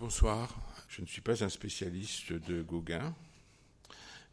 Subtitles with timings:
[0.00, 0.48] bonsoir.
[0.88, 3.14] Je ne suis pas un spécialiste de Gauguin.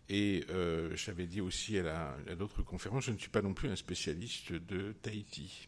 [0.08, 3.76] Et euh, j'avais dit aussi à, d'autres conférences, je ne suis pas non plus un
[3.76, 5.68] spécialiste de Tahiti.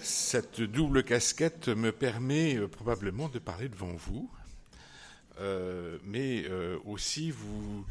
[0.00, 4.30] Cette double casquette me permet euh, probablement de parler devant vous,
[5.38, 6.48] euh, mais
[6.86, 7.84] aussi vous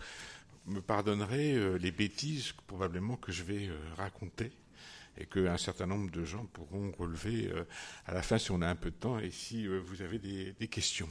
[0.65, 4.51] me pardonnerez les bêtises probablement que je vais raconter
[5.17, 7.51] et qu'un certain nombre de gens pourront relever
[8.05, 10.67] à la fin si on a un peu de temps et si vous avez des
[10.67, 11.09] questions.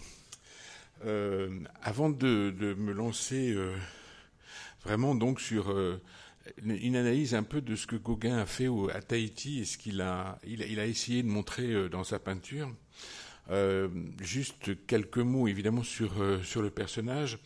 [1.05, 3.77] Euh, avant de, me lancer euh,
[4.85, 6.01] vraiment donc sur euh,
[6.65, 10.01] une analyse un peu de ce que Gauguin a fait à Tahiti et ce qu'il
[10.01, 12.73] a, il, a essayé de montrer dans sa peinture.
[14.21, 17.39] juste quelques mots évidemment sur sur le personnage.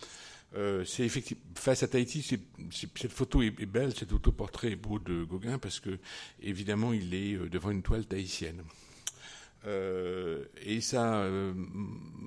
[0.85, 2.23] C'est effectivement face à Tahiti,
[2.71, 5.99] cette photo est, belle, cet autoportrait est beau de Gauguin parce que
[6.43, 8.63] évidemment il est devant une toile tahitienne.
[9.67, 11.55] Euh, et ça, euh,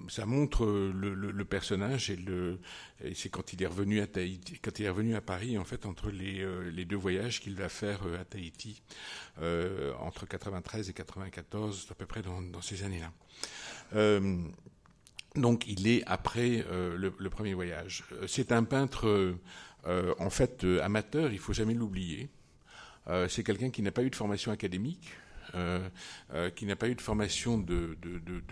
[0.08, 2.60] ça montre le, personnage et, le,
[3.14, 6.10] c'est quand il est revenu à Tahiti, quand il revenu à Paris en fait entre
[6.10, 8.82] les, euh, deux voyages qu'il va faire à Tahiti
[10.00, 13.12] entre 93 et 94 à peu près dans ces années-là.
[15.36, 18.03] Donc il est après le, le, premier voyage.
[18.28, 19.36] C'est un peintre
[19.86, 22.30] en fait amateur, il faut jamais l'oublier.
[23.27, 25.11] c'est quelqu'un qui n'a pas eu de formation académique.
[25.55, 25.88] Euh,
[26.33, 27.95] euh, qui n'a pas eu de formation de,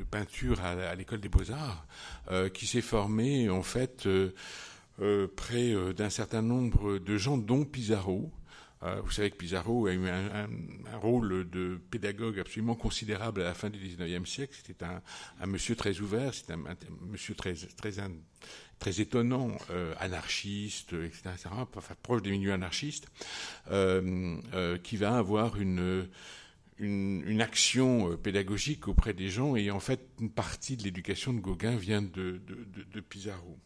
[0.09, 1.85] peinture à, l'école des beaux-arts,
[2.31, 4.07] euh, qui s'est formé en fait
[5.35, 8.31] près d'un certain nombre de gens, dont Pizarro,
[9.03, 10.47] vous savez que Pizarro a eu un,
[10.97, 14.53] rôle de pédagogue absolument considérable à la fin du XIXe siècle.
[14.65, 16.63] C'était un, monsieur très ouvert, c'était un,
[17.09, 17.91] monsieur très, très,
[18.79, 19.51] très étonnant,
[19.99, 21.31] anarchiste, etc.,
[22.01, 23.07] proche des milieux anarchistes,
[23.67, 26.07] qui va avoir une
[26.79, 31.39] une, action euh, pédagogique auprès des gens et en fait une partie de l'éducation de
[31.39, 32.41] Gauguin vient de,
[33.09, 33.57] Pizarro.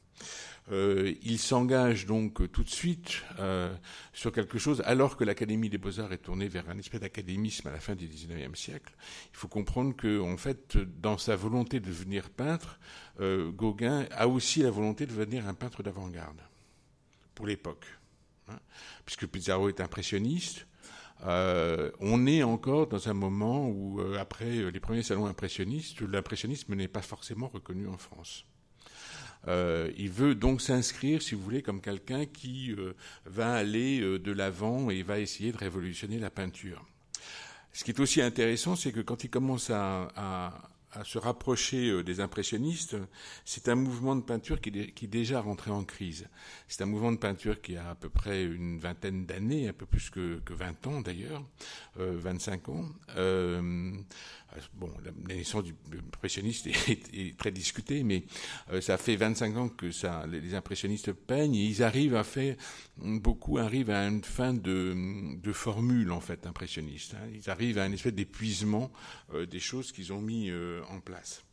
[0.69, 3.73] Euh, il s'engage donc tout de suite euh,
[4.13, 7.71] sur quelque chose, alors que l'Académie des Beaux-Arts est tournée vers un espèce d'académisme à
[7.71, 8.93] la fin du XIXe siècle.
[9.31, 12.79] Il faut comprendre que, en fait, dans sa volonté de devenir peintre,
[13.19, 16.41] Gauguin a aussi la volonté de devenir un peintre d'avant-garde
[17.33, 17.85] pour l'époque,
[18.49, 18.59] hein.
[19.05, 20.67] puisque Pizarro est impressionniste.
[21.25, 26.01] Euh, on est encore dans un moment où, euh, après euh, les premiers salons impressionnistes,
[26.01, 28.45] l'impressionnisme n'est pas forcément reconnu en France.
[29.45, 32.75] Il veut donc s'inscrire, si vous voulez, comme quelqu'un qui
[33.25, 36.85] va aller de l'avant et va essayer de révolutionner la peinture.
[37.73, 40.53] Ce qui est aussi intéressant, c'est que quand il commence à à
[41.03, 42.95] se rapprocher euh, des impressionnistes,
[43.45, 46.27] c'est un mouvement de peinture qui, est déjà rentré en crise.
[46.67, 49.85] C'est un mouvement de peinture qui a à peu près une vingtaine d'années, un peu
[49.85, 51.43] plus que, que 20 ans d'ailleurs,
[51.95, 52.85] 25 euh, ans.
[53.17, 53.91] Euh,
[54.73, 55.75] bon, la naissance du
[56.13, 58.23] impressionniste est, très discutée, mais
[58.71, 62.55] euh, ça fait 25 ans que ça, les impressionnistes peignent et ils arrivent à faire,
[62.97, 64.95] beaucoup arrivent à une fin de,
[65.37, 67.15] de formule en fait impressionniste.
[67.15, 67.27] Hein.
[67.33, 68.91] Ils arrivent à un espèce d'épuisement
[69.33, 71.43] euh, des choses qu'ils ont mis euh, en place.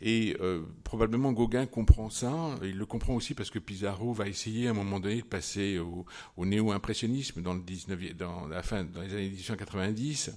[0.00, 0.36] Et
[0.84, 2.54] probablement Gauguin comprend ça.
[2.62, 5.78] Il le comprend aussi parce que Pizarro va essayer à un moment donné de passer
[5.78, 6.06] au,
[6.36, 10.30] au néo-impressionnisme dans le 19 dans la fin, dans les années 1890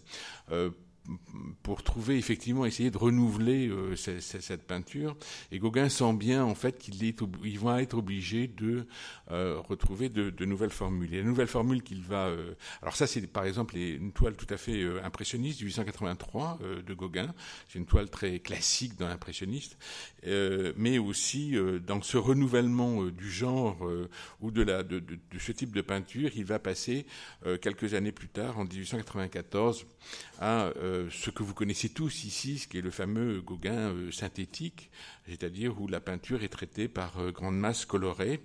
[1.63, 5.15] pour trouver effectivement essayer de renouveler euh, cette, peinture.
[5.51, 8.87] Et Gauguin sent bien en fait qu'il est il va être obligé de
[9.31, 11.13] euh, retrouver de, nouvelles formules.
[11.13, 14.51] Et la nouvelle formule qu'il va euh, alors ça c'est par exemple une toile tout
[14.53, 17.33] à fait impressionniste du 883 de Gauguin.
[17.67, 19.77] C'est une toile très classique dans l'impressionniste.
[20.25, 23.77] Mais aussi dans ce renouvellement du genre
[24.39, 27.05] ou de la de, de, ce type de peinture il va passer
[27.61, 29.85] quelques années plus tard en 1894
[30.39, 34.11] à euh, ce que vous connaissez tous ici, ce qui est le fameux Gauguin euh,
[34.11, 34.91] synthétique,
[35.27, 38.41] c'est-à-dire où la peinture est traitée par euh, grandes masses colorées.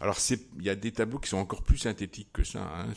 [0.00, 0.18] Alors
[0.58, 2.72] il y a des tableaux qui sont encore plus synthétiques que ça.
[2.76, 2.88] Hein.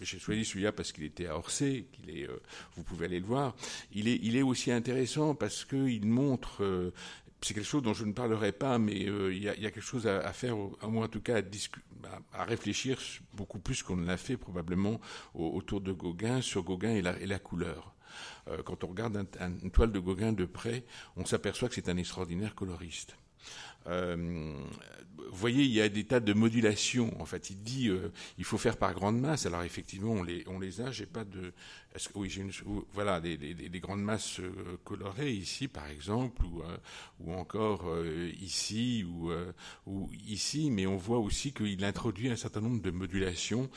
[0.00, 2.26] j'ai choisi celui-là parce qu'il était à Orsay, qu'il est,
[2.76, 3.54] vous pouvez aller le voir.
[3.92, 6.92] Il est, aussi intéressant parce qu'il montre
[7.40, 10.32] c'est quelque chose dont je ne parlerai pas, mais il y, a, quelque chose à,
[10.32, 11.42] faire, à moins en tout cas à,
[12.32, 12.98] à réfléchir
[13.32, 15.00] beaucoup plus qu'on ne l'a fait probablement
[15.34, 17.94] autour de Gauguin, sur Gauguin et la, couleur.
[18.48, 19.26] Euh, quand on regarde
[19.62, 20.84] une toile de Gauguin de près,
[21.16, 23.16] on s'aperçoit que c'est un extraordinaire coloriste.
[25.34, 27.20] Vous voyez, il y a des tas de modulations.
[27.20, 29.46] En fait, il dit euh, il faut faire par grande masse.
[29.46, 30.90] Alors effectivement, on les, a.
[30.90, 31.52] J'ai pas de.
[32.14, 32.52] Oui, j'ai une.
[32.92, 36.76] Voilà, des, grandes masses euh, colorées ici, par exemple, ou, euh,
[37.20, 37.92] ou encore
[38.40, 39.30] ici, ou,
[39.86, 40.70] ou ici.
[40.70, 43.68] Mais on voit aussi qu'il introduit un certain nombre de modulations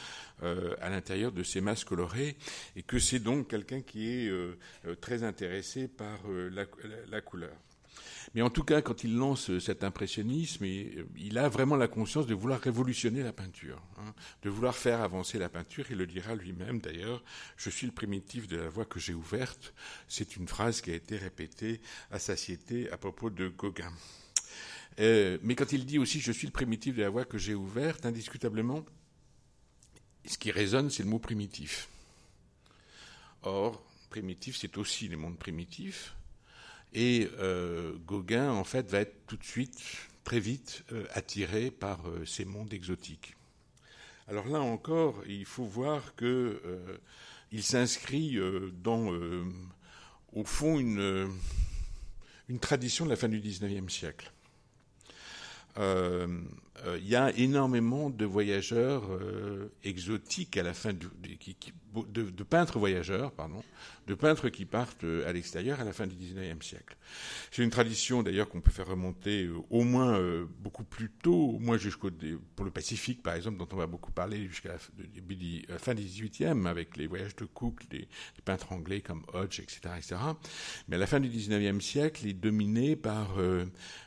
[0.42, 2.38] à l'intérieur de ces masses colorées,
[2.76, 4.32] et que c'est donc quelqu'un qui est
[5.02, 6.20] très intéressé par
[7.08, 7.56] la couleur.
[8.34, 12.34] Mais en tout cas, quand il lance cet impressionnisme, il a vraiment la conscience de
[12.34, 14.14] vouloir révolutionner la peinture, hein,
[14.44, 15.86] de vouloir faire avancer la peinture.
[15.90, 17.24] Il le dira lui-même d'ailleurs,
[17.56, 19.74] je suis le primitif de la voie que j'ai ouverte.
[20.08, 21.82] C'est une phrase qui a été répétée
[22.12, 23.94] à satiété à propos de Gauguin.
[25.00, 27.54] Euh, mais quand il dit aussi je suis le primitif de la voie que j'ai
[27.54, 28.84] ouverte, indiscutablement,
[30.26, 31.88] ce qui résonne, c'est le mot primitif.
[33.44, 36.17] Or, primitif, c'est aussi les mondes primitifs.
[36.94, 39.82] Et euh, Gauguin, en fait, va être tout de suite,
[40.24, 43.36] très vite, euh, attiré par euh, ces mondes exotiques.
[44.28, 46.62] Alors là encore, il faut voir que
[47.54, 48.38] il s'inscrit
[48.84, 49.10] dans,
[50.34, 51.32] au fond, une,
[52.50, 54.34] une tradition de la fin du XIXe siècle.
[56.86, 61.08] Euh, il y a énormément de voyageurs euh, exotiques à la fin du,
[62.08, 63.64] de, peintres voyageurs, pardon,
[64.06, 66.96] de peintres qui partent euh, à l'extérieur à la fin du XIXe siècle.
[67.52, 70.20] C'est une tradition d'ailleurs qu'on peut faire remonter au moins
[70.60, 72.10] beaucoup plus tôt, au moins jusqu'au
[72.56, 76.68] pour le Pacifique par exemple, dont on va beaucoup parler jusqu'à la, fin du XVIIIe
[76.68, 78.08] avec les voyages de Cook, des,
[78.44, 80.16] peintres anglais comme Hodge, etc., etc.
[80.88, 83.38] Mais à la fin du XIXe siècle, il est dominé par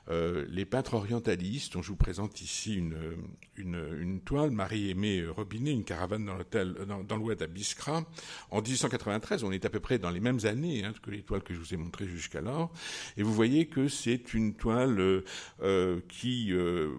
[0.09, 6.37] les peintres orientalistes, dont je vous présente ici une, toile, Marie-Aimée Robinet, une caravane dans
[6.37, 6.75] l'hôtel,
[7.07, 8.05] dans, l'ouest à.
[8.51, 11.43] En 1893, on est à peu près dans les mêmes années hein, que les toiles
[11.43, 12.73] que je vous ai montrées jusqu'alors.
[13.17, 15.23] Et vous voyez que c'est une toile
[15.63, 16.95] euh, qui, euh,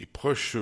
[0.00, 0.56] est proche.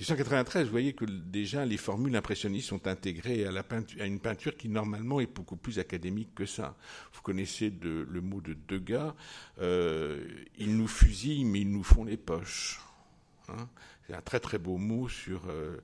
[0.00, 4.68] 1893, euh, vous voyez que déjà les formules impressionnistes sont intégrées à, une peinture qui
[4.68, 6.76] normalement est beaucoup plus académique que ça.
[7.12, 9.14] Vous connaissez le mot de Degas,
[9.60, 12.80] ils nous fusillent mais ils nous font les poches.
[13.48, 13.68] Hein?
[14.06, 15.76] C'est un très très beau mot sur euh,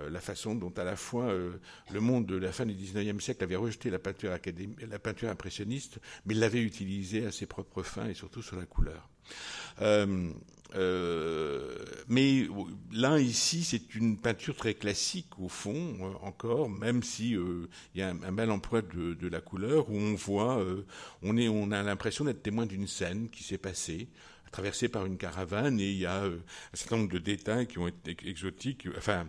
[0.00, 1.60] euh, la façon dont à la fois euh,
[1.90, 6.62] le monde de la fin du XIXe siècle avait rejeté la peinture impressionniste, mais l'avait
[6.62, 9.08] utilisée à ses propres fins et surtout sur la couleur.
[10.74, 12.46] Mais
[12.92, 18.08] là, ici, c'est une peinture très classique au fond, encore, même si il y a
[18.08, 20.64] un, bel emploi de, la couleur où on voit,
[21.22, 24.08] on a l'impression d'être témoin d'une scène qui s'est passée
[24.50, 26.38] traversé par une caravane et il y a euh,
[26.72, 29.26] un certain nombre de détails qui ont été exotiques, enfin,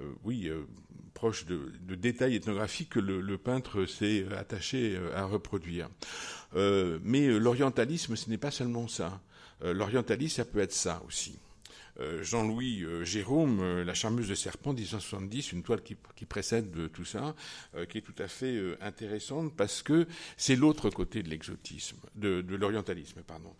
[0.00, 0.66] euh, oui, euh,
[1.14, 5.88] proches de, détails ethnographiques que le, peintre s'est attaché à reproduire.
[6.54, 9.20] mais l'orientalisme, ce n'est pas seulement ça.
[9.62, 11.38] L'orientalisme, ça peut être ça aussi.
[12.00, 17.04] Euh, Jean-Louis euh, Jérôme, euh, La charmeuse de serpent, 1970, une toile qui, précède tout
[17.04, 17.34] ça,
[17.88, 20.06] qui est tout à fait intéressante parce que
[20.36, 23.54] c'est l'autre côté de l'exotisme, de, l'orientalisme, pardon.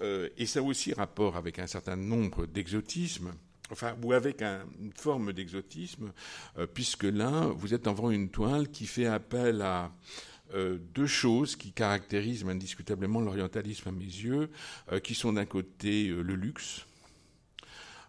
[0.00, 3.34] et ça a aussi rapport avec un certain nombre d'exotismes
[3.70, 6.12] enfin, ou avec une forme d'exotisme,
[6.72, 9.92] puisque là, vous êtes devant une toile qui fait appel à
[10.52, 14.50] deux choses qui caractérisent indiscutablement l'orientalisme à mes yeux,
[15.02, 16.86] qui sont d'un côté le luxe,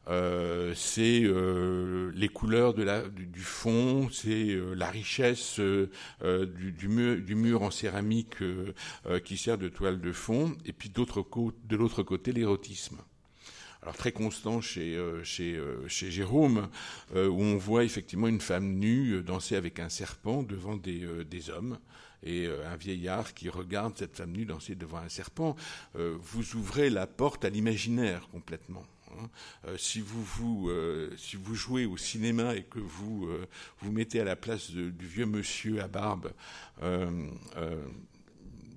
[0.10, 8.38] euh, c'est euh, les couleurs du, fond, c'est euh, la richesse du, mur, en céramique
[9.26, 12.98] qui sert de toile de fond, et puis de l'autre côté l'érotisme.
[13.82, 14.98] Alors très constant chez,
[15.88, 16.70] Jérôme,
[17.16, 21.78] où on voit effectivement une femme nue danser avec un serpent devant des hommes
[22.24, 25.56] et un vieillard qui regarde cette femme nue danser devant un serpent,
[25.96, 28.84] vous ouvrez la porte à l'imaginaire complètement.
[29.12, 29.30] Hein.
[29.68, 31.16] Euh, si, vous, euh,
[31.54, 33.48] jouez au cinéma et que vous euh,
[33.80, 36.32] vous mettez à la place du vieux monsieur à barbe,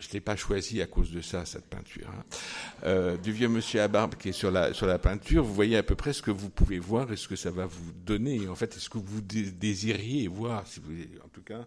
[0.01, 2.11] je l'ai pas choisi à cause de ça, cette peinture,
[2.85, 5.77] hein, du vieux monsieur à barbe qui est sur la, sur la peinture, vous voyez
[5.77, 8.49] à peu près ce que vous pouvez voir et ce que ça va vous donner.
[8.49, 10.93] En fait, est-ce que vous désiriez voir, si vous,
[11.25, 11.67] en tout cas,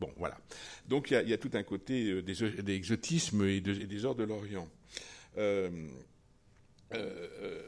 [0.00, 0.38] bon, voilà.
[0.88, 4.68] Donc il y, a tout un côté des, exotismes et, et des ordres de l'Orient.
[5.38, 5.70] Euh,
[6.94, 7.62] euh,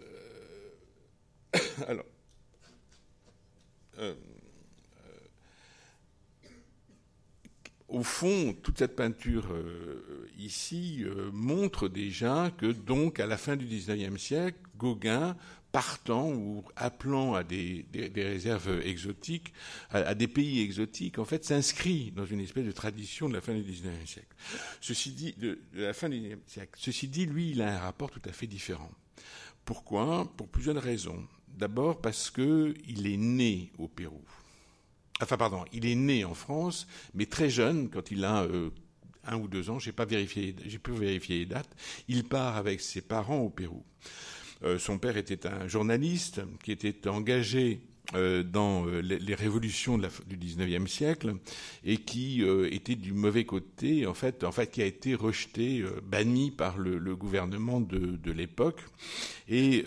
[1.55, 2.07] euh, alors,
[7.89, 9.47] au fond, toute cette peinture
[10.39, 15.37] ici montre déjà que donc à la fin du XIXe siècle, Gauguin
[15.73, 19.53] partant ou appelant à des, réserves exotiques,
[19.91, 23.55] à, des pays exotiques, en fait, s'inscrit dans une espèce de tradition de la fin
[23.55, 24.35] du XIXe siècle.
[24.81, 26.73] Ceci dit, de, la fin du XIXe siècle.
[26.79, 28.91] Ceci dit, lui, il a un rapport tout à fait différent.
[29.65, 30.33] Pourquoi?
[30.37, 31.27] Pour plusieurs raisons.
[31.49, 34.23] D'abord parce qu'il est né au Pérou.
[35.21, 38.71] Enfin, pardon, il est né en France, mais très jeune, quand il a euh,
[39.25, 41.75] un ou deux ans, j'ai pas vérifié, j'ai pu vérifier les dates.
[42.09, 43.85] Il part avec ses parents au Pérou.
[44.65, 47.81] Euh, son père était un journaliste qui était engagé
[48.15, 51.35] dans euh, les, révolutions du 19e siècle
[51.85, 56.51] et qui était du mauvais côté, en fait, en fait, qui a été rejeté, banni
[56.51, 58.81] par le, gouvernement de, l'époque.
[59.49, 59.85] Et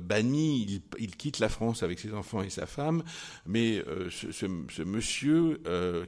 [0.00, 3.02] banni, il, quitte la France avec ses enfants et sa femme,
[3.46, 5.60] mais ce, monsieur,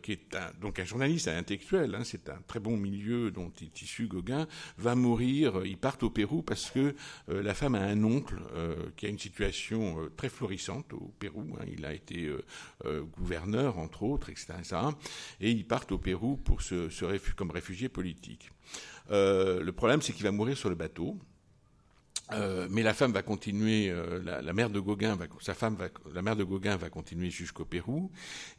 [0.03, 3.83] qui est donc un journaliste, un intellectuel, hein, c'est un très bon milieu dont est
[3.83, 4.47] issu Gauguin,
[4.79, 5.63] va mourir.
[5.65, 6.95] Il part au Pérou parce que
[7.29, 8.37] la femme a un oncle
[8.97, 11.65] qui a une situation très florissante au Pérou Hein.
[11.71, 12.45] il a été euh,
[12.85, 14.55] euh, gouverneur, entre autres, etc.,
[15.41, 16.89] Et ils partent au Pérou pour se,
[17.35, 18.51] comme réfugiés politiques.
[19.11, 21.19] Euh, le problème, c'est qu'il va mourir sur le bateau.
[22.71, 23.93] Mais la femme va continuer,
[24.25, 27.65] la, mère de Gauguin, va, sa femme, va, la mère de Gauguin va continuer jusqu'au
[27.65, 28.11] Pérou,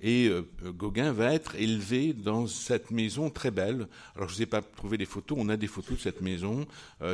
[0.01, 0.29] et
[0.63, 3.87] Gauguin va être élevé dans cette maison très belle.
[4.15, 6.21] Alors je ne vous ai pas trouvé des photos, on a des photos de cette
[6.21, 6.65] maison.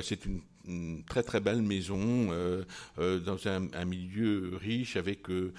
[0.02, 2.00] c'est une une très très belle maison
[2.32, 2.64] euh,
[3.00, 5.54] euh, dans un, milieu riche avec euh,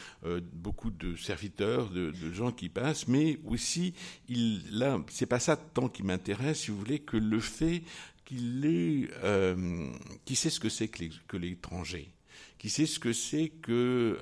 [0.52, 3.95] beaucoup de serviteurs, de, gens qui passent, mais aussi
[4.28, 7.83] il là c'est pas ça tant qui m'intéresse, si vous voulez, que le fait
[8.28, 9.08] qu'il est
[10.25, 12.12] qui sait ce que c'est que l'étranger,
[12.58, 14.18] qui sait ce que c'est que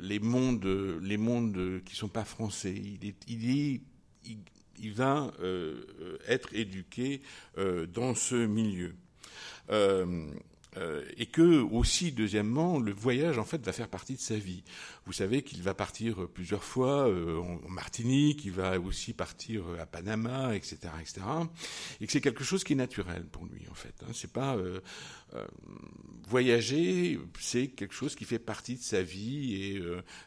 [0.00, 0.66] les mondes,
[1.02, 2.74] les mondes qui sont pas français.
[2.74, 3.80] Il est, il est,
[4.78, 5.32] il, va
[6.28, 7.22] être éduqué
[7.56, 8.94] dans ce milieu.
[9.70, 10.30] Euh,
[10.76, 14.62] euh, et que aussi deuxièmement le voyage en fait va faire partie de sa vie.
[15.06, 19.86] Vous savez qu'il va partir plusieurs fois euh, en Martinique, il va aussi partir à
[19.86, 21.20] Panama, etc., etc.
[22.00, 23.94] Et que c'est quelque chose qui est naturel pour lui en fait.
[24.02, 24.10] Hein.
[24.12, 24.56] C'est pas
[26.28, 29.82] voyager, c'est quelque chose qui fait partie de sa vie et,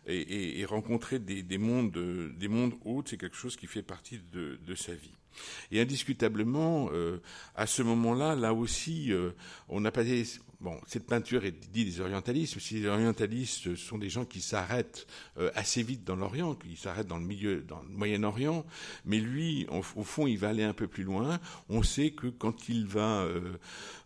[0.08, 1.92] et, et rencontrer des, des, mondes
[2.38, 5.14] des mondes autres, c'est quelque chose qui fait partie de, de sa vie.
[5.72, 7.22] Et indiscutablement, euh,
[7.56, 9.32] à ce moment-là, là aussi, euh,
[9.68, 10.04] on n'a pas
[10.62, 12.60] Bon, cette peinture est dit des orientalistes.
[12.60, 17.08] Si les orientalistes sont des gens qui s'arrêtent euh, assez vite dans l'Orient, qui s'arrêtent
[17.08, 18.66] dans le milieu, dans le Moyen-Orient,
[19.06, 21.40] mais lui, au, fond, il va aller un peu plus loin.
[21.70, 23.26] On sait que quand il va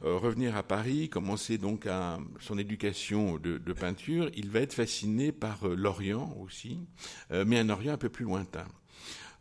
[0.01, 5.67] revenir à Paris, commencer donc à son éducation de peinture, il va être fasciné par
[5.67, 6.79] l'Orient aussi,
[7.31, 8.67] mais un Orient un peu plus lointain.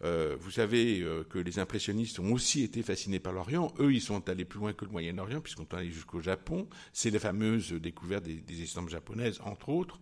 [0.05, 3.73] Euh, vous savez euh, que les impressionnistes ont aussi été fascinés par l'Orient.
[3.79, 6.69] Eux, ils sont allés plus loin que le Moyen-Orient, puisqu'on est allé jusqu'au Japon.
[6.93, 10.01] C'est la fameuse découverte des, des estampes japonaises, entre autres.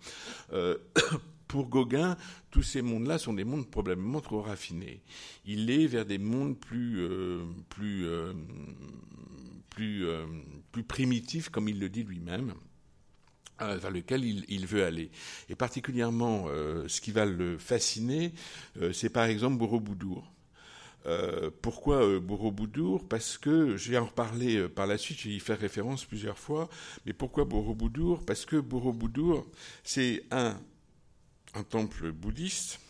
[0.52, 0.78] Euh,
[1.49, 2.16] pour Gauguin,
[2.50, 5.02] tous ces mondes-là sont des mondes probablement trop raffinés.
[5.45, 7.04] Il est vers des mondes plus,
[7.69, 8.07] plus,
[9.69, 10.07] plus,
[10.71, 12.54] plus primitifs, comme il le dit lui-même.
[13.62, 15.11] Euh, vers lequel il, veut aller.
[15.50, 18.33] Et particulièrement, euh, ce qui va le fasciner,
[18.81, 20.33] euh, c'est par exemple Borobudur.
[21.61, 23.07] pourquoi Borobudur?
[23.07, 26.38] Parce que, je vais en reparler par la suite, je vais y faire référence plusieurs
[26.38, 26.71] fois,
[27.05, 28.25] mais pourquoi Borobudur?
[28.25, 29.47] Parce que Borobudur,
[29.85, 30.59] c'est un,
[31.69, 32.81] temple bouddhiste,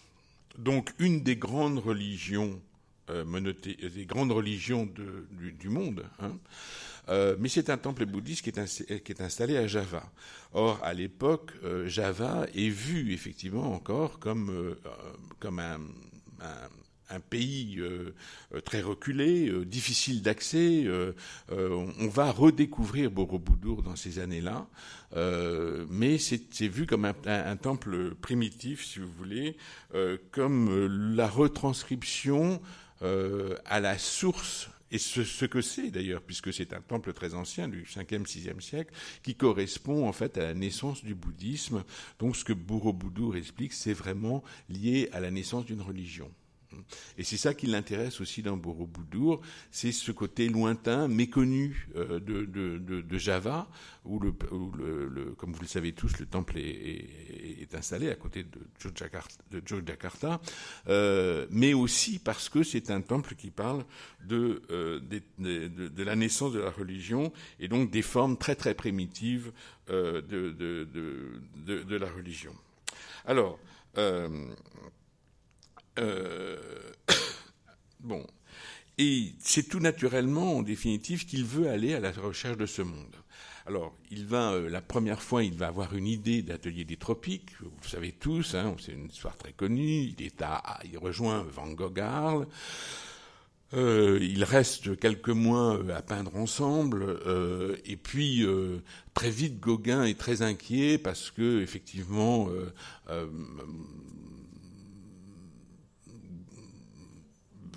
[0.56, 2.60] donc une des grandes religions
[3.08, 6.38] des grandes religions du, monde, hein,
[7.10, 10.10] euh, mais c'est un temple bouddhiste qui est, installé à Java.
[10.52, 14.74] Or, à l'époque, euh, Java est vu effectivement encore comme, euh,
[15.40, 15.80] comme un,
[17.28, 17.82] pays
[18.64, 20.86] très reculé, difficile d'accès.
[21.50, 24.68] on va redécouvrir Borobudur dans ces années-là,
[25.90, 29.56] mais c'est vu comme un, un, temple primitif, si vous voulez,
[30.30, 30.86] comme
[31.16, 32.62] la retranscription
[33.00, 37.84] à la source et ce, que c'est d'ailleurs, puisque c'est un temple très ancien du
[37.84, 38.92] 5e, 6e siècle,
[39.22, 41.84] qui correspond en fait à la naissance du bouddhisme.
[42.18, 46.30] Donc ce que Borobudur explique, c'est vraiment lié à la naissance d'une religion.
[47.18, 53.18] Et c'est ça qui l'intéresse aussi dans Borobudur, c'est ce côté lointain, méconnu euh, de,
[53.18, 53.68] Java,
[54.04, 54.32] où, le,
[55.36, 60.40] comme vous le savez tous, le temple est, installé à côté de Yogyakarta,
[60.88, 63.84] euh, mais aussi parce que c'est un temple qui parle
[64.30, 65.00] euh,
[65.38, 69.52] de, la naissance de la religion et donc des formes très très primitives
[69.88, 72.54] de, la religion.
[73.24, 73.58] Alors,
[75.98, 76.58] euh,
[78.00, 78.26] Bon.
[78.98, 83.16] Et c'est tout naturellement, en définitive, qu'il veut aller à la recherche de ce monde.
[83.66, 87.50] Alors, il va, euh, la première fois, il va avoir une idée d'atelier des tropiques.
[87.60, 90.14] Vous savez tous, hein, c'est une histoire très connue.
[90.18, 92.46] Il est à, il rejoint Van Gogh Arles.
[93.72, 98.44] Euh, il reste quelques mois euh, à peindre ensemble, euh, et puis
[99.14, 102.48] très vite Gauguin est très inquiet parce que effectivement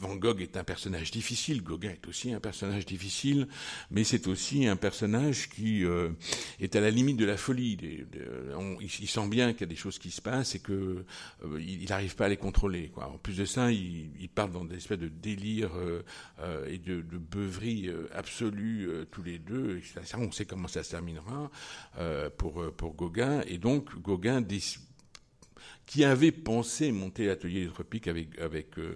[0.04, 3.48] Van Gogh est un personnage difficile, Gauguin est aussi un personnage difficile,
[3.90, 6.10] mais c'est aussi un personnage qui euh,
[6.60, 7.78] est à la limite de la folie.
[8.82, 10.74] il, sent bien qu'il y a des choses qui se passent et qu'il
[11.46, 12.92] euh, n'arrive pas à les contrôler.
[12.98, 17.90] En plus de ça, il, part dans des espèces de délire euh, et de, beuverie
[18.14, 19.82] absolue tous les deux.
[20.18, 21.50] On sait comment ça se terminera
[22.38, 23.42] pour, pour Gauguin.
[23.48, 24.82] Et donc, Gauguin décide
[25.86, 28.96] qui avait pensé monter l'atelier des tropiques avec, avec, euh,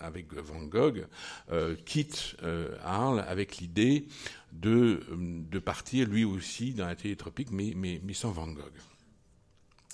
[0.00, 1.06] avec Van Gogh,
[1.50, 4.06] euh, quitte euh, Arles avec l'idée
[4.52, 8.72] de, de partir lui aussi dans l'atelier des tropiques, mais, mais, mais sans Van Gogh.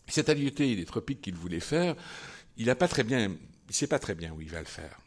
[0.09, 1.95] Cet atelier des tropiques qu'il voulait faire,
[2.57, 3.37] il n'a pas très bien,
[3.69, 4.99] il sait pas très bien où il va le faire.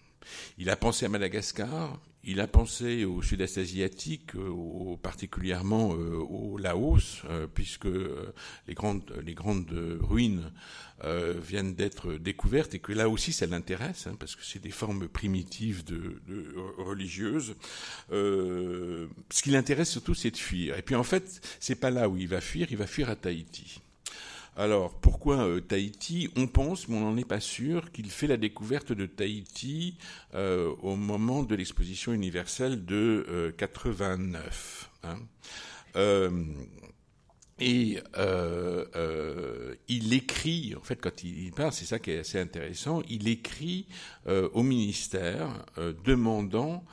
[0.58, 6.58] Il a pensé à Madagascar, il a pensé au sud-est asiatique, euh, particulièrement euh, au
[6.58, 7.88] Laos, euh, puisque
[8.68, 10.52] les grandes, les grandes ruines
[11.04, 15.08] viennent d'être découvertes et que là aussi ça l'intéresse, hein, parce que c'est des formes
[15.08, 16.20] primitives de,
[16.78, 17.56] religieuses.
[18.10, 19.08] ce
[19.44, 20.78] qui l'intéresse surtout, c'est de fuir.
[20.78, 23.16] Et puis en fait, c'est pas là où il va fuir, il va fuir à
[23.16, 23.82] Tahiti.
[24.58, 26.30] Alors, pourquoi euh, Tahiti?
[26.38, 29.98] On pense, mais on n'en est pas sûr, qu'il fait la découverte de Tahiti
[30.34, 34.92] euh, au moment de l'exposition universelle de 89.
[35.04, 36.40] Euh, hein.
[37.60, 38.00] Et
[39.88, 43.88] il écrit, en fait, quand il, parle, c'est ça qui est assez intéressant, il écrit
[44.28, 45.66] au ministère
[46.04, 46.84] demandant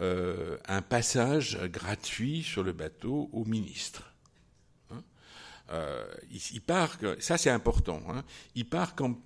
[0.00, 4.08] un passage gratuit sur le bateau au ministre.
[5.70, 9.20] Euh, il, part, ça c'est important, hein, il part comme,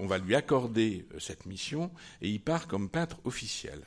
[0.00, 3.80] on va lui accorder euh, cette mission, et il part comme peintre officiel,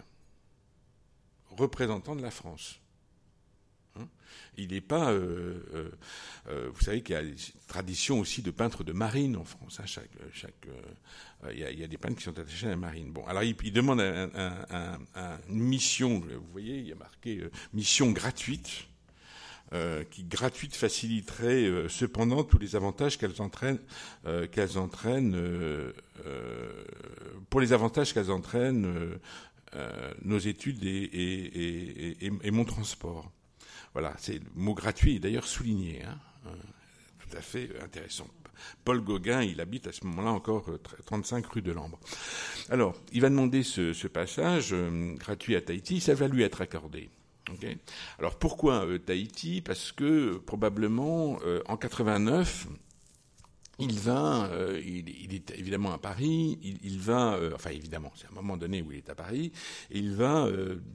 [1.50, 2.79] représentant de la France.
[3.96, 4.08] Hein.
[4.58, 5.92] il n'est pas, euh,
[6.46, 7.36] vous savez qu'il y a une
[7.68, 9.80] tradition aussi de peintres de marine en France.
[9.80, 10.68] Hein, chaque,
[11.52, 13.12] il, y a, des peintres qui sont attachés à la marine.
[13.12, 16.20] Bon, alors il, demande une mission.
[16.20, 17.44] Vous voyez, il y a marqué
[17.74, 18.90] mission gratuite
[19.72, 23.78] euh, qui gratuite faciliterait euh, cependant tous les avantages qu'elles entraînent,
[24.26, 25.38] euh, qu'elles entraînent
[27.52, 29.20] pour les avantages qu'elles entraînent
[30.24, 33.32] nos études et, mon transport.
[34.00, 36.18] Voilà, c'est le mot gratuit d'ailleurs souligné, hein,
[37.20, 38.28] tout à fait intéressant.
[38.86, 40.70] Paul Gauguin, il habite à ce moment-là encore
[41.06, 42.00] 35 rue de Lambre.
[42.70, 44.74] Alors, il va demander ce, passage
[45.18, 47.10] gratuit à Tahiti, ça va lui être accordé.
[48.20, 49.60] Alors pourquoi euh, Tahiti?
[49.60, 52.68] Parce que probablement euh, en 89,
[53.80, 58.58] il va, euh, il, est évidemment à Paris, il, va, enfin évidemment, c'est un moment
[58.58, 59.52] donné où il est à Paris,
[59.92, 60.48] et il va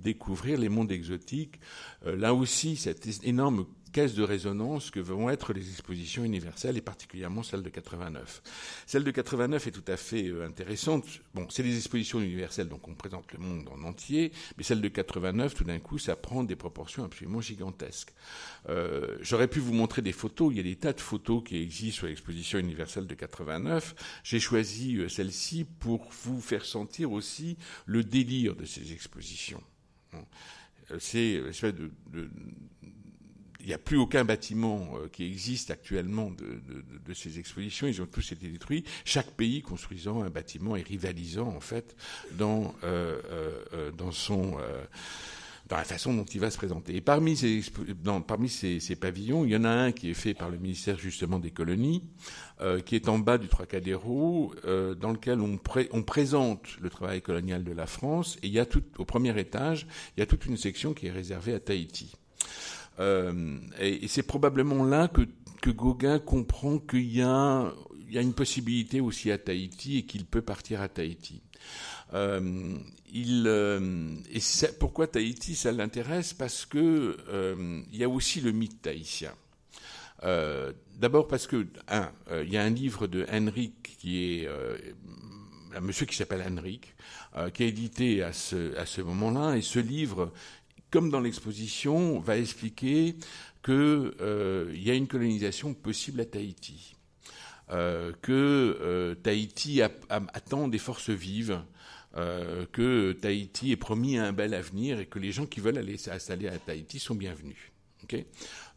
[0.03, 1.59] découvrir les mondes exotiques.
[2.05, 7.45] là aussi, cette énorme caisse de résonance que vont être les expositions universelles et particulièrement
[7.45, 8.43] celle de 89.
[8.87, 11.05] Celle de 89 est tout à fait euh, intéressante.
[11.33, 14.89] Bon, c'est des expositions universelles, donc on présente le monde en entier, mais celle de
[14.89, 18.13] 89, tout d'un coup, ça prend des proportions absolument gigantesques.
[18.69, 21.57] Euh, J'aurais pu vous montrer des photos, il y a des tas de photos qui
[21.59, 23.95] existent sur l'exposition universelle de 89.
[24.25, 29.63] J'ai choisi euh, celle-ci pour vous faire sentir aussi le délire de ces expositions.
[30.99, 32.31] C'est de, de,
[33.65, 37.87] il n'y a plus aucun bâtiment euh, qui existe actuellement de, ces expositions.
[37.87, 38.85] Ils ont tous été détruits.
[39.05, 41.97] Chaque pays construisant un bâtiment et rivalisant en fait
[42.33, 43.21] dans euh,
[43.73, 44.57] euh, dans son
[45.69, 46.95] dans la façon dont il va se présenter.
[46.95, 47.63] Et parmi ces,
[48.27, 51.39] parmi ces, pavillons, il y en a un qui est fait par le ministère justement
[51.39, 52.03] des colonies,
[52.85, 54.55] qui est en bas du Trocadéro,
[55.01, 55.59] dans lequel on,
[55.93, 58.37] on, présente le travail colonial de la France.
[58.43, 61.07] Et il y a tout, au premier étage, il y a toute une section qui
[61.07, 62.15] est réservée à Tahiti.
[63.01, 65.23] Euh, et, c'est probablement là que,
[65.61, 67.73] que Gauguin comprend qu'il y a,
[68.09, 71.43] il y a une possibilité aussi à Tahiti et qu'il peut partir à Tahiti.
[72.13, 72.77] Euh,
[73.13, 74.41] il, euh, et
[74.79, 79.33] pourquoi Tahiti Ça l'intéresse parce que euh, il y a aussi le mythe tahitien.
[80.99, 82.11] D'abord parce que un,
[82.43, 84.49] il y a un livre de Henrik qui est
[85.77, 86.95] un monsieur qui s'appelle Henrik,
[87.53, 90.33] qui a édité à ce, à ce moment-là, et ce livre
[90.95, 93.17] comme dans l'exposition, va expliquer
[93.65, 96.95] qu'il euh, y a une colonisation possible à Tahiti,
[97.73, 101.61] euh, que euh, Tahiti attend des forces vives
[102.71, 106.47] que Tahiti est promis un bel avenir et que les gens qui veulent aller s'installer
[106.47, 107.73] à Tahiti sont bienvenus.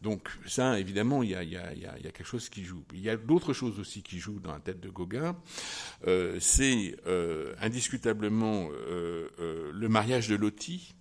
[0.02, 1.42] Donc ça, évidemment, il y, a,
[2.02, 2.82] quelque chose qui joue.
[2.92, 5.36] Il y a d'autres choses aussi qui jouent dans la tête de Gauguin.
[6.40, 6.96] C'est
[7.60, 10.96] indiscutablement le mariage de Loti,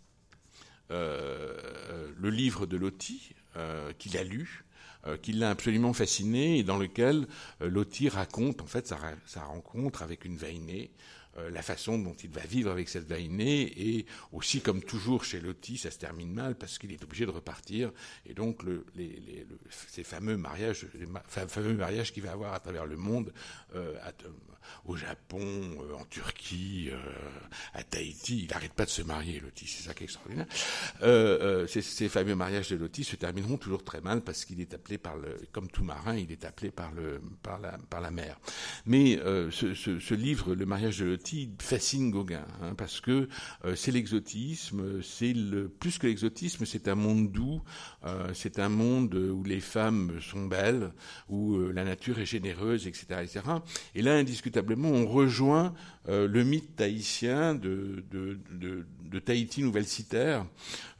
[0.89, 3.33] le livre de Loti,
[3.97, 4.63] qu'il a lu,
[5.21, 7.27] qui l'a absolument fasciné et dans lequel
[7.59, 10.91] Loti raconte en fait sa, rencontre avec une Vainée
[11.39, 15.39] euh, la façon dont il va vivre avec cette vainée et aussi comme toujours chez
[15.39, 17.91] Loti ça se termine mal parce qu'il est obligé de repartir
[18.25, 18.61] et donc
[19.69, 21.07] ces fameux mariages les
[21.47, 23.33] fameux mariages qu'il va avoir à travers le monde
[23.75, 23.93] euh,
[24.85, 26.97] au Japon, euh, en Turquie, euh,
[27.73, 28.43] à Tahiti.
[28.43, 30.47] Il n'arrête pas de se marier, Loti, c'est ça qui est extraordinaire.
[31.03, 34.97] Euh, ces, fameux mariages de Loti se termineront toujours très mal parce qu'il est appelé
[34.97, 38.39] par le, comme tout marin, il est appelé par le, par la, par la mer.
[38.85, 39.17] Mais
[39.51, 43.27] ce, livre, Le mariage de Loti, fascine Gauguin hein, parce que
[43.75, 47.61] c'est l'exotisme, c'est le plus que l'exotisme, c'est un monde doux,
[48.33, 50.93] c'est un monde où les femmes sont belles,
[51.29, 53.41] où la nature est généreuse, etc., etc.
[53.95, 55.73] Et là, indiscutablement on rejoint
[56.09, 58.03] euh, le mythe tahitien de,
[59.25, 60.45] Tahiti nouvelle-citaire,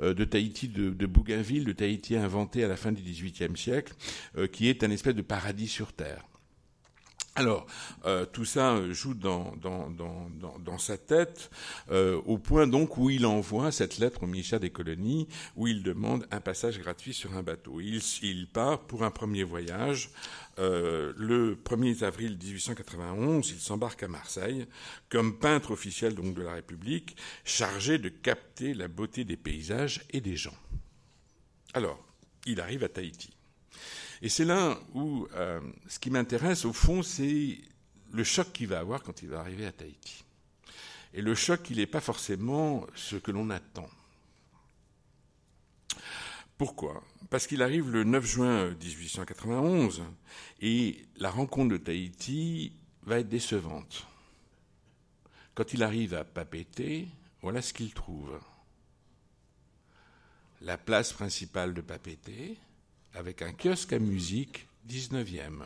[0.01, 3.93] euh, de Tahiti de, Bougainville, de Tahiti inventé à la fin du XVIIIe siècle,
[4.37, 6.25] euh, qui est un espèce de paradis sur Terre.
[7.37, 7.67] Alors,
[8.33, 9.53] tout ça joue dans,
[10.79, 11.51] sa tête,
[11.91, 16.25] au point donc où il envoie cette lettre au ministère des colonies, où il demande
[16.31, 17.79] un passage gratuit sur un bateau.
[17.79, 20.09] il part pour un premier voyage
[20.59, 24.65] euh, le 1er avril 1891, il s'embarque à Marseille
[25.09, 30.35] comme peintre officiel de la République, chargé de capter la beauté des paysages et des
[30.35, 30.57] gens.
[31.73, 32.03] Alors,
[32.45, 33.36] il arrive à Tahiti.
[34.21, 37.57] Et c'est là où euh, ce qui m'intéresse, au fond, c'est
[38.11, 40.23] le choc qu'il va avoir quand il va arriver à Tahiti.
[41.13, 43.89] Et le choc, il n'est pas forcément ce que l'on attend.
[46.57, 47.03] Pourquoi?
[47.29, 50.03] Parce qu'il arrive le 9 juin 1891
[50.61, 54.07] et la rencontre de Tahiti va être décevante.
[55.53, 57.07] Quand il arrive à Papeete,
[57.41, 58.39] voilà ce qu'il trouve.
[60.61, 62.57] La place principale de Papeete,
[63.17, 65.63] avec un kiosque à musique 19e.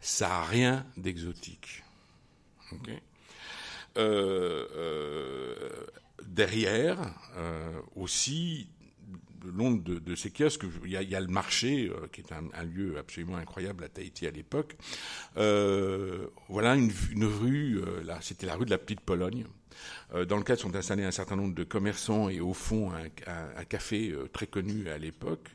[0.00, 1.82] Ça n'a rien d'exotique.
[3.96, 5.86] Euh, euh,
[6.26, 6.98] derrière,
[7.36, 8.68] euh, aussi,
[9.44, 13.36] le long de, ces kiosques, il y, a, le marché, qui est un, lieu absolument
[13.36, 14.76] incroyable à Tahiti à l'époque.
[15.34, 16.92] Voilà une,
[17.24, 17.82] rue,
[18.20, 19.46] c'était la rue de la Petite Pologne,
[20.28, 24.46] dans lequel sont installés un certain nombre de commerçants et au fond un, café très
[24.46, 25.48] connu à l'époque.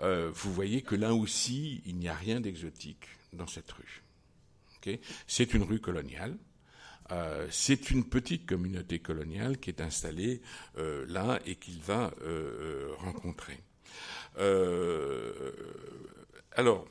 [0.00, 4.02] vous voyez que là aussi, il n'y a rien d'exotique dans cette rue.
[5.26, 6.36] C'est une rue coloniale.
[7.10, 10.40] Euh, c'est une petite communauté coloniale qui est installée
[10.78, 13.58] euh, là et qu'il va euh, rencontrer.
[16.52, 16.86] alors,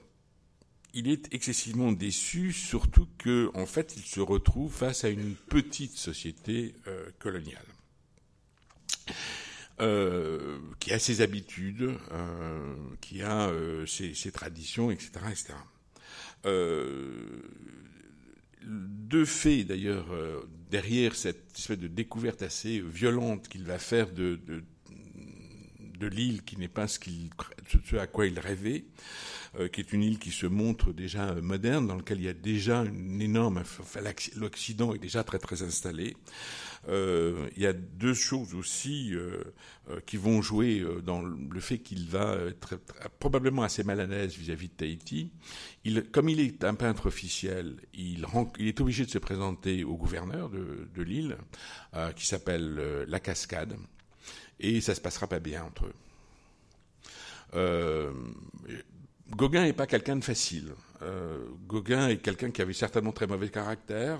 [0.93, 6.75] il est excessivement déçu, surtout qu'en fait, il se retrouve face à une petite société
[7.19, 7.65] coloniale.
[10.79, 11.91] qui a ses habitudes,
[12.99, 13.51] qui a
[13.87, 15.53] ses, ses, traditions, etc., etc
[18.63, 24.39] deux faits d'ailleurs euh, derrière cette espèce de découverte assez violente qu'il va faire de,
[24.45, 26.99] de, l'île qui n'est pas ce,
[27.85, 28.87] ce, à quoi il rêvait, euh,
[29.71, 32.83] qui est une île qui se montre déjà moderne, dans laquelle il y a déjà
[32.83, 33.63] une énorme...
[34.35, 36.15] L'Occident est déjà très très installé.
[36.87, 39.43] Euh, il y a deux choses aussi euh,
[39.89, 42.79] euh, qui vont jouer dans le fait qu'il va être
[43.19, 45.31] probablement assez mal à l'aise vis-à-vis de Tahiti.
[45.83, 48.25] Il, comme il est un peintre officiel, il,
[48.57, 51.37] il, est obligé de se présenter au gouverneur de, de l'île,
[52.15, 53.75] qui s'appelle La Cascade,
[54.59, 55.93] et ça se passera pas bien entre eux.
[59.31, 60.73] Euh, Gauguin n'est pas quelqu'un de facile.
[61.01, 64.19] Euh, Gauguin est quelqu'un qui avait certainement très mauvais caractère,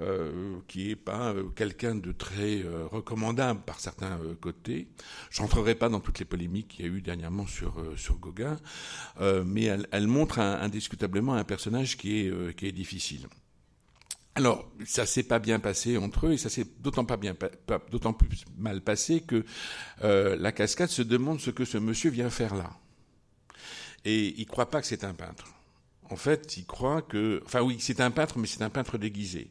[0.00, 4.88] euh, qui n'est pas euh, quelqu'un de très recommandable par certains côtés.
[5.30, 8.58] Je n'entrerai pas dans toutes les polémiques qu'il y a eu dernièrement sur, sur Gauguin,
[9.44, 13.26] mais elle, elle montre indiscutablement un personnage qui est, qui est difficile.
[14.34, 17.34] Alors, ça s'est pas bien passé entre eux, et ça s'est d'autant pas bien,
[17.90, 19.44] d'autant plus mal passé que
[20.02, 22.70] la cascade se demande ce que ce monsieur vient faire là.
[24.06, 25.46] Et il croit pas que c'est un peintre.
[26.10, 29.50] En fait, il croit que, enfin oui, c'est un peintre, mais c'est un peintre déguisé.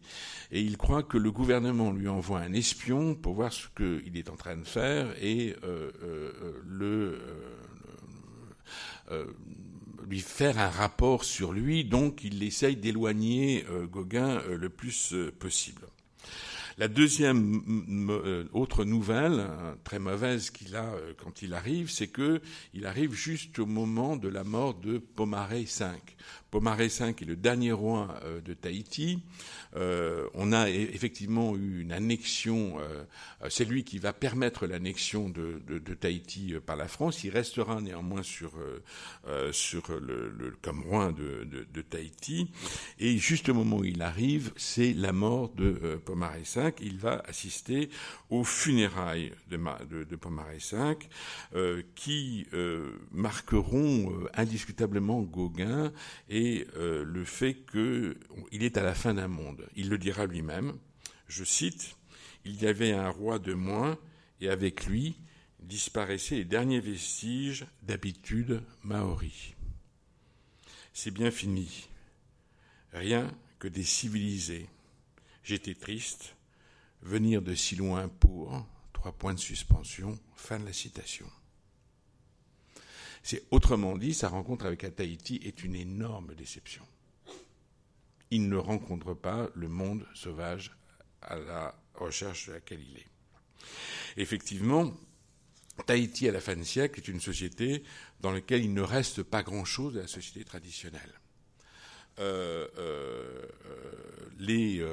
[0.50, 4.30] Et il croit que le gouvernement lui envoie un espion pour voir ce qu'il est
[4.30, 7.20] en train de faire et euh, euh,
[9.12, 9.26] euh,
[10.08, 11.84] lui faire un rapport sur lui.
[11.84, 15.85] Donc, il essaye d'éloigner Gauguin le plus possible.
[16.78, 22.08] La deuxième euh, autre nouvelle, euh, très mauvaise qu'il a euh, quand il arrive, c'est
[22.08, 22.42] que
[22.74, 25.86] il arrive juste au moment de la mort de Pomaré V.
[26.56, 29.20] Pomaré V est le dernier roi de Tahiti.
[29.76, 32.78] on a e-, effectivement eu une annexion.
[33.50, 35.60] c'est lui qui va permettre l'annexion de,
[35.96, 37.26] Tahiti par la France.
[37.26, 38.54] Il restera néanmoins sur
[39.26, 42.50] le, comme roi de, Tahiti.
[43.00, 47.22] Et juste au moment où il arrive, c'est la mort de Pomaré V il va
[47.28, 47.90] assister
[48.30, 50.96] aux funérailles de, de, Pomaré V,
[51.56, 55.92] euh, qui euh, marqueront euh, indiscutablement Gauguin
[56.30, 56.45] et
[56.76, 59.68] le fait qu'il est à la fin d'un monde.
[59.76, 60.78] Il le dira lui-même,
[61.28, 61.96] je cite,
[62.46, 63.98] Il y avait un roi de moins,
[64.42, 65.18] et avec lui
[65.60, 69.56] disparaissaient les derniers vestiges d'habitude maori.
[70.94, 71.88] C'est bien fini.
[72.94, 73.30] Rien
[73.60, 74.70] que des civilisés.
[75.44, 76.36] J'étais triste,
[77.02, 81.30] venir de si loin pour, trois points de suspension, fin de la citation.
[83.26, 86.84] C'est autrement dit, sa rencontre avec Tahiti est une énorme déception.
[88.30, 90.78] Il ne rencontre pas le monde sauvage
[91.24, 93.08] à la recherche de laquelle il est.
[94.18, 94.94] Effectivement,
[95.88, 97.82] Tahiti à la fin du siècle est une société
[98.20, 101.20] dans laquelle il ne reste pas grand-chose de la société traditionnelle.
[102.20, 104.86] Euh, euh, euh, les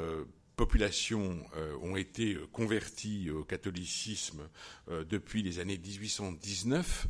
[0.57, 1.45] populations
[1.83, 4.49] ont été converties au catholicisme
[4.89, 7.09] depuis les années 1819.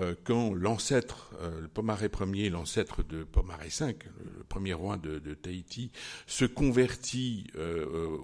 [0.00, 3.96] Euh, quand l'ancêtre, euh, le Pomaré Ier, l'ancêtre de Pomaré V,
[4.38, 5.90] le premier roi de, Tahiti,
[6.26, 8.18] se convertit euh,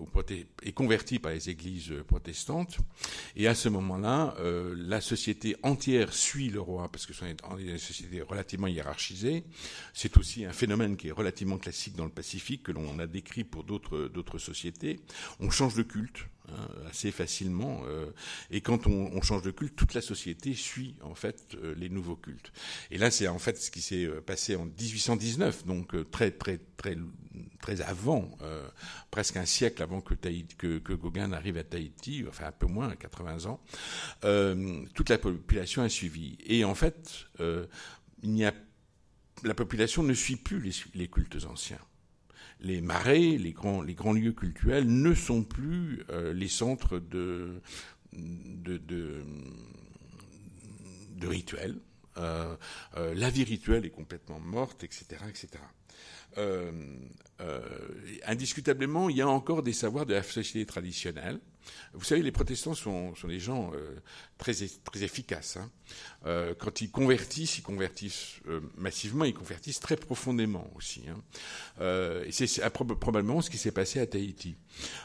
[0.63, 2.79] est converti par les églises protestantes,
[3.37, 4.35] et à ce moment-là,
[4.77, 9.45] la société entière suit le roi parce que c'est une société relativement hiérarchisée.
[9.93, 13.45] C'est aussi un phénomène qui est relativement classique dans le Pacifique que l'on a décrit
[13.45, 15.01] pour d'autres sociétés.
[15.41, 16.27] On change de culte.
[16.53, 17.85] Hein, assez facilement.
[17.87, 18.11] Euh,
[18.51, 22.17] et quand on, change de culte, toute la société suit en fait euh, les nouveaux
[22.17, 22.53] cultes.
[22.91, 26.59] Et là, c'est en fait ce qui s'est euh, passé en 1819, donc très très
[26.77, 26.99] très
[27.63, 28.31] très avant,
[29.11, 32.95] presque un siècle avant que, que, que, Gauguin arrive à Tahiti, enfin un peu moins,
[32.95, 33.61] 80 ans.
[34.95, 36.37] toute la population a suivi.
[36.45, 37.27] Et en fait,
[38.23, 38.53] il n'y a
[39.43, 41.81] la population ne suit plus les cultes anciens
[42.65, 47.61] les marais, les grands, grands lieux cultuels ne sont plus euh, les centres de,
[51.23, 51.79] rituels.
[52.17, 52.57] Euh,
[52.97, 55.49] euh, la vie rituelle est complètement morte, etc., etc.
[58.27, 61.39] indiscutablement, il y a encore des savoirs de la société traditionnelle
[61.95, 64.01] vous savez, les protestants sont, des gens euh,
[64.37, 64.65] très,
[65.03, 65.57] efficaces.
[65.57, 65.71] Hein.
[66.27, 71.03] Euh, quand ils convertissent, ils convertissent euh, massivement, ils convertissent très profondément aussi.
[71.09, 71.21] Hein.
[72.31, 74.57] c'est probablement ce qui s'est passé à Tahiti.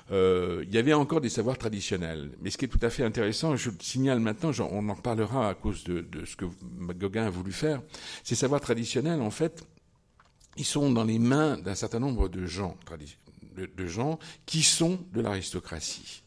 [0.09, 2.31] il y avait encore des savoirs traditionnels.
[2.41, 5.49] Mais ce qui est tout à fait intéressant, je le signale maintenant, on en parlera
[5.49, 6.45] à cause de, ce que
[6.93, 7.81] Gauguin a voulu faire,
[8.23, 9.63] ces savoirs traditionnels, en fait,
[10.57, 12.75] ils sont dans les mains d'un certain nombre de gens
[14.45, 16.23] qui sont de l'aristocratie.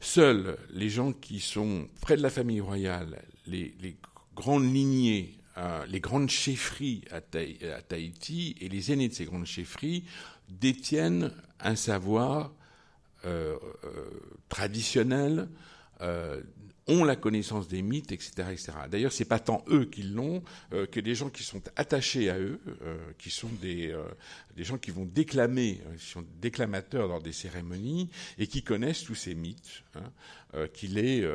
[0.00, 3.96] Seuls les gens qui sont près de la famille royale, les,
[4.34, 10.04] grandes lignées, euh, les grandes chefferies à, Tahiti et les aînés de ces grandes chefferies
[10.48, 12.52] détiennent un savoir
[13.24, 14.10] euh, euh,
[14.48, 15.48] traditionnel
[16.88, 18.48] ont la connaissance des mythes, etc.
[18.50, 18.72] etc.
[18.90, 22.38] D'ailleurs, c'est pas tant eux qui l'ont euh, que des gens qui sont attachés à
[22.38, 24.02] eux, euh, qui sont des, euh,
[24.56, 29.14] des gens qui vont déclamer, qui sont déclamateurs dans des cérémonies et qui connaissent tous
[29.14, 31.28] ces mythes, hein, qui les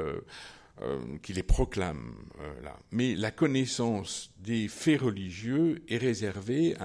[1.48, 2.16] proclament.
[2.64, 2.78] là.
[2.92, 6.76] Mais la connaissance des faits religieux est réservée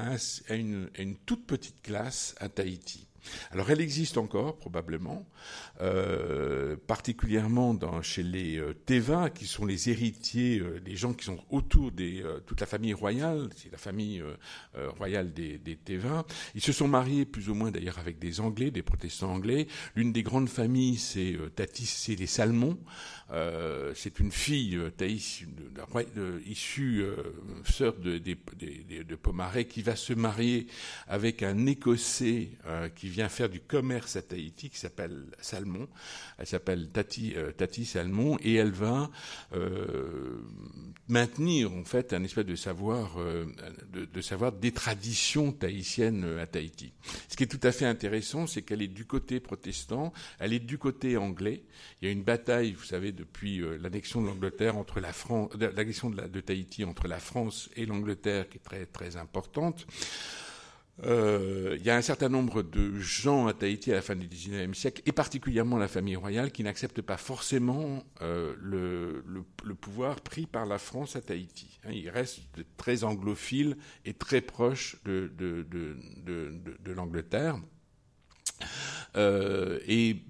[0.51, 3.08] une, à une toute petite classe à Tahiti.
[3.51, 5.27] Alors elle existe encore probablement,
[5.81, 11.93] euh, particulièrement chez les euh, qui sont les héritiers, euh, les gens qui sont autour
[11.93, 14.23] de toute la famille royale, c'est la famille
[14.99, 15.79] royale des, des.
[16.55, 19.67] Ils se sont mariés plus ou moins d'ailleurs avec des Anglais, des protestants anglais.
[19.95, 22.79] L'une des grandes familles, c'est Tatis, c'est les Salmons.
[23.95, 25.45] c'est une fille Thaïs,
[26.47, 27.05] issue
[27.64, 28.37] sœur de, de,
[29.03, 30.67] de, Pomaré, qui va se marier
[31.09, 32.51] avec un Écossais
[32.95, 35.89] qui vient faire du commerce à Tahiti, qui s'appelle Salmon.
[36.39, 37.51] Elle s'appelle Tati, euh,
[37.85, 39.11] Salmon, et elle va
[39.55, 40.41] euh,
[41.09, 43.47] maintenir en fait un espèce de savoir, euh,
[43.93, 46.93] de, savoir des traditions tahitiennes à Tahiti.
[47.29, 50.61] Ce qui est tout à fait intéressant, c'est qu'elle est du côté protestant, elle est
[50.61, 51.65] du côté anglais.
[52.01, 56.11] Il y a une bataille, vous savez, depuis l'annexion de l'Angleterre entre la France, l'annexion
[56.11, 59.87] de Tahiti entre la France et l'Angleterre, qui est très très importante.
[61.05, 64.27] Euh, il y a un certain nombre de gens à Tahiti à la fin du
[64.27, 69.23] XIXe siècle, et particulièrement la famille royale, qui n'acceptent pas forcément euh, le,
[69.75, 71.79] pouvoir pris par la France à Tahiti.
[71.85, 72.41] Hein, ils restent
[72.77, 75.31] très anglophiles et très proches de
[76.87, 77.61] l'Angleterre.
[79.17, 80.23] Euh, et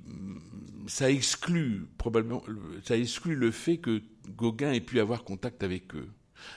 [0.87, 2.43] ça exclut probablement,
[2.85, 6.09] ça exclut le fait que Gauguin ait pu avoir contact avec eux.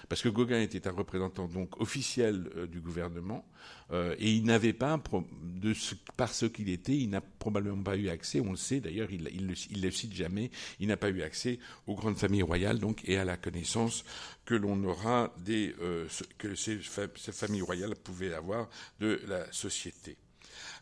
[0.09, 3.45] Parce que Gauguin était un représentant donc officiel euh, du gouvernement
[3.91, 5.01] euh, et il n'avait pas,
[5.41, 5.73] de
[6.15, 9.29] par ce qu'il était, il n'a probablement pas eu accès, on le sait d'ailleurs, il,
[9.33, 13.17] il, le, cite jamais, il n'a pas eu accès aux grandes familles royales donc et
[13.17, 14.05] à la connaissance
[14.45, 20.17] que l'on aura des euh, que ces, ces, familles royales pouvaient avoir de la société.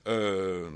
[0.08, 0.70] Euh,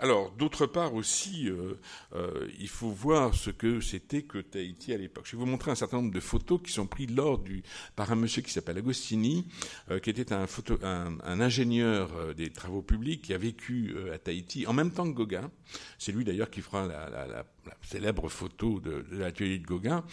[0.00, 1.74] alors, d'autre part aussi, euh,
[2.14, 5.24] euh, il faut voir ce que c'était que Tahiti à l'époque.
[5.26, 7.64] Je vais vous montrer un certain nombre de photos qui sont prises lors du,
[7.96, 9.46] par un monsieur qui s'appelle Agostini,
[9.90, 14.14] euh, qui était un, photo, un, ingénieur euh, des travaux publics qui a vécu euh,
[14.14, 15.50] à Tahiti en même temps que Gauguin.
[15.98, 17.44] C'est lui d'ailleurs qui fera la, la, la,
[17.82, 20.04] célèbre photo de, de l'atelier de Gauguin.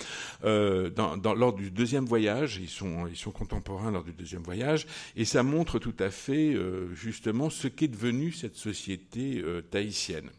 [0.44, 5.44] Dans, lors du deuxième voyage, ils sont, ils contemporains lors du deuxième voyage, et ça
[5.44, 6.56] montre tout à fait
[6.94, 10.30] justement ce qu'est devenue cette société tahitienne.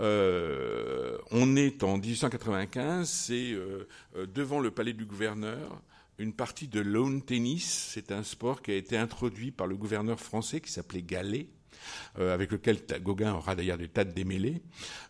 [0.00, 3.86] Euh, on est en 1895, c'est euh,
[4.16, 5.82] euh, devant le palais du gouverneur,
[6.18, 7.90] une partie de lawn tennis.
[7.92, 11.48] C'est un sport qui a été introduit par le gouverneur français qui s'appelait Gallet.
[12.18, 14.62] Avec lequel Gauguin aura d'ailleurs des tas de démêlés.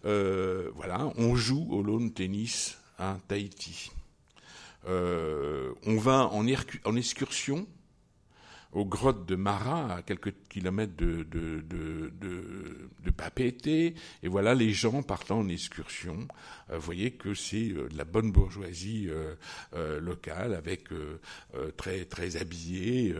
[0.03, 3.91] voilà, on joue au lawn tennis à Tahiti.
[4.87, 6.47] on va en,
[6.85, 7.67] en excursion
[8.73, 13.67] aux grottes de Marat, à quelques kilomètres de, de, de, de, Papeete.
[13.67, 16.29] Et voilà les gens partant en excursion.
[16.71, 20.89] Euh, vous voyez que c'est euh, de la bonne bourgeoisie euh, locale, avec
[21.77, 23.15] très très habillés,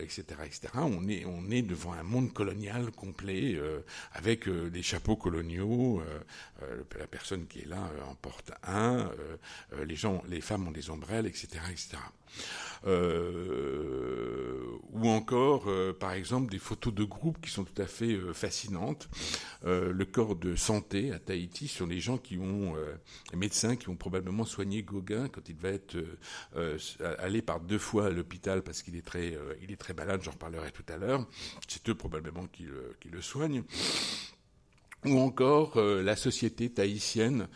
[0.00, 0.68] etc., etc.
[0.74, 3.56] On est on est devant un monde colonial complet,
[4.12, 6.02] avec des chapeaux coloniaux.
[6.98, 9.10] la personne qui est là en porte un.
[9.86, 11.98] les gens, les femmes ont des ombrelles, etc., etc.
[14.92, 15.68] Ou encore,
[16.00, 19.08] par exemple, des photos de groupe qui sont tout à fait euh, fascinantes.
[19.64, 22.74] le corps de santé à Tahiti sur les gens qui ont,
[23.32, 25.96] les médecins qui ont probablement soigné Gauguin quand il va être
[27.18, 30.20] allé par deux fois à l'hôpital parce qu'il est très, il est très malade.
[30.22, 31.26] J'en reparlerai tout à l'heure.
[31.68, 33.64] C'est eux probablement qui le, qui le soignent
[35.04, 37.48] ou encore euh, la société tahitienne,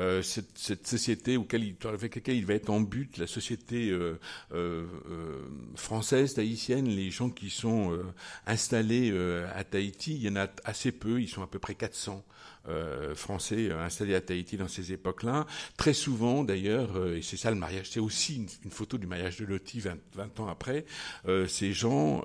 [0.00, 3.90] euh, cette, société auquel il, avec laquelle il va être en but, la société
[4.52, 4.86] euh
[5.74, 7.98] française tahitienne, les gens qui sont
[8.46, 9.12] installés
[9.54, 12.24] à Tahiti, il y en a assez peu, ils sont à peu près 400
[12.68, 15.46] euh, français euh, installés à Tahiti dans ces époques-là.
[15.76, 19.38] Très souvent, d'ailleurs, euh, et c'est ça le mariage, c'est aussi une, photo du mariage
[19.38, 20.84] de Loti 20, 20 ans après,
[21.46, 22.22] ces gens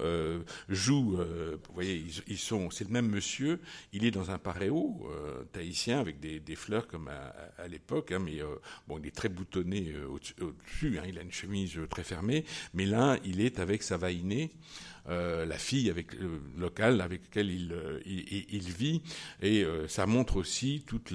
[0.70, 3.60] jouent, vous voyez, ils, sont, c'est le même monsieur,
[3.92, 5.10] il est dans un paréo
[5.52, 8.40] tahitien avec des, des, fleurs comme à, à l'époque, hein, mais
[8.88, 13.18] bon, il est très boutonné au-dessus, hein, il a une chemise très fermée, mais là,
[13.26, 14.52] il est avec sa vainée.
[15.10, 19.02] Euh, la fille avec, euh, locale avec laquelle il, euh, il, il, vit.
[19.42, 21.14] Et ça montre aussi toute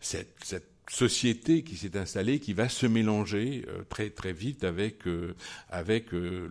[0.00, 5.34] cette, société qui s'est installée, qui va se mélanger euh, très vite avec euh,
[5.72, 6.48] euh,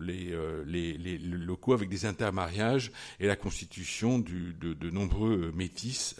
[0.66, 6.16] les, les, locaux, avec des intermariages et la constitution de, nombreux métis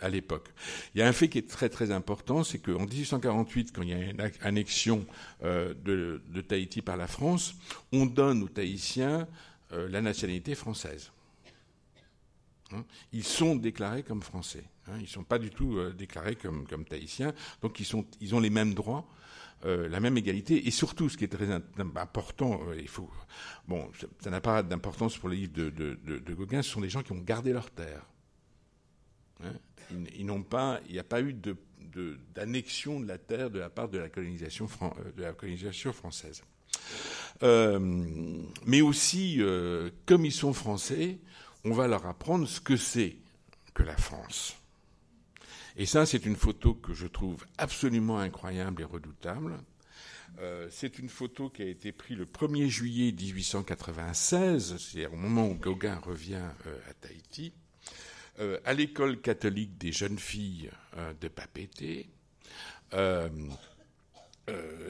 [0.00, 0.48] à l'époque.
[0.94, 3.92] Il y a un fait qui est très important, c'est qu'en 1848, quand il y
[3.92, 5.06] a une annexion
[5.42, 7.54] de Tahiti par la France,
[7.92, 9.28] on donne aux Tahitiens
[9.70, 11.10] la nationalité française.
[12.72, 14.64] Hein ils sont déclarés comme français.
[14.86, 18.40] Hein, ils ne sont pas du tout euh, déclarés comme, comme tahitiens, donc ils, ont
[18.40, 19.08] les mêmes droits.
[19.64, 23.10] Euh, la même égalité et surtout ce qui est très important, euh, il faut
[23.66, 27.10] bon, ça n'a pas d'importance pour les livres de, Gauguin, ce sont des gens qui
[27.10, 28.06] ont gardé leur terre.
[29.42, 29.54] Hein
[30.16, 31.34] il n'y a pas eu
[32.34, 34.68] d'annexion de, la terre de la part de la colonisation,
[35.92, 36.44] française.
[37.42, 39.40] Mais aussi,
[40.06, 41.18] comme ils sont français,
[41.64, 43.16] on va leur apprendre ce que c'est
[43.74, 44.56] que la France.
[45.76, 49.58] Et ça, c'est une photo que je trouve absolument incroyable et redoutable.
[50.40, 55.48] Euh, c'est une photo qui a été prise le 1er juillet 1896, c'est-à-dire au moment
[55.48, 57.52] où Gauguin revient euh, à Tahiti,
[58.40, 60.70] euh, à l'école catholique des jeunes filles
[61.20, 62.08] de Papété.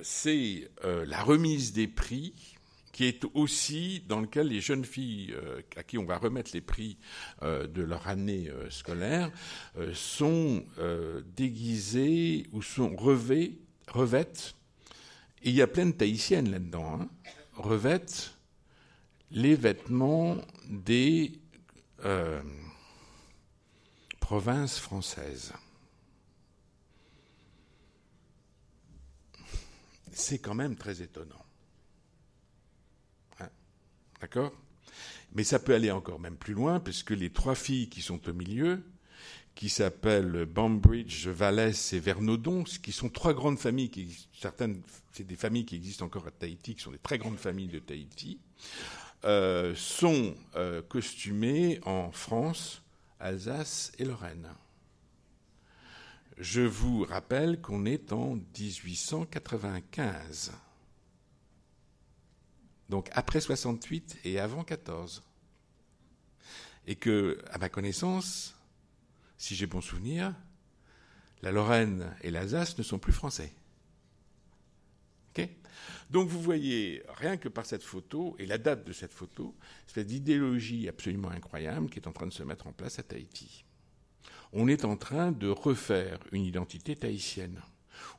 [0.02, 2.57] C'est la remise des prix
[2.98, 6.60] qui est aussi dans lequel les jeunes filles euh, à qui on va remettre les
[6.60, 6.98] prix
[7.42, 9.30] euh, de leur année euh, scolaire
[9.94, 10.64] sont
[11.36, 14.56] déguisées ou sont revêtes,
[15.44, 17.08] et il y a plein de tahitiennes là-dedans, hein,
[17.54, 18.34] revêtent
[19.30, 20.36] les vêtements
[20.68, 21.38] des
[24.18, 25.52] provinces françaises.
[30.10, 31.47] C'est quand même très étonnant.
[34.20, 34.52] D'accord?
[35.34, 38.32] Mais ça peut aller encore même plus loin, puisque les trois filles qui sont au
[38.32, 38.82] milieu,
[39.54, 44.80] qui s'appellent Bambridge, Vallès et Vernodon, qui sont trois grandes familles, qui, certaines,
[45.12, 47.80] c'est des familles qui existent encore à Tahiti, qui sont des très grandes familles de
[47.80, 48.38] Tahiti,
[49.24, 52.82] euh, sont euh, costumées en France,
[53.18, 54.48] Alsace et Lorraine.
[56.38, 60.52] Je vous rappelle qu'on est en 1895.
[62.88, 65.22] Donc après 68 et avant 14.
[66.86, 68.56] Et que, à ma connaissance,
[69.36, 70.34] si j'ai bon souvenir,
[71.42, 73.52] la Lorraine et l'Alsace ne sont plus français.
[76.10, 79.54] Donc vous voyez, rien que par cette photo, et la date de cette photo,
[79.86, 83.64] cette idéologie absolument incroyable qui est en train de se mettre en place à Tahiti.
[84.52, 87.60] On est en train de refaire une identité tahitienne,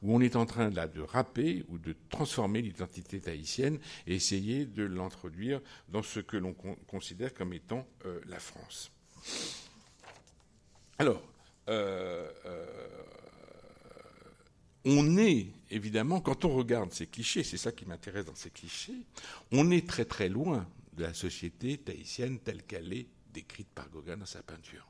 [0.02, 4.66] où on est en train là de râper ou de transformer l'identité tahitienne et essayer
[4.66, 6.54] de l'introduire dans ce que l'on
[6.88, 8.92] considère comme étant euh, la France.
[10.98, 11.22] Alors,
[11.70, 12.66] euh, euh,
[14.86, 19.06] on est, évidemment, quand on regarde ces clichés, c'est ça qui m'intéresse dans ces clichés,
[19.52, 24.18] on est très très loin de la société tahitienne telle qu'elle est décrite par Gauguin
[24.18, 24.90] dans sa peinture.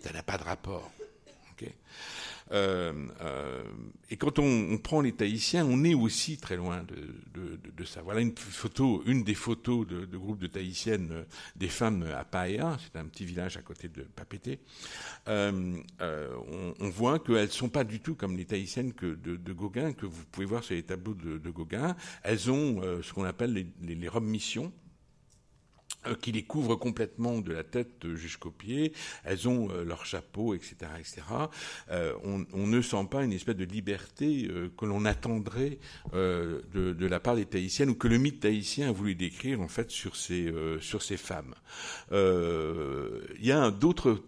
[0.00, 0.90] Ça n'a pas de rapport.
[2.52, 3.62] Euh, euh,
[4.10, 8.02] et quand on, prend les Tahitiens, on est aussi très loin de, ça.
[8.02, 11.24] Voilà une photo, une des photos de, groupe de Tahitiennes, euh,
[11.56, 14.60] des femmes à Paea, c'est un petit village à côté de Papété.
[15.26, 15.82] on,
[16.80, 20.24] voit qu'elles ne sont pas du tout comme les Tahitiennes que de, Gauguin, que vous
[20.30, 21.96] pouvez voir sur les tableaux de, Gauguin.
[22.22, 23.94] Elles ont ce qu'on appelle les, les
[24.56, 24.70] euh,
[26.20, 28.92] qui les couvrent complètement de la tête jusqu'aux pieds.
[29.24, 31.22] Elles ont euh, leur chapeau, etc., etc.
[31.90, 35.78] Euh, on, ne sent pas une espèce de liberté que l'on attendrait
[36.12, 39.90] de, la part des Tahitiennes ou que le mythe tahitien a voulu décrire en fait
[39.90, 41.54] sur ces sur ces femmes.
[42.12, 44.22] Il y a d'autres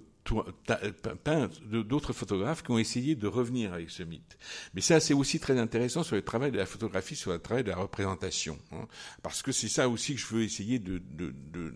[1.65, 4.39] d'autres photographes qui ont essayé de revenir avec ce mythe.
[4.75, 7.65] Mais ça, c'est aussi très intéressant sur le travail de la photographie, sur le travail
[7.65, 8.59] de la représentation.
[8.73, 8.87] Hein.
[9.23, 11.73] parce que c'est ça aussi que je veux essayer de, de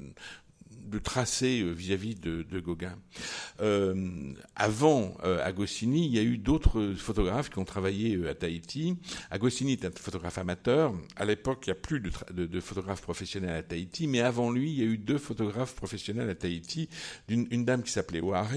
[0.99, 2.97] tracer euh, vis-à-vis de, de, Gauguin.
[3.61, 8.35] Euh, avant euh, Agostini, il y a eu d'autres photographes qui ont travaillé euh, à
[8.35, 8.97] Tahiti.
[9.31, 10.95] Agostini est un photographe amateur.
[11.17, 14.51] À l'époque, il n'y a plus de, de, de, photographes professionnels à Tahiti, mais avant
[14.51, 16.89] lui, il y a eu deux photographes professionnels à Tahiti,
[17.29, 18.55] une, une dame qui s'appelait Oare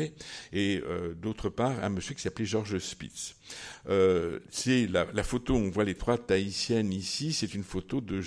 [0.53, 3.35] et euh, d'autre part un monsieur qui s'appelait Georges Spitz.
[3.89, 8.21] Euh, c'est la, la, photo, on voit les trois tahitiennes ici, c'est une photo de,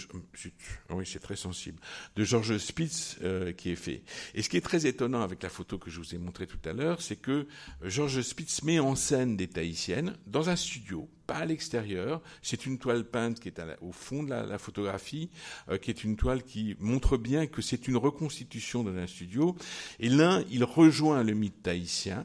[0.93, 1.81] oui c'est très sensible,
[2.17, 4.03] de Georges Spitz euh, qui est fait.
[4.35, 6.59] Et ce qui est très étonnant avec la photo que je vous ai montrée tout
[6.65, 7.47] à l'heure, c'est que
[7.85, 12.23] Georges Spitz met en scène des tahitiennes dans un studio, pas à l'extérieur.
[12.43, 15.31] C'est une toile peinte qui est au fond de la, photographie,
[15.69, 19.57] euh, qui est une toile qui montre bien que c'est une reconstitution d'un studio.
[19.99, 22.25] Et l'un, il rejoint le mythe tahitien,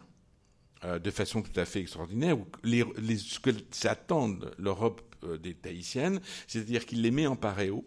[0.86, 2.84] euh, de façon tout à fait extraordinaire, les,
[3.18, 7.86] ce que s'attendent l'Europe euh, des Tahitiennes, c'est-à-dire qu'il les met en paréo,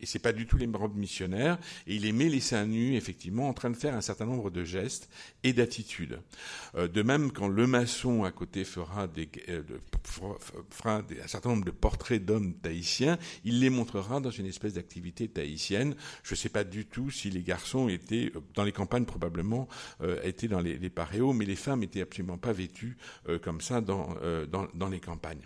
[0.00, 3.48] et c'est pas du tout les robes missionnaires, et il met les seins nus, effectivement,
[3.48, 5.08] en train de faire un certain nombre de gestes
[5.42, 6.20] et d'attitudes.
[6.74, 9.62] Euh, de même, quand le maçon à côté fera, des, euh,
[10.70, 14.74] fera des, un certain nombre de portraits d'hommes tahitiens, il les montrera dans une espèce
[14.74, 15.94] d'activité tahitienne.
[16.22, 19.68] Je sais pas du tout si les garçons étaient, euh, dans les campagnes probablement,
[20.02, 22.96] euh, étaient dans les, les paréos, mais les femmes étaient absolument pas vêtues
[23.28, 24.14] euh, comme ça dans,
[24.50, 25.42] dans, dans, les campagnes.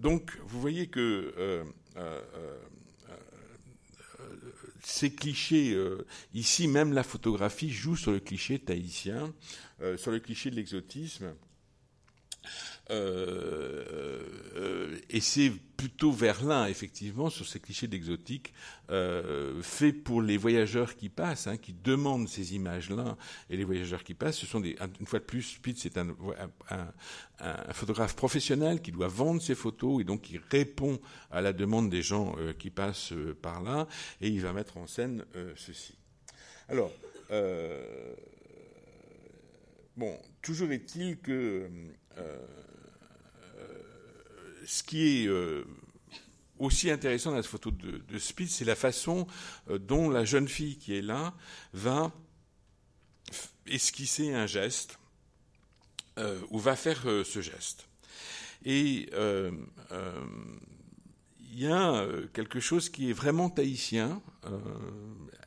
[0.00, 1.64] donc, vous voyez que
[4.82, 9.32] ces clichés, euh, ici même la photographie joue sur le cliché tahitien,
[9.80, 11.34] euh, sur le cliché de l'exotisme.
[12.90, 14.20] Euh,
[14.56, 18.54] euh, et c'est plutôt Verlin, effectivement, sur ces clichés d'exotique,
[18.90, 23.16] euh, fait pour les voyageurs qui passent, hein, qui demandent ces images-là,
[23.50, 26.14] et les voyageurs qui passent, ce sont des, une fois de plus, Spitz c'est un,
[27.72, 30.98] photographe professionnel qui doit vendre ses photos et donc qui répond
[31.30, 33.12] à la demande des gens euh, qui passent
[33.42, 33.86] par là,
[34.20, 35.24] et il va mettre en scène
[35.56, 35.98] ceci.
[36.68, 36.90] Alors,
[39.96, 41.68] bon, toujours est-il que
[44.66, 45.64] ce qui est euh,
[46.58, 49.26] aussi intéressant dans cette photo de, de Spitz, c'est la façon
[49.70, 51.34] euh, dont la jeune fille qui est là
[51.72, 52.12] va
[53.66, 54.98] esquisser un geste
[56.18, 57.86] euh, ou va faire ce geste.
[58.64, 59.08] Et
[61.52, 64.20] il y a quelque chose qui est vraiment tahitien.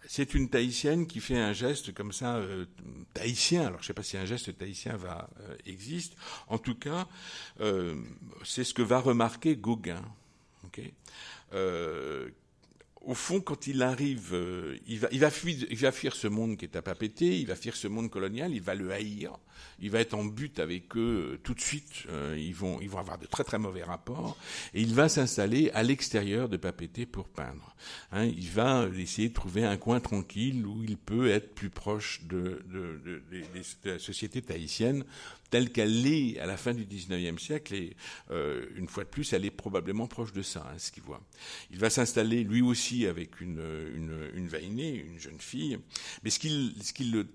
[0.10, 2.66] Euh, c'est une tahitienne qui fait un geste comme ça, euh,
[3.14, 3.68] tahitien.
[3.68, 5.30] Alors, je ne sais pas si un geste tahitien va,
[5.66, 6.16] existe.
[6.48, 7.08] En tout cas,
[8.44, 10.04] c'est ce que va remarquer Gauguin.
[10.66, 10.94] Okay
[13.02, 14.36] au fond, quand il arrive,
[14.88, 17.40] il, va, il, va fuir, il va fuir ce monde qui est à pas péter,
[17.40, 19.40] il va fuir ce monde colonial, il va le haïr
[19.82, 22.04] il va être en but avec eux euh, tout de suite.
[22.10, 24.38] Euh, ils, vont, ils vont avoir de très très mauvais rapports.
[24.74, 27.76] Et il va s'installer à l'extérieur de Papété pour peindre.
[28.12, 32.22] Hein, il va essayer de trouver un coin tranquille où il peut être plus proche
[32.24, 35.06] de, de, de, de la société tahitienne
[35.50, 37.96] telle qu'elle l'est à la fin du XIXe siècle, et
[38.32, 41.22] euh, une fois de plus, elle est probablement proche de ça, hein, ce qu'il voit.
[41.72, 43.62] Il va s'installer lui aussi avec une,
[43.96, 45.80] une, une vainée, une jeune fille,
[46.24, 47.28] mais ce qui, ce qui le,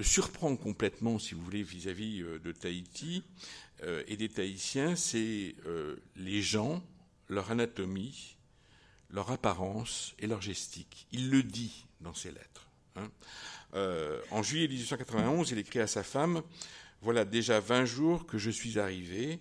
[0.00, 3.22] surprend complètement, si vous voulez, vis-à-vis euh, de Tahiti
[3.82, 5.54] euh, et des Tahitiens, c'est
[6.16, 6.82] les gens,
[7.28, 8.36] leur anatomie,
[9.10, 11.06] leur apparence et leur gestique.
[11.12, 12.68] Il le dit dans ses lettres.
[12.96, 13.10] Hein.
[13.74, 16.42] En juillet 1891, il écrit à sa femme
[17.02, 19.40] Voilà déjà 20 jours que je suis arrivé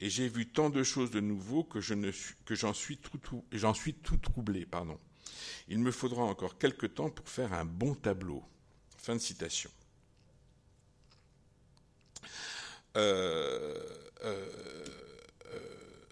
[0.00, 4.66] et j'ai vu tant de choses de nouveau que, j'en suis, tout, suis tout troublé.
[4.66, 4.98] Pardon.
[5.68, 8.42] Il me faudra encore quelque temps pour faire un bon tableau.
[8.98, 9.70] Fin de citation.
[12.96, 13.78] Euh,
[14.24, 14.48] euh,
[15.46, 16.04] euh,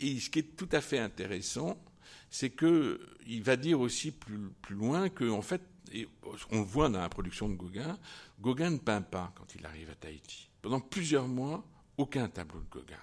[0.00, 1.82] et ce qui est tout à fait intéressant,
[2.30, 5.62] c'est qu'il va dire aussi plus, plus loin que, en fait,
[5.92, 6.08] et
[6.50, 7.98] on le voit dans la production de Gauguin,
[8.40, 10.48] Gauguin ne peint pas quand il arrive à Tahiti.
[10.62, 11.64] Pendant plusieurs mois,
[11.96, 12.96] aucun tableau de Gauguin.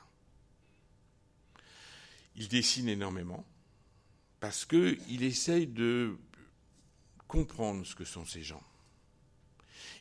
[2.36, 3.46] Il dessine énormément
[4.40, 6.18] parce qu'il essaye de
[7.28, 8.64] comprendre ce que sont ces gens.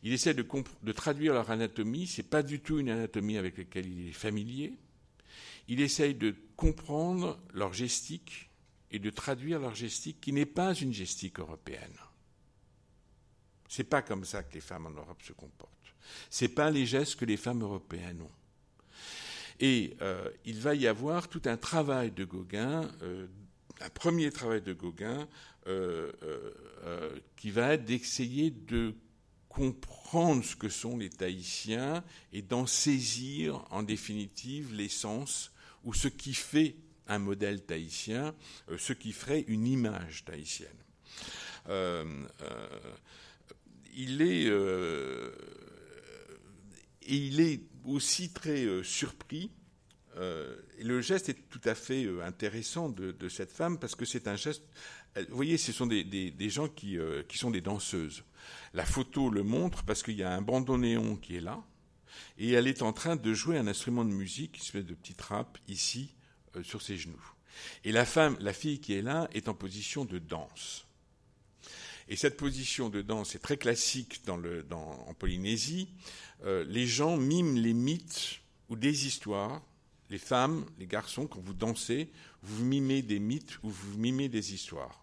[0.03, 2.07] Il essaie de, traduire leur anatomie.
[2.07, 4.75] C'est pas du tout une anatomie avec laquelle il est familier.
[5.69, 8.51] Il essaye de comprendre leur gestique
[8.91, 11.97] et de traduire leur gestique qui n'est pas une gestique européenne.
[13.73, 15.95] C'est pas comme ça que les femmes en Europe se comportent.
[16.29, 18.31] C'est pas les gestes que les femmes européennes ont.
[19.61, 23.27] Et euh, il va y avoir tout un travail de Gauguin, euh,
[23.81, 25.27] un premier travail de Gauguin,
[25.69, 26.13] euh,
[27.35, 28.95] qui va être d'essayer de
[29.49, 32.05] comprendre ce que sont les Tahitiens
[32.35, 35.51] et d'en saisir en définitive l'essence
[35.83, 38.35] ou ce qui fait un modèle tahitien,
[38.77, 40.69] ce qui ferait une image tahitienne.
[43.93, 44.47] Euh, euh, il est
[47.05, 49.51] et il est aussi très surpris.
[50.17, 54.37] et le geste est tout à fait intéressant de, cette femme parce que c'est un
[54.37, 54.63] geste.
[55.17, 56.97] Vous voyez, ce sont des, gens qui,
[57.29, 58.25] qui sont des danseuses.
[58.73, 61.63] La photo le montre parce qu'il y a un bandoneon qui est là,
[62.39, 65.19] et elle est en train de jouer un instrument de musique, une espèce de petite
[65.19, 66.15] trappe, ici,
[66.57, 67.33] euh, sur ses genoux.
[67.85, 70.87] Et la femme, la fille qui est là, est en position de danse.
[72.09, 74.41] Et cette position de danse est très classique dans
[75.07, 75.89] en Polynésie.
[76.45, 79.63] Euh, les gens miment les mythes ou des histoires.
[80.11, 82.11] Les femmes, les garçons, quand vous dansez,
[82.43, 85.03] vous mimez des mythes ou vous mimez des histoires.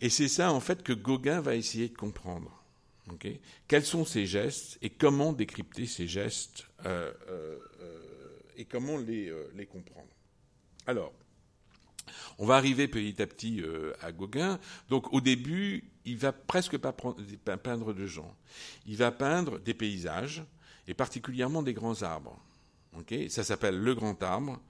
[0.00, 2.64] Et c'est ça, en fait, que Gauguin va essayer de comprendre.
[3.68, 7.58] Quels sont ces gestes et comment décrypter ces gestes euh, euh,
[8.56, 10.08] et comment les, les, comprendre?
[10.88, 11.12] Alors,
[12.38, 13.62] on va arriver petit à petit
[14.00, 14.58] à Gauguin.
[14.88, 18.34] Donc, au début, il va presque pas peindre de gens.
[18.86, 20.44] Il va peindre des paysages
[20.88, 22.38] et particulièrement des grands arbres.
[23.28, 24.60] ça s'appelle le grand arbre.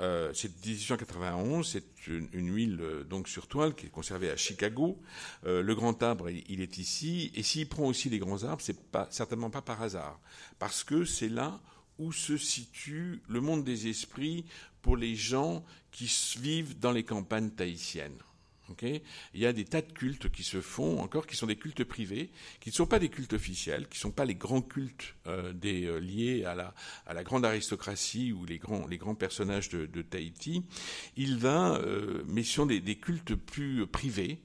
[0.00, 5.00] Euh, c'est 1891, c'est une, huile euh, donc sur toile qui est conservée à Chicago.
[5.46, 8.90] Euh, le grand arbre, il, est ici, et s'il prend aussi les grands arbres, c'est
[8.90, 10.18] pas certainement pas par hasard,
[10.58, 11.60] parce que c'est là
[12.00, 14.44] où se situe le monde des esprits
[14.84, 16.06] pour les gens qui
[16.38, 18.22] vivent dans les campagnes tahitiennes
[18.82, 21.84] il y a des tas de cultes qui se font encore, qui sont des cultes
[21.84, 22.30] privés,
[22.60, 25.52] qui ne sont pas des cultes officiels, qui ne sont pas les grands cultes euh,
[25.64, 30.64] euh, liés à la, grande aristocratie ou les grands, personnages de, de Tahiti.
[31.16, 34.40] Il va, euh, mais ce sont des cultes plus privés.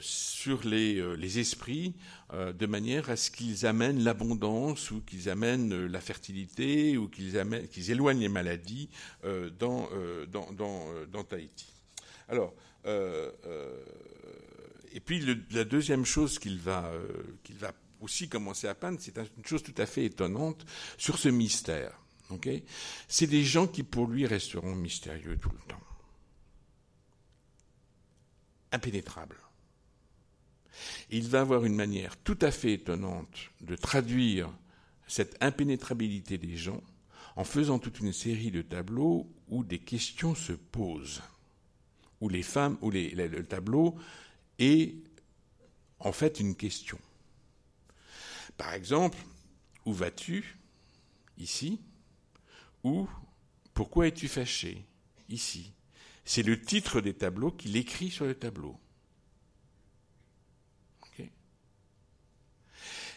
[0.00, 1.94] Sur les, les esprits
[2.32, 7.90] de manière à ce qu'ils amènent l'abondance ou qu'ils amènent la fertilité ou qu'ils qu'ils
[7.90, 8.88] éloignent les maladies
[9.58, 9.88] dans,
[11.28, 11.66] Tahiti.
[12.28, 12.54] Alors,
[12.86, 13.84] euh, euh,
[14.92, 17.06] et puis la deuxième chose qu'il va, euh,
[17.44, 20.64] qu'il va aussi commencer à peindre, c'est une chose tout à fait étonnante
[20.98, 21.92] sur ce mystère.
[23.08, 25.81] c'est des gens qui pour lui resteront mystérieux tout le temps,
[28.72, 29.38] impénétrables.
[31.10, 34.50] il va avoir une manière tout à fait étonnante de traduire
[35.06, 36.82] cette impénétrabilité des gens
[37.36, 41.22] en faisant toute une série de tableaux où des questions se posent,
[42.20, 43.96] où les femmes, où le tableau
[44.58, 44.94] est
[45.98, 46.98] en fait une question.
[48.56, 49.18] Par exemple,
[49.84, 50.58] où vas-tu
[51.38, 51.80] Ici?
[52.84, 53.08] Ou
[53.74, 54.84] pourquoi es-tu fâché?
[55.28, 55.72] Ici.
[56.24, 58.78] C'est le titre des tableaux qu'il écrit sur le tableau.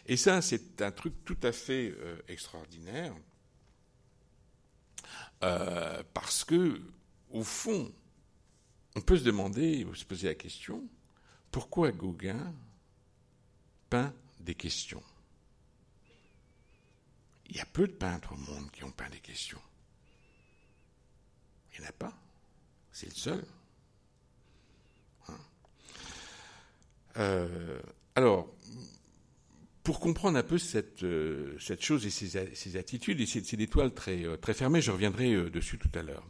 [0.06, 3.16] Et ça, c'est un truc tout à fait euh, extraordinaire,
[5.44, 6.80] euh, parce que,
[7.32, 7.92] au fond,
[8.96, 10.88] on peut se demander, se poser la question,
[11.52, 12.54] pourquoi Gauguin
[13.90, 15.04] peint des questions?
[17.48, 19.62] Il y a peu de peintres au monde qui ont peint des questions.
[21.74, 22.25] Il n'y en a pas.
[22.96, 23.44] C'est le seul.
[25.28, 25.34] Hein.
[27.18, 27.82] Euh,
[28.16, 28.48] alors,
[29.84, 34.24] pour comprendre un peu cette, euh, chose et ces, attitudes, et c'est des toiles très,
[34.24, 36.24] euh, fermées, je reviendrai dessus tout à l'heure.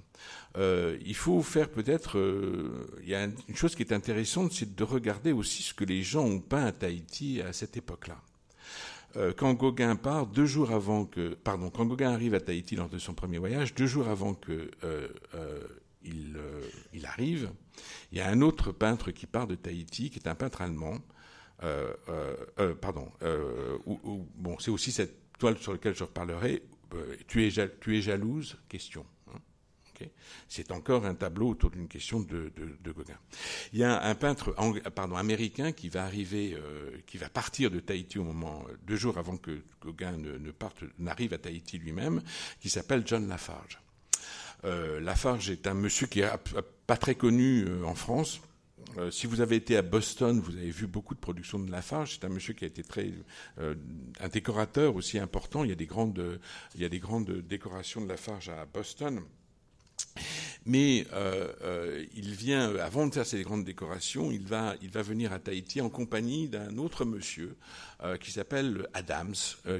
[1.05, 2.17] il faut faire peut-être,
[3.03, 6.01] il y a une chose qui est intéressante, c'est de regarder aussi ce que les
[6.01, 8.19] gens ont peint à Tahiti à cette époque-là.
[9.37, 12.97] quand Gauguin part, deux jours avant que, pardon, quand Gauguin arrive à Tahiti lors de
[12.97, 14.71] son premier voyage, deux jours avant que
[16.05, 16.39] il,
[16.93, 17.51] il arrive,
[18.11, 20.99] il y a un autre peintre qui part de Tahiti, qui est un peintre allemand,
[21.63, 23.11] euh, euh, euh, pardon,
[24.35, 26.63] bon, c'est aussi cette toile sur laquelle je reparlerai.
[27.27, 28.57] tu, es, jalouse?
[28.67, 29.05] Question.
[29.33, 29.39] Hein,
[30.49, 32.51] c'est encore un tableau autour d'une question de,
[32.83, 33.17] Gauguin.
[33.73, 34.53] Il y a un peintre
[34.93, 36.57] pardon, américain qui va arriver,
[37.05, 41.33] qui va partir de Tahiti au moment deux jours avant que Gauguin ne, parte, n'arrive
[41.33, 42.21] à Tahiti lui-même,
[42.59, 43.79] qui s'appelle John Lafarge.
[45.01, 46.29] Lafarge est un monsieur qui est
[46.87, 48.41] pas très connu en France,
[48.97, 52.13] euh, si vous avez été à Boston, vous avez vu beaucoup de productions de Lafarge.
[52.13, 53.11] C'est un monsieur qui a été très
[53.59, 53.75] euh,
[54.19, 55.63] un décorateur aussi important.
[55.63, 56.39] Il y a des grandes,
[56.75, 59.21] il y a des grandes décorations de Lafarge à Boston.
[60.65, 65.39] Mais euh, euh, il vient, avant de faire ces grandes décorations, il va, venir à
[65.39, 67.55] Tahiti en compagnie d'un autre monsieur
[68.03, 69.35] euh, qui s'appelle Adams,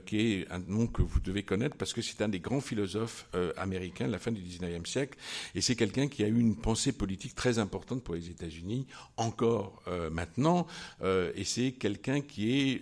[0.06, 3.28] qui est un nom que vous devez connaître parce que c'est un des grands philosophes
[3.58, 5.18] américains de la fin du XIXe siècle,
[5.56, 8.86] et c'est quelqu'un qui a eu une pensée politique très importante pour les États-Unis,
[9.18, 9.82] encore
[10.12, 10.68] maintenant,
[11.04, 12.82] et c'est quelqu'un qui est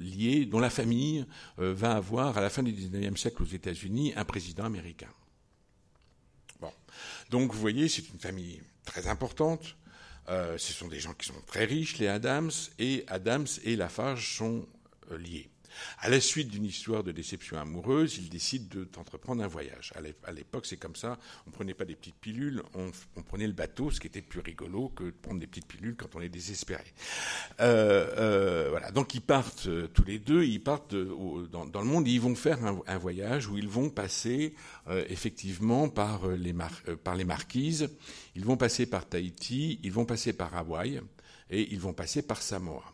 [0.00, 1.24] lié, dont la famille
[1.56, 5.08] va avoir à la fin du XIXe siècle aux États-Unis un président américain.
[7.34, 9.74] Donc vous voyez, c'est une famille très importante.
[10.28, 14.36] Euh, ce sont des gens qui sont très riches, les Adams, et Adams et Lafarge
[14.36, 14.64] sont
[15.10, 15.50] euh, liés.
[15.98, 19.92] À la suite d'une histoire de déception amoureuse, il décide d'entreprendre un voyage.
[20.24, 21.18] À l'époque, c'est comme ça.
[21.46, 22.90] On ne prenait pas des petites pilules, on,
[23.22, 26.14] prenait le bateau, ce qui était plus rigolo que de prendre des petites pilules quand
[26.14, 26.84] on est désespéré.
[27.60, 28.90] Euh, euh, voilà.
[28.90, 32.34] Donc ils partent euh, tous les deux, ils partent dans, le monde, et ils vont
[32.34, 34.54] faire un, voyage où ils vont passer
[35.08, 36.54] effectivement par les,
[37.02, 37.88] par les Marquises,
[38.34, 41.00] ils vont passer par Tahiti, ils vont passer par Hawaï
[41.50, 42.93] et ils vont passer par Samoa.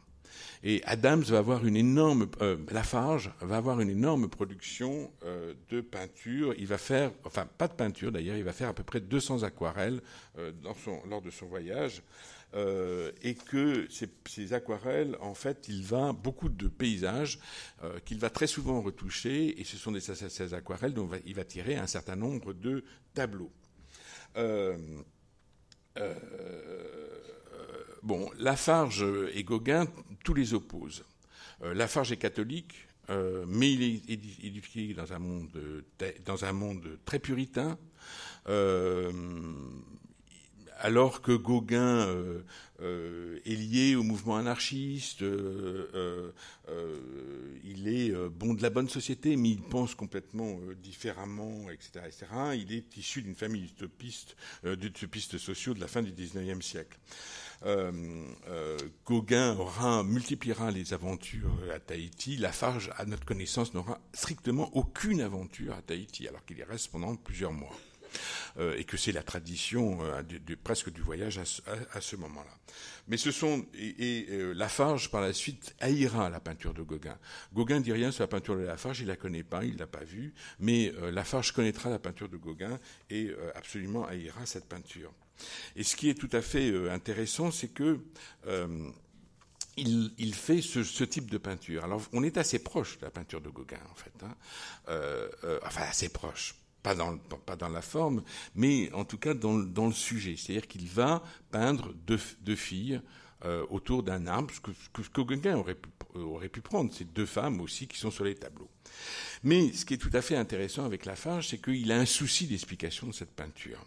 [0.62, 5.80] Et Adams va avoir une énorme, euh, Lafarge va avoir une énorme production euh, de
[5.80, 6.54] peinture.
[6.58, 9.42] Il va faire, enfin pas de peinture d'ailleurs, il va faire à peu près 200
[9.42, 10.02] aquarelles
[10.38, 10.52] euh,
[11.08, 12.02] lors de son voyage.
[13.22, 17.38] et que ces, aquarelles, en fait, il va beaucoup de paysages
[18.04, 21.76] qu'il va très souvent retoucher, et ce sont des, ces, aquarelles dont il va tirer
[21.76, 22.84] un certain nombre de
[23.14, 23.52] tableaux.
[25.98, 27.18] Euh,
[28.02, 29.86] bon, Lafarge et Gauguin,
[30.24, 31.04] tous les opposent.
[31.62, 32.74] Euh, Lafarge est catholique,
[33.10, 34.10] euh, mais il est
[34.44, 35.84] éduqué dans un monde,
[36.24, 37.78] dans un monde très puritain.
[38.48, 39.12] Euh,
[40.78, 42.08] alors que Gauguin
[42.80, 46.34] est lié au mouvement anarchiste, il
[47.86, 52.26] est bon de la bonne société, mais il pense complètement différemment, etc., etc.
[52.54, 56.98] Il est issu d'une famille d'utopistes, d'utopistes sociaux de la fin du XIXe siècle.
[57.66, 62.36] Euh, euh, Gauguin aura, multipliera les aventures à Tahiti.
[62.36, 67.14] Lafarge, à notre connaissance, n'aura strictement aucune aventure à Tahiti, alors qu'il y reste pendant
[67.16, 67.76] plusieurs mois.
[68.58, 72.50] Euh, et que c'est la tradition de, presque du voyage à, ce moment-là.
[73.06, 77.16] Mais ce sont et, Lafarge par la suite haïra la peinture de Gauguin.
[77.52, 80.02] Gauguin dit rien sur la peinture de Lafarge, il la connaît pas, il l'a pas
[80.02, 82.80] vue, mais Lafarge connaîtra la peinture de Gauguin
[83.10, 85.12] et absolument haïra cette peinture.
[85.76, 88.00] Et ce qui est tout à fait euh, intéressant, c'est que
[88.46, 88.90] euh,
[89.76, 91.84] il, fait ce, type de peinture.
[91.84, 94.12] Alors, on est assez proche de la peinture de Gauguin, en fait.
[94.22, 94.34] Hein.
[94.88, 96.54] Euh, enfin, assez proche.
[96.82, 97.18] Pas dans,
[97.68, 98.22] la forme,
[98.54, 100.36] mais en tout cas dans, le sujet.
[100.38, 103.02] C'est-à-dire qu'il va peindre deux, filles
[103.68, 108.10] autour d'un arbre, ce que, pu, aurait pu prendre, ces deux femmes aussi qui sont
[108.10, 108.70] sur les tableaux.
[109.42, 112.46] Mais ce qui est tout à fait intéressant avec Lafarge, c'est qu'il a un souci
[112.46, 113.84] d'explication de cette peinture.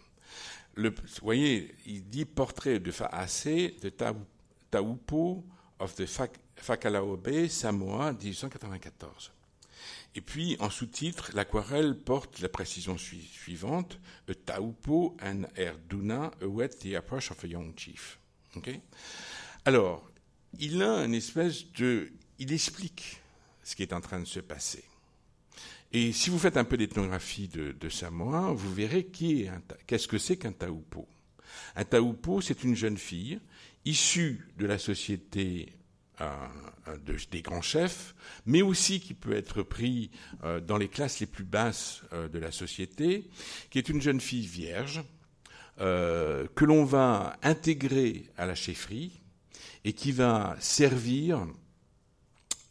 [0.76, 3.90] Le, vous voyez, il dit portrait de Fa'ase de
[4.70, 5.44] Taupo
[5.78, 6.06] of the
[6.56, 9.32] Fakalaobe, Samoa, 1894.
[10.16, 13.98] Et puis, en sous-titre, l'aquarelle porte la précision suivante
[14.28, 18.18] A Taupo and Erduna await the approach of a young chief.
[19.64, 20.08] Alors,
[20.58, 22.12] il a une espèce de.
[22.38, 23.20] Il explique
[23.62, 24.84] ce qui est en train de se passer.
[25.96, 30.50] Et si vous faites un peu d'ethnographie de, Samoa, vous verrez qu'est-ce que c'est qu'un
[30.50, 31.06] taupo.
[31.76, 33.38] Un taupo, c'est une jeune fille
[33.84, 35.72] issue de la société
[37.30, 40.10] des grands chefs, mais aussi qui peut être pris
[40.42, 43.30] euh, dans les classes les plus basses euh, de la société,
[43.70, 45.04] qui est une jeune fille vierge,
[45.80, 49.20] euh, que l'on va intégrer à la chefferie
[49.84, 51.46] et qui va servir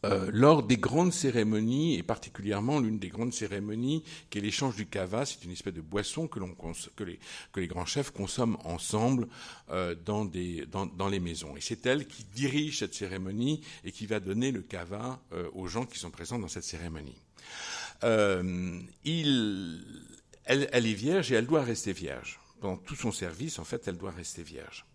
[0.04, 4.86] euh, lors des grandes cérémonies, et particulièrement l'une des grandes cérémonies qui est l'échange du
[4.86, 6.38] kava, c'est une espèce de boisson que,
[6.94, 7.18] que, les,
[7.52, 9.28] que les grands chefs consomment ensemble
[9.70, 11.56] euh, dans, des, dans, dans, les maisons.
[11.56, 15.66] Et c'est elle qui dirige cette cérémonie et qui va donner le kava euh, aux
[15.66, 17.20] gens qui sont présents dans cette cérémonie.
[18.02, 19.82] il,
[20.44, 22.40] elle, elle est vierge et elle doit rester vierge.
[22.60, 24.86] Dans tout son service, en fait, elle doit rester vierge.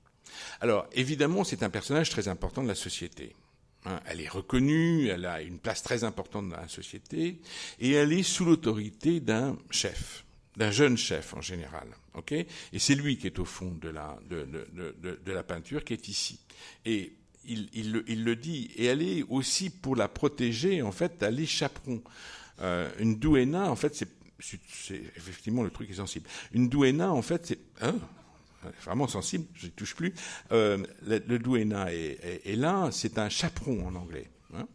[0.62, 3.36] Alors, évidemment, c'est un personnage très important de la société.
[3.86, 7.40] Hein, elle est reconnue, elle a une place très importante dans la société,
[7.80, 10.26] et elle est sous l'autorité d'un chef,
[10.58, 11.88] d'un jeune chef en général.
[12.16, 16.10] Okay et c'est lui qui est au fond de la, de, la peinture, qui est
[16.10, 16.40] ici.
[16.86, 17.14] Et
[17.46, 22.04] il, le dit, et elle est aussi pour la protéger, en fait, elle est chaperon.
[22.60, 24.10] Euh, une duena, en fait, c'est
[25.16, 26.28] effectivement le truc est sensible.
[26.52, 27.96] Une duena, en fait, c'est hein?
[28.84, 30.14] Vraiment sensible, je ne touche plus.
[30.52, 34.30] Euh, le, le, duena est, là, c'est un chaperon en anglais.
[34.54, 34.68] Hein.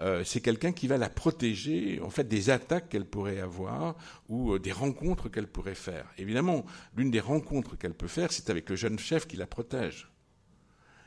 [0.00, 3.96] Euh, c'est quelqu'un qui va la protéger en fait des attaques qu'elle pourrait avoir
[4.28, 6.06] ou euh, des rencontres qu'elle pourrait faire.
[6.16, 6.64] Évidemment,
[6.96, 10.10] l'une des rencontres qu'elle peut faire, c'est avec le jeune chef qui la protège.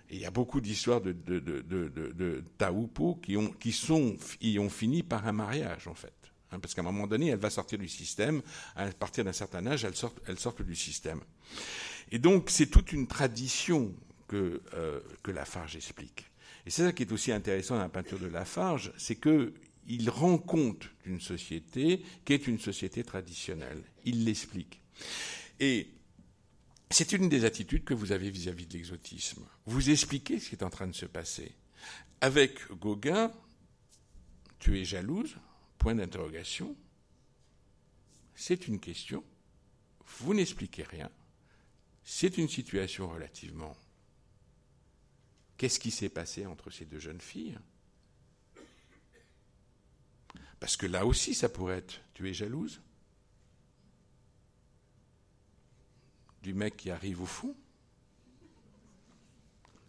[0.09, 4.69] Et il y a beaucoup d'histoires de, de, Taupo qui ont, qui sont, y ont
[4.69, 6.13] fini par un mariage en fait.
[6.51, 8.41] Hein, parce qu'à un moment donné, elle va sortir du système.
[8.75, 11.21] À partir d'un certain âge, elle sort, elle sort du système.
[12.11, 13.93] Et donc, c'est toute une tradition
[14.27, 16.25] que, euh, que Lafarge explique.
[16.65, 20.37] Et c'est ça qui est aussi intéressant dans la peinture de Lafarge, c'est qu'il rend
[20.37, 23.83] compte d'une société qui est une société traditionnelle.
[24.05, 24.81] Il l'explique.
[25.59, 25.89] Et
[26.89, 29.45] c'est une des attitudes que vous avez vis-à-vis de l'exotisme.
[29.65, 31.55] Vous expliquez ce qui est en train de se passer.
[32.19, 33.31] Avec Gauguin,
[34.59, 35.37] tu es jalouse
[35.77, 36.75] Point d'interrogation.
[38.35, 39.23] C'est une question.
[40.19, 41.09] Vous n'expliquez rien.
[42.13, 43.73] C'est une situation relativement.
[45.55, 47.57] Qu'est-ce qui s'est passé entre ces deux jeunes filles?
[50.59, 52.81] Parce que là aussi, ça pourrait être tu es jalouse?
[56.43, 57.55] Du mec qui arrive au fond?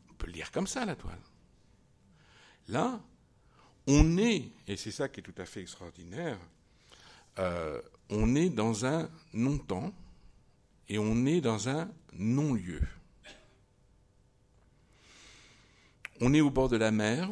[0.09, 1.21] On peut le lire comme ça, la toile.
[2.69, 3.03] Là,
[3.89, 6.39] on est, et c'est ça qui est tout à fait extraordinaire,
[7.41, 9.93] euh, on est dans un non-temps
[10.93, 12.83] et on est dans un non-lieu.
[16.21, 17.31] On est au bord de la mer,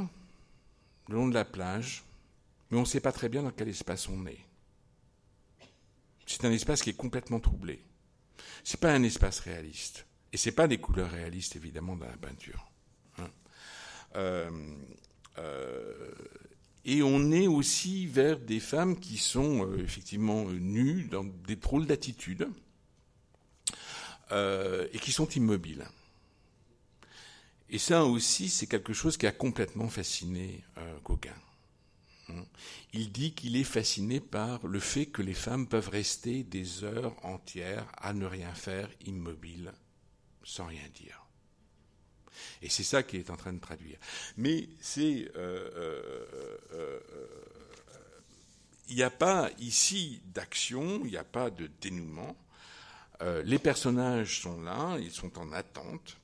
[1.08, 2.02] le long de la plage,
[2.70, 4.40] mais on ne sait pas très bien dans quel espace on est.
[6.26, 7.84] C'est un espace qui est complètement troublé.
[8.64, 10.06] Ce n'est pas un espace réaliste.
[10.32, 12.72] Et ce n'est pas des couleurs réalistes, évidemment, dans la peinture.
[13.18, 13.30] Hein.
[14.16, 14.50] Euh,
[15.36, 16.14] euh,
[16.86, 21.84] et on est aussi vers des femmes qui sont euh, effectivement nues dans des drôles
[21.84, 22.48] d'attitudes
[24.32, 25.86] euh, et qui sont immobiles.
[27.68, 31.34] Et ça aussi, c'est quelque chose qui a complètement fasciné euh, Gauguin.
[32.28, 32.44] Hein?
[32.92, 37.14] Il dit qu'il est fasciné par le fait que les femmes peuvent rester des heures
[37.24, 39.72] entières à ne rien faire, immobiles,
[40.42, 41.24] sans rien dire.
[42.62, 43.98] Et c'est ça qu'il est en train de traduire.
[44.36, 45.30] Mais c'est
[48.90, 52.36] il n'y a pas ici d'action, il n'y a pas de dénouement.
[53.22, 56.16] Euh, les personnages sont là, ils sont en attente.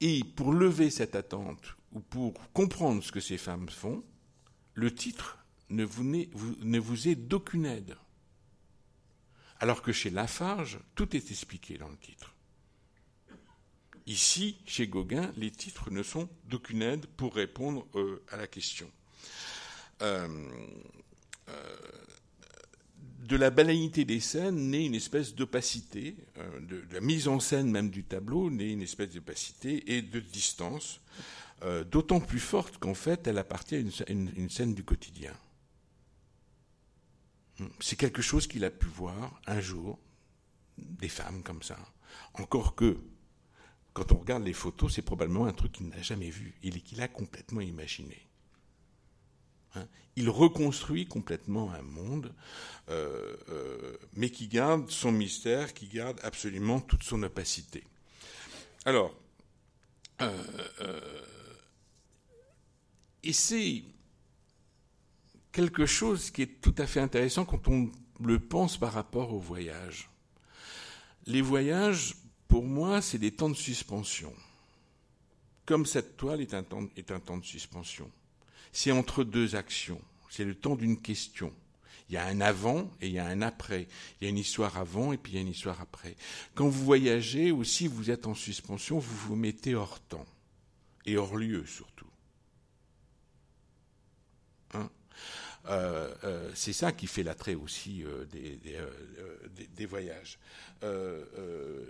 [0.00, 4.04] Et pour lever cette attente, ou pour comprendre ce que ces femmes font,
[4.74, 5.38] le titre
[5.70, 7.96] ne vous, est d'aucune aide.
[9.58, 12.34] Alors que chez Lafarge, tout est expliqué dans le titre.
[14.06, 18.90] Ici, chez Gauguin, les titres ne sont d'aucune aide pour répondre euh, à la question.
[20.02, 20.28] Euh,
[23.26, 27.70] de la banalité des scènes naît une espèce d'opacité, euh, de, la mise en scène
[27.70, 31.00] même du tableau naît une espèce d'opacité et de distance,
[31.62, 35.34] euh, d'autant plus forte qu'en fait elle appartient à une, scène du quotidien.
[37.80, 39.98] C'est quelque chose qu'il a pu voir un jour,
[40.76, 41.78] des femmes comme ça.
[42.34, 42.98] Encore que,
[43.94, 47.00] quand on regarde les photos, c'est probablement un truc qu'il n'a jamais vu, et qu'il
[47.00, 48.25] a complètement imaginé.
[49.76, 49.86] Hein.
[50.16, 52.32] il reconstruit complètement un monde,
[52.88, 57.84] euh, euh, mais qui garde son mystère, qui garde absolument toute son opacité.
[58.84, 59.14] Alors,
[60.22, 61.20] euh,
[63.22, 63.82] et c'est
[65.52, 69.38] quelque chose qui est tout à fait intéressant quand on le pense par rapport au
[69.38, 70.08] voyage.
[71.26, 72.14] Les voyages,
[72.48, 74.32] pour moi, c'est des temps de suspension.
[75.66, 78.10] Comme cette toile est un temps, est un temps de suspension
[78.72, 80.00] c'est entre deux actions.
[80.30, 81.52] C'est le temps d'une question.
[82.08, 83.88] Il y a un avant et il y a un après.
[84.20, 86.16] Il y a une histoire avant et puis il y a une histoire après.
[86.54, 90.26] Quand vous voyagez aussi, vous êtes en suspension, vous vous mettez hors temps
[91.04, 92.06] et hors lieu surtout.
[94.74, 94.90] Hein?
[95.68, 98.24] Euh, euh, c'est ça qui fait l'attrait aussi euh,
[99.74, 100.38] des, voyages.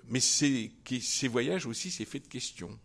[0.09, 2.79] mais ces voyages aussi, c'est fait de questions.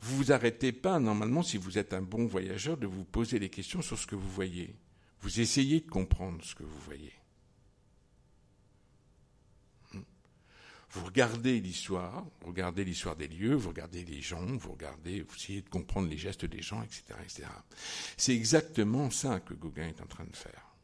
[0.00, 3.48] Vous vous arrêtez pas, normalement, si vous êtes un bon voyageur, de vous poser des
[3.48, 4.74] questions sur ce que vous voyez.
[5.20, 7.12] Vous essayez de comprendre ce que vous voyez.
[10.90, 15.34] Vous regardez l'histoire, vous regardez l'histoire des lieux, vous regardez les gens, vous regardez, vous
[15.34, 17.48] essayez de comprendre les gestes des gens, etc., etc.
[18.16, 20.74] C'est exactement ça que Gauguin est en train de faire.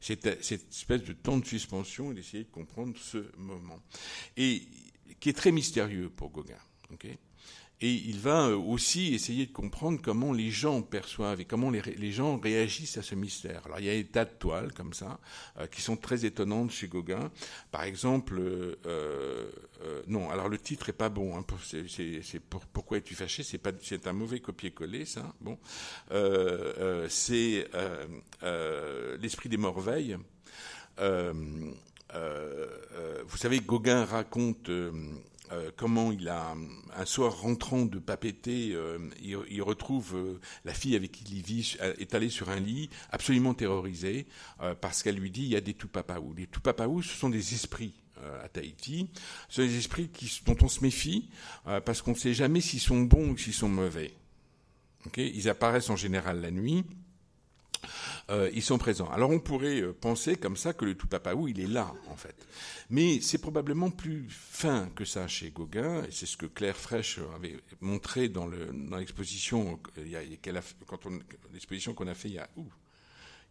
[0.00, 3.82] C'est cette espèce de temps de suspension et d'essayer de comprendre ce moment.
[4.36, 4.62] Et
[5.18, 6.60] qui est très mystérieux pour Gauguin.
[7.80, 12.10] Et il va euh, aussi essayer de comprendre comment les gens perçoivent et comment les,
[12.10, 13.62] gens réagissent à ce mystère.
[13.66, 15.20] Alors il y a des tas de toiles comme ça
[15.58, 17.30] euh, qui sont très étonnantes chez Gauguin.
[17.70, 19.50] Par exemple, euh,
[20.08, 21.38] non, alors le titre est pas bon.
[21.38, 21.44] Hein,
[22.72, 23.44] pourquoi es-tu fâché?
[23.44, 25.32] C'est pas, c'est un mauvais copier-coller ça.
[25.40, 25.56] Bon,
[27.08, 27.68] c'est
[29.20, 30.16] l'esprit des morveilles.
[30.98, 31.76] vous
[33.36, 34.68] savez, Gauguin raconte
[35.52, 36.54] euh, comment il a,
[36.96, 41.76] un soir rentrant de Papeete, euh, il, retrouve euh, la fille avec qui il vit
[41.98, 44.26] étalée sur un lit, absolument terrorisée,
[44.80, 46.34] parce qu'elle lui dit il y a des tupapaous.
[46.34, 47.94] Les tupapaous, ce sont des esprits
[48.42, 49.08] à Tahiti.
[49.48, 50.10] Ce sont des esprits
[50.44, 51.28] dont on se méfie,
[51.64, 54.12] parce qu'on ne sait jamais s'ils sont bons ou s'ils sont mauvais.
[55.16, 56.84] ils apparaissent en général la nuit.
[58.30, 59.08] Euh, ils sont présents.
[59.10, 62.16] Alors on pourrait euh, penser comme ça que le tout papaou, il est là, en
[62.16, 62.36] fait.
[62.90, 67.18] Mais c'est probablement plus fin que ça chez Gauguin, et c'est ce que Claire Fraîche
[67.34, 68.48] avait montré dans
[68.98, 69.78] l'exposition,
[71.52, 72.48] l'exposition qu'on a fait il y a,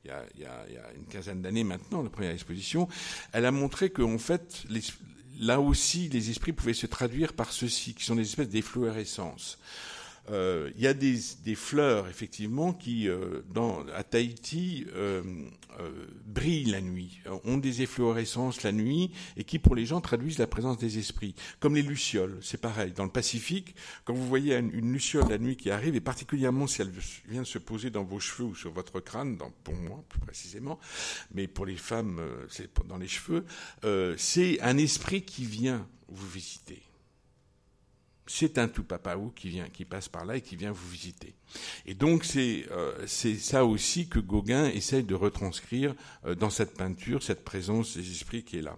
[0.05, 2.87] il, y a, il, y a, une quinzaine d'années maintenant, la première exposition,
[3.33, 4.63] elle a montré qu'en fait,
[5.39, 9.57] là aussi, les esprits pouvaient se traduire par ceci, qui sont des espèces d'efflorescences.
[10.29, 15.21] Euh, il y a des, fleurs, effectivement, qui, euh, dans, à Tahiti, euh,
[16.25, 20.47] brillent la nuit, ont des efflorescences la nuit, et qui, pour les gens, traduisent la
[20.47, 21.35] présence des esprits.
[21.59, 22.91] Comme les lucioles, c'est pareil.
[22.91, 26.81] Dans le Pacifique, quand vous voyez une, luciole la nuit qui arrive, et particulièrement si
[26.81, 26.91] elle
[27.27, 30.79] vient se poser dans vos cheveux ou sur votre crâne, pour moi plus précisément,
[31.33, 33.45] mais pour les femmes, c'est dans les cheveux,
[34.17, 36.81] c'est un esprit qui vient vous visiter
[38.27, 41.33] c'est un tout papaou qui vient, qui passe par là et qui vient vous visiter.
[41.85, 47.23] Et donc c'est euh, ça aussi que Gauguin essaye de retranscrire euh, dans cette peinture,
[47.23, 48.77] cette présence des esprits qui est là.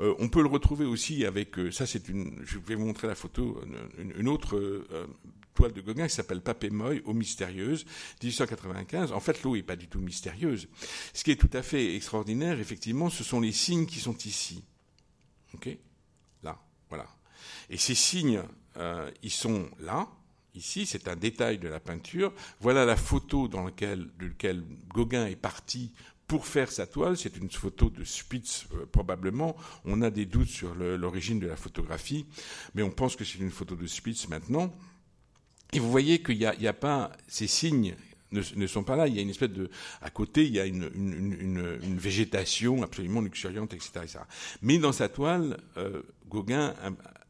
[0.00, 2.42] Euh, on peut le retrouver aussi avec ça, c'est une.
[2.44, 3.60] Je vais vous montrer la photo,
[3.98, 4.86] une, autre
[5.54, 7.84] toile de Gauguin qui s'appelle Papémoy, eau mystérieuse,
[8.22, 9.12] 1895.
[9.12, 10.68] En fait, l'eau est pas du tout mystérieuse.
[11.14, 14.64] Ce qui est tout à fait extraordinaire, effectivement, ce sont les signes qui sont ici.
[15.54, 15.68] Ok,
[16.42, 17.06] là, voilà.
[17.70, 18.42] Et ces signes
[18.78, 20.08] euh, ils sont là.
[20.54, 22.32] Ici, c'est un détail de la peinture.
[22.60, 24.08] Voilà la photo dans laquelle,
[24.88, 25.92] Gauguin est parti
[26.26, 27.16] pour faire sa toile.
[27.16, 29.56] C'est une photo de Spitz, euh, probablement.
[29.84, 32.26] On a des doutes sur l'origine de la photographie,
[32.74, 34.74] mais on pense que c'est une photo de Spitz maintenant.
[35.72, 37.94] Et vous voyez qu'il n'y a, pas ces signes
[38.32, 39.06] ne, sont pas là.
[39.06, 39.70] Il y a une espèce de,
[40.00, 44.18] à côté, il y a une, végétation absolument luxuriante, etc., etc.,
[44.62, 46.74] Mais dans sa toile, euh, Gauguin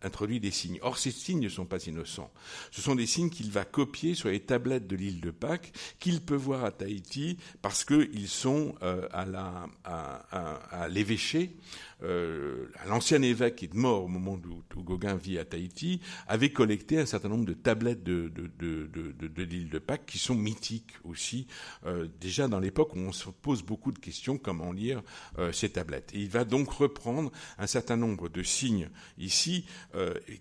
[0.03, 0.79] introduit des signes.
[0.83, 2.31] Or, ces signes ne sont pas innocents.
[2.71, 6.21] Ce sont des signes qu'il va copier sur les tablettes de l'île de Pâques, qu'il
[6.21, 11.57] peut voir à Tahiti, parce qu'ils sont euh, à l'évêché
[12.01, 14.39] l'ancien évêque qui est mort au moment
[14.77, 19.71] où, Gauguin vit à Tahiti, avait collecté un certain nombre de tablettes de, de, l'île
[19.71, 21.47] de Pâques qui sont mythiques aussi,
[21.87, 25.03] euh, déjà dans l'époque où on se pose beaucoup de questions comment lire
[25.39, 26.11] euh, ces tablettes.
[26.15, 29.65] Et il va donc reprendre un certain nombre de signes ici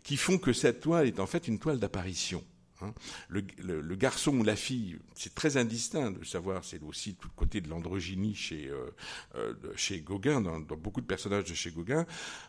[0.04, 2.44] qui font que cette toile est en fait une toile d'apparition.
[2.82, 2.94] Hein.
[3.30, 7.62] Le, garçon ou la fille, c'est très indistinct de savoir, c'est aussi tout le côté
[7.62, 8.92] de l'androgynie chez, euh,
[9.36, 12.06] euh, Gauguin, dans, beaucoup de personnages de chez Gauguin.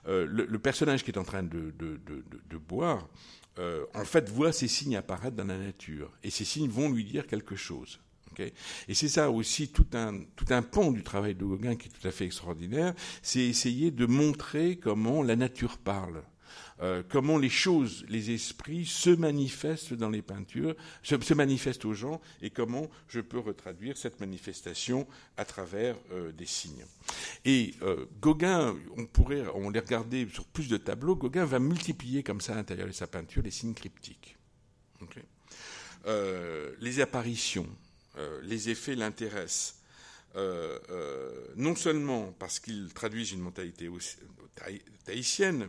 [0.07, 1.73] Euh, le, personnage qui est en train de,
[2.69, 3.09] boire,
[3.95, 6.13] en fait, voit ces signes apparaître dans la nature.
[6.23, 8.01] Et ces signes vont lui dire quelque chose.
[8.39, 10.63] et c'est ça aussi tout un, tout un
[10.93, 15.23] du travail de Gauguin qui est tout à fait extraordinaire, c'est essayer de montrer comment
[15.23, 16.23] la nature parle.
[16.81, 22.21] Euh, comment les choses, les esprits se manifestent dans les peintures, se, manifestent aux gens,
[22.41, 25.07] et comment je peux retraduire cette manifestation
[25.37, 26.85] à travers euh, des signes.
[27.45, 32.23] Et euh, Gauguin, on pourrait, on les regarder sur plus de tableaux, Gauguin va multiplier
[32.23, 34.37] comme ça à l'intérieur de sa peinture les signes cryptiques.
[36.81, 37.69] les apparitions,
[38.43, 39.83] les effets l'intéressent.
[41.57, 43.91] non seulement parce qu'ils traduisent une mentalité
[45.05, 45.69] tahitienne,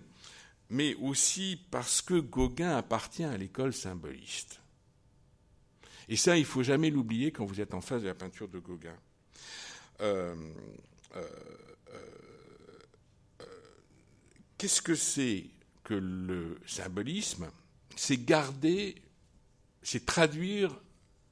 [0.69, 4.61] mais aussi parce que Gauguin appartient à l'école symboliste.
[6.07, 8.47] Et ça, il ne faut jamais l'oublier quand vous êtes en face de la peinture
[8.47, 8.97] de Gauguin.
[10.01, 10.35] Euh,
[11.15, 11.27] euh,
[11.91, 13.45] euh,
[14.57, 15.45] qu'est-ce que c'est
[15.83, 17.49] que le symbolisme?
[17.95, 18.95] C'est garder,
[19.83, 20.79] c'est traduire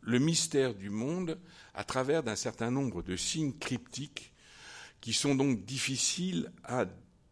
[0.01, 1.39] le mystère du monde
[1.73, 4.31] à travers d'un certain nombre de signes cryptiques
[5.01, 6.85] qui sont donc difficiles à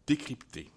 [0.06, 0.68] décrypter.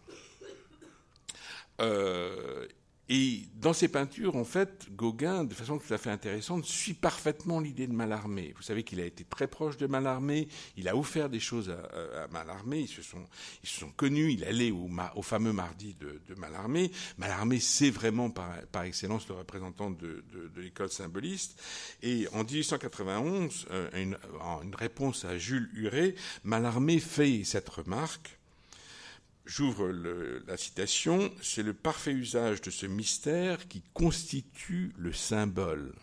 [1.79, 2.67] Euh,
[3.11, 7.59] et dans ses peintures, en fait, Gauguin, de façon tout à fait intéressante, suit parfaitement
[7.59, 8.53] l'idée de Mallarmé.
[8.55, 12.27] Vous savez qu'il a été très proche de Mallarmé, il a offert des choses à,
[12.27, 13.25] Mallarmé, ils se, sont,
[13.63, 16.91] ils se sont connus, il allait au, au fameux mardi de, de Mallarmé.
[17.17, 21.59] Mallarmé, c'est vraiment par, par, excellence le représentant de, de, l'école symboliste.
[22.03, 26.13] Et en 1891, euh, une, en une réponse à Jules Huret,
[26.43, 28.38] Mallarmé fait cette remarque
[29.49, 35.95] J'ouvre la citation, c'est le parfait usage de ce mystère qui constitue le symbole.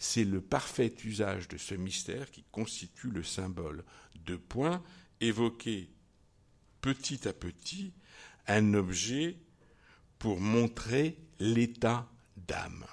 [0.00, 3.84] C'est le parfait usage de ce mystère qui constitue le symbole.
[4.24, 4.82] Deux points,
[5.20, 5.88] évoquer
[6.80, 7.92] petit à petit
[8.48, 9.36] un objet
[10.18, 12.86] pour montrer l'état d'âme.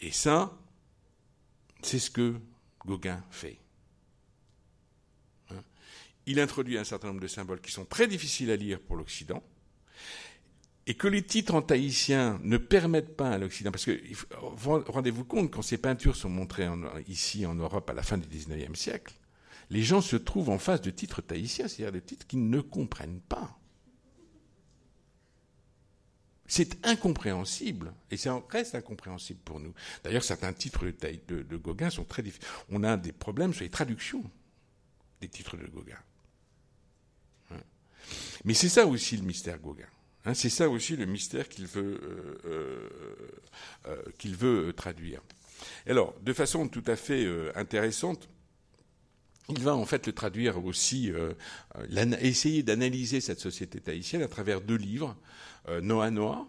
[0.00, 0.58] Et ça,
[1.82, 2.40] c'est ce que
[2.86, 3.61] Gauguin fait
[6.26, 9.42] il introduit un certain nombre de symboles qui sont très difficiles à lire pour l'Occident,
[10.86, 14.00] et que les titres en tahitien ne permettent pas à l'Occident, parce que
[14.90, 16.68] rendez-vous compte, quand ces peintures sont montrées
[17.08, 19.14] ici en Europe à la fin du XIXe siècle,
[19.70, 23.20] les gens se trouvent en face de titres tahitiens, c'est-à-dire des titres qu'ils ne comprennent
[23.20, 23.58] pas.
[26.46, 29.72] C'est incompréhensible, et ça reste incompréhensible pour nous.
[30.04, 32.46] D'ailleurs, certains titres de, de Gauguin sont très difficiles.
[32.68, 34.22] On a des problèmes sur les traductions
[35.20, 35.96] des titres de Gauguin.
[38.44, 39.86] Mais c'est ça aussi le mystère Gauguin.
[40.24, 42.88] Hein, c'est ça aussi le mystère qu'il veut, euh, euh,
[43.86, 45.20] euh, qu'il veut traduire.
[45.86, 48.28] Alors, de façon tout à fait intéressante,
[49.48, 51.12] il va en fait le traduire aussi,
[52.20, 55.16] essayer d'analyser cette société tahitienne à travers deux livres,
[55.82, 56.48] Noah Noah,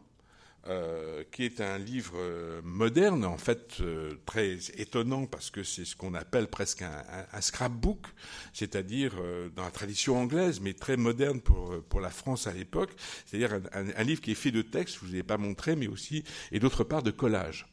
[0.70, 5.84] euh, qui est un livre euh, moderne, en fait euh, très étonnant parce que c'est
[5.84, 8.08] ce qu'on appelle presque un, scrapbook,
[8.54, 9.12] c'est-à-dire
[9.58, 12.92] dans la tradition anglaise, mais très moderne pour, pour la France à l'époque,
[13.26, 16.24] c'est-à-dire un, livre qui est fait de textes, je vous ai pas montré, mais aussi,
[16.54, 17.68] et d'autre part de collages.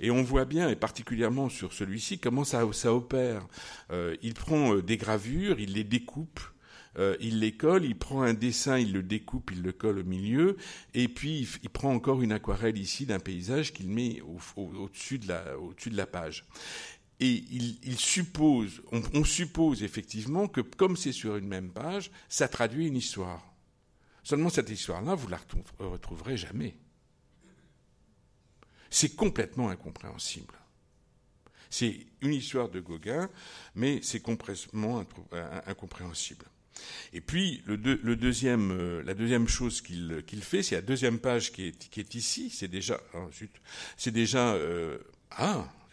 [0.00, 3.46] et on voit bien, et particulièrement sur celui-ci, comment ça, ça opère.
[4.22, 6.40] il prend des gravures, il les découpe,
[6.98, 10.04] euh, il les colle, il prend un dessin, il le découpe, il le colle au
[10.04, 10.56] milieu,
[10.94, 14.20] et puis il, prend encore une aquarelle ici d'un paysage qu'il met
[14.56, 15.28] au-dessus de,
[15.96, 16.44] la, page.
[17.20, 22.88] Et il, suppose, on, suppose effectivement que comme c'est sur une même page, ça traduit
[22.88, 23.54] une histoire.
[24.22, 25.40] Seulement cette histoire-là, vous la
[25.78, 26.76] retrouverez jamais.
[28.90, 30.54] C'est complètement incompréhensible.
[31.70, 33.30] C'est une histoire de Gauguin,
[33.74, 35.02] mais c'est complètement
[35.66, 36.44] incompréhensible.
[37.12, 42.50] Et puis, euh, la deuxième chose qu'il fait, c'est la deuxième page qui est, ici.
[42.50, 43.00] C'est déjà,
[44.06, 44.98] déjà, euh,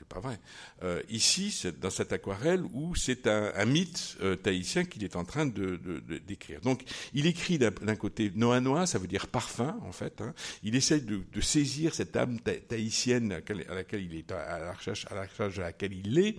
[0.09, 0.39] pas vrai.
[0.83, 5.45] Euh, ici, dans cette aquarelle où c'est un, mythe euh, tahitien qu'il est en train
[5.45, 6.61] de, de, de, d'écrire.
[6.61, 6.83] Donc,
[7.13, 10.21] il écrit d'un, côté noa ça veut dire parfum en fait.
[10.21, 10.33] Hein.
[10.63, 15.15] Il essaye de, saisir cette âme tahitienne à laquelle, il est, à la recherche, à
[15.15, 16.35] la recherche à laquelle il est.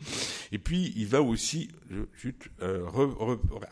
[0.53, 1.71] Et puis, il va aussi
[2.63, 2.87] euh,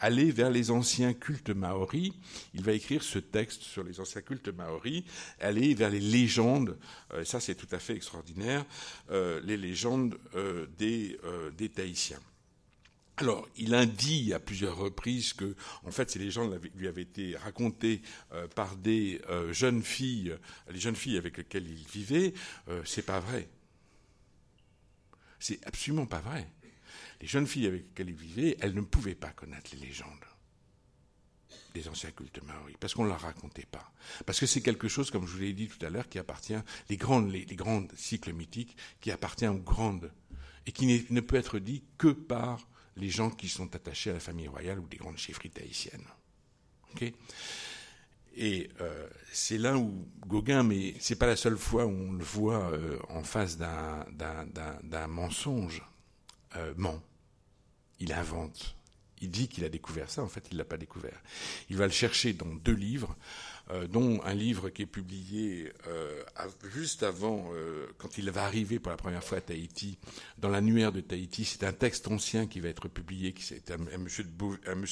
[0.00, 2.12] aller vers les anciens cultes maoris.
[2.54, 5.04] Il va écrire ce texte sur les anciens cultes maoris,
[5.40, 6.78] aller vers les légendes.
[7.12, 8.64] Euh, ça, c'est tout à fait extraordinaire.
[9.10, 9.87] Euh, les légendes
[10.34, 11.18] euh, des,
[11.56, 12.20] des Tahitiens.
[13.16, 18.00] Alors, il indique à plusieurs reprises que, en fait, ces légendes lui avaient été racontées
[18.54, 19.20] par des
[19.50, 20.36] jeunes filles,
[20.70, 22.32] les jeunes filles avec lesquelles il vivait.
[22.84, 23.48] c'est pas vrai.
[25.40, 26.48] C'est absolument pas vrai.
[27.20, 30.27] Les jeunes filles avec lesquelles il vivait, elles ne pouvaient pas connaître les légendes
[31.74, 33.92] des anciens cultes maoris, parce qu'on ne leur racontait pas.
[34.26, 36.56] Parce que c'est quelque chose, comme je vous l'ai dit tout à l'heure, qui appartient,
[36.88, 40.10] les grandes, les, grandes cycles mythiques, qui appartient aux grandes,
[40.66, 44.20] et qui ne peut être dit que par les gens qui sont attachés à la
[44.20, 46.04] famille royale ou des grandes chefferies tahitiennes.
[48.36, 52.24] et euh, c'est là où Gauguin, mais c'est pas la seule fois où on le
[52.24, 55.82] voit euh, en face d'un mensonge,
[56.56, 57.00] euh, ment.
[58.00, 58.77] Il invente
[59.20, 61.20] il dit qu'il a découvert ça, en fait, il ne l'a pas découvert.
[61.70, 63.16] Il va le chercher dans deux livres,
[63.70, 66.22] euh, dont un livre qui est publié euh,
[66.74, 69.98] juste avant, euh, quand il va arriver pour la première fois à Tahiti,
[70.38, 71.44] dans l'annuaire de Tahiti.
[71.44, 74.24] C'est un texte ancien qui va être publié, qui c'est un, monsieur,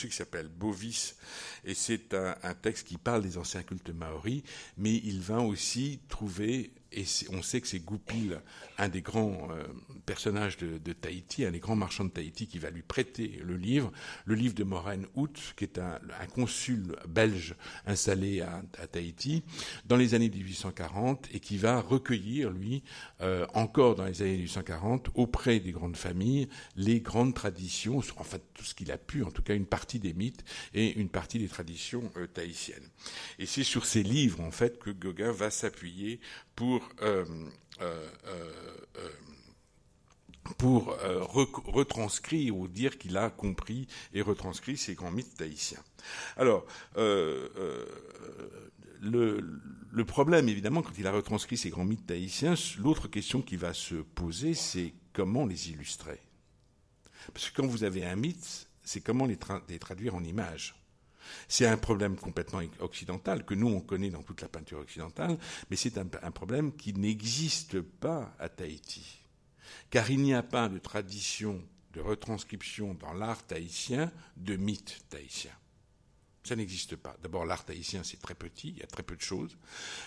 [0.09, 1.17] qui s'appelle Bovis,
[1.65, 4.43] et c'est un, un texte qui parle des anciens cultes maoris,
[4.77, 8.41] mais il va aussi trouver et on sait que c'est Goupil,
[8.79, 9.65] un des grands euh,
[10.07, 13.93] personnages de, Tahiti, un des grands marchands de Tahiti, qui va lui prêter le livre,
[14.25, 16.01] le livre de Moraine Hout, qui est un,
[16.35, 17.55] consul belge
[17.87, 19.43] installé à, Tahiti
[19.85, 22.83] dans les années 1840 et qui va recueillir, lui,
[23.21, 28.43] euh, encore dans les années 1840, auprès des grandes familles, les grandes traditions, en fait
[28.55, 31.39] tout ce qu'il a pu, en tout cas une partie des mythes et une partie
[31.39, 32.89] des traditions euh, tahitiennes.
[33.39, 36.21] Et c'est sur ces livres, en fait, que Gauguin va s'appuyer
[36.55, 37.25] pour euh,
[37.81, 39.11] euh, euh,
[40.59, 40.97] pour
[41.67, 45.83] retranscrire ou dire qu'il a compris et retranscrit ces grands mythes tahitiens.
[46.37, 46.65] Alors,
[46.95, 47.65] le,
[50.07, 53.97] problème, évidemment, quand il a retranscrit ces grands mythes tahitiens, l'autre question qui va se
[53.97, 56.21] poser, c'est comment les illustrer?
[57.35, 59.37] Parce que quand vous avez un mythe, c'est comment les
[59.79, 60.77] traduire en images.
[61.49, 65.39] C'est un problème complètement occidental que nous on connaît dans toute la peinture occidentale,
[65.71, 69.25] mais c'est un, problème qui n'existe pas à Tahiti,
[69.91, 71.63] car il n'y a pas de tradition
[71.97, 75.57] de retranscription dans l'art tahitien de mythes tahitiens.
[76.45, 77.17] Ça n'existe pas.
[77.23, 79.57] D'abord, l'art tahitien, c'est très petit, il y a très peu de choses,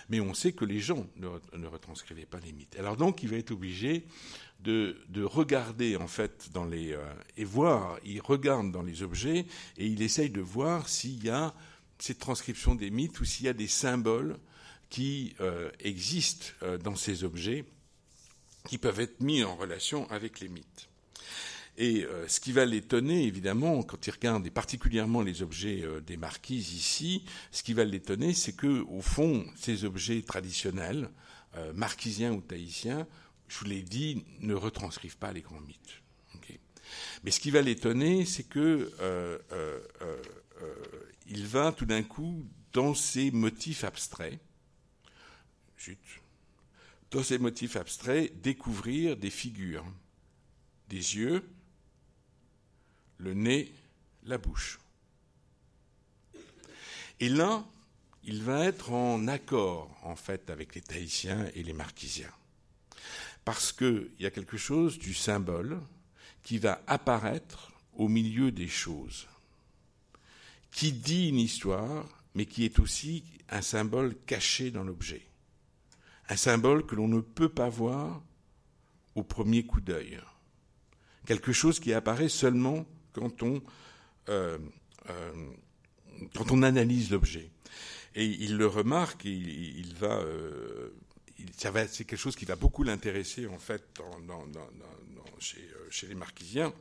[0.07, 2.77] mais on sait que les gens ne, retranscrivaient pas les mythes.
[2.77, 4.05] Alors donc, il va être obligé
[4.59, 6.93] de, regarder, en fait, dans les...
[6.93, 7.03] Euh,
[7.37, 9.45] et voir, il regarde dans les objets,
[9.77, 11.53] et il essaye de voir s'il y a
[11.97, 14.37] cette transcription des mythes ou s'il y a des symboles
[14.89, 17.65] qui euh, existent euh, dans ces objets,
[18.67, 20.89] qui peuvent être mis en relation avec les mythes.
[21.77, 26.73] Et ce qui va l'étonner, évidemment, quand il regarde, et particulièrement les objets des marquises
[26.73, 31.09] ici, ce qui va l'étonner, c'est que, au fond, ces objets traditionnels,
[31.73, 33.07] marquisiens ou tahitiens,
[33.49, 36.01] je vous l'ai dit, ne retranscrivent pas les grands mythes.
[37.23, 38.91] Mais ce qui va l'étonner, c'est que
[41.27, 44.39] il va tout d'un coup, dans ces motifs abstraits,
[47.11, 49.85] dans ces motifs abstraits, découvrir des figures,
[50.87, 51.47] des yeux,
[53.17, 53.73] le nez,
[54.23, 54.79] la bouche.
[57.19, 57.65] Et là,
[58.23, 62.33] il va être en accord, en fait, avec les Tahitiens et les Marquisiens.
[63.49, 65.79] Parce qu'il y a quelque chose du symbole
[66.43, 69.27] qui va apparaître au milieu des choses,
[70.71, 75.25] qui dit une histoire, mais qui est aussi un symbole caché dans l'objet.
[76.29, 78.21] Un symbole que l'on ne peut pas voir
[79.15, 80.19] au premier coup d'œil.
[81.25, 83.63] Quelque chose qui apparaît seulement quand on,
[84.29, 84.59] euh,
[85.09, 85.51] euh,
[86.35, 87.49] quand on analyse l'objet.
[88.13, 90.93] Et il le remarque, il, il va, euh,
[91.57, 93.83] c'est quelque chose qui va beaucoup l'intéresser en fait
[94.27, 94.45] dans,
[95.39, 96.73] chez, les marquisiens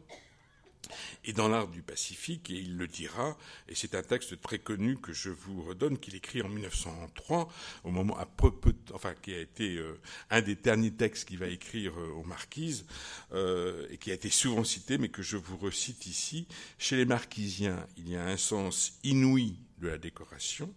[1.24, 3.36] et dans l'art du Pacifique, et il le dira,
[3.68, 7.48] et c'est un texte très connu que je vous redonne, qu'il écrit en 1903,
[7.84, 8.52] au moment, à peu,
[8.94, 10.00] enfin, qui a été euh,
[10.30, 12.86] un des derniers textes qu'il va écrire euh, aux marquises,
[13.32, 16.46] euh, et qui a été souvent cité, mais que je vous recite ici.
[16.78, 20.72] Chez les marquisiens, il y a un sens inouï de la décoration.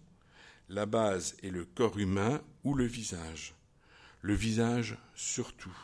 [0.68, 3.54] La base est le corps humain ou le visage.
[4.22, 5.76] Le visage surtout.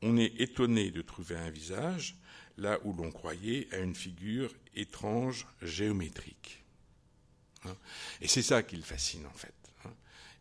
[0.00, 2.16] on est étonné de trouver un visage
[2.56, 6.64] là où l'on croyait à une figure étrange géométrique.
[7.64, 7.76] Hein.
[8.20, 9.54] Et c'est ça qui le fascine en fait.
[9.84, 9.92] Hein.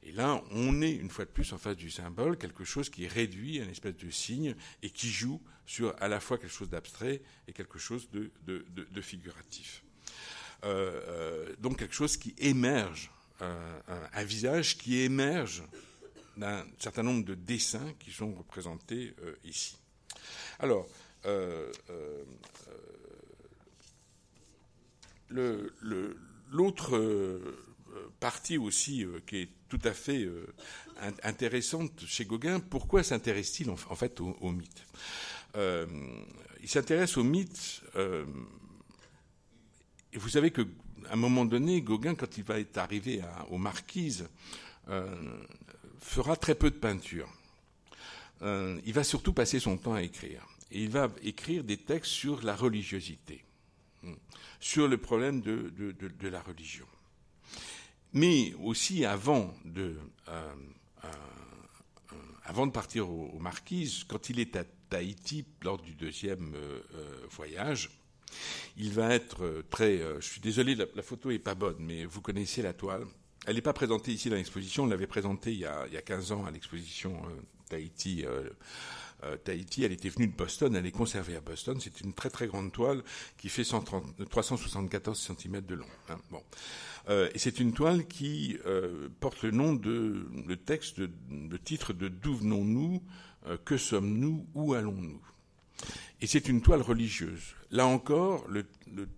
[0.04, 3.04] Et là, on est une fois de plus en face du symbole, quelque chose qui
[3.04, 6.54] est réduit à une espèce de signe et qui joue sur à la fois quelque
[6.54, 9.84] chose d'abstrait et quelque chose de, figuratif.
[10.64, 15.62] Euh, euh, donc quelque chose qui émerge, un visage qui émerge
[16.38, 19.78] d'un certain nombre de dessins qui sont représentés ici.
[20.60, 20.88] Alors,
[26.52, 27.42] l'autre
[28.20, 30.28] partie aussi qui est tout à fait
[31.24, 34.86] intéressante chez Gauguin, pourquoi s'intéresse-t-il en, fait au mythe?
[35.58, 35.86] Euh,
[36.62, 37.82] il s'intéresse au mythe.
[37.96, 38.26] Euh,
[40.14, 40.64] et vous savez qu'à
[41.10, 44.28] un moment donné, Gauguin, quand il va être arrivé aux Marquises,
[44.90, 45.16] euh,
[46.00, 47.30] fera très peu de peinture.
[48.42, 50.46] il va surtout passer son temps à écrire.
[50.72, 53.44] Et il va écrire des textes sur la religiosité,
[54.04, 54.14] hmm,
[54.60, 56.86] sur le problème de, la religion.
[58.14, 59.98] Mais aussi avant de,
[62.48, 67.28] avant de partir aux, Marquises, quand il est à Tahiti lors du deuxième euh, euh,
[67.30, 67.90] voyage.
[68.78, 70.00] Il va être euh, très.
[70.20, 73.06] je suis désolé, la, photo est pas bonne, mais vous connaissez la toile.
[73.48, 74.84] Elle n'est pas présentée ici dans l'exposition.
[74.84, 77.20] On l'avait présentée il y, a, il y a 15 ans à l'exposition
[77.70, 78.26] Tahiti.
[79.44, 81.80] Tahiti, elle était venue de Boston, elle est conservée à Boston.
[81.82, 83.04] C'est une très très grande toile
[83.38, 85.88] qui fait 130, 374 cm de long.
[86.10, 86.20] Hein.
[86.30, 86.44] Bon.
[87.10, 88.60] et c'est une toile qui
[89.20, 93.02] porte le nom de le texte, le titre de D'où venons-nous
[93.48, 95.22] euh, que sommes-nous Où allons-nous?
[96.22, 97.56] Et c'est une toile religieuse.
[97.70, 98.66] Là encore, le,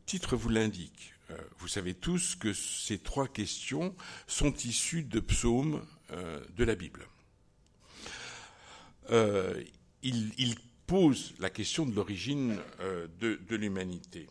[0.06, 1.14] titre vous l'indique.
[1.30, 3.96] Euh, vous savez tous que ces trois questions
[4.28, 7.08] sont issues de psaumes euh, de la Bible.
[10.04, 10.56] il,
[10.88, 12.58] pose la question de l'origine
[13.20, 14.28] de, l'humanité.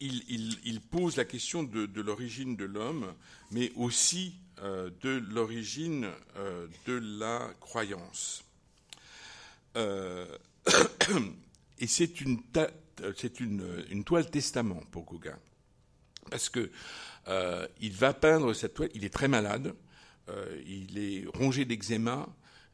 [0.00, 3.14] Il, pose la question de l'origine de l'homme,
[3.50, 8.44] mais aussi euh, de l'origine euh, de la croyance.
[9.76, 10.26] Euh,
[11.80, 12.40] et c'est une,
[13.40, 15.38] une, toile testament pour Gauguin.
[16.30, 16.70] Parce que
[17.80, 19.74] il va peindre cette toile, il est très malade,
[20.66, 22.28] il est rongé d'eczéma,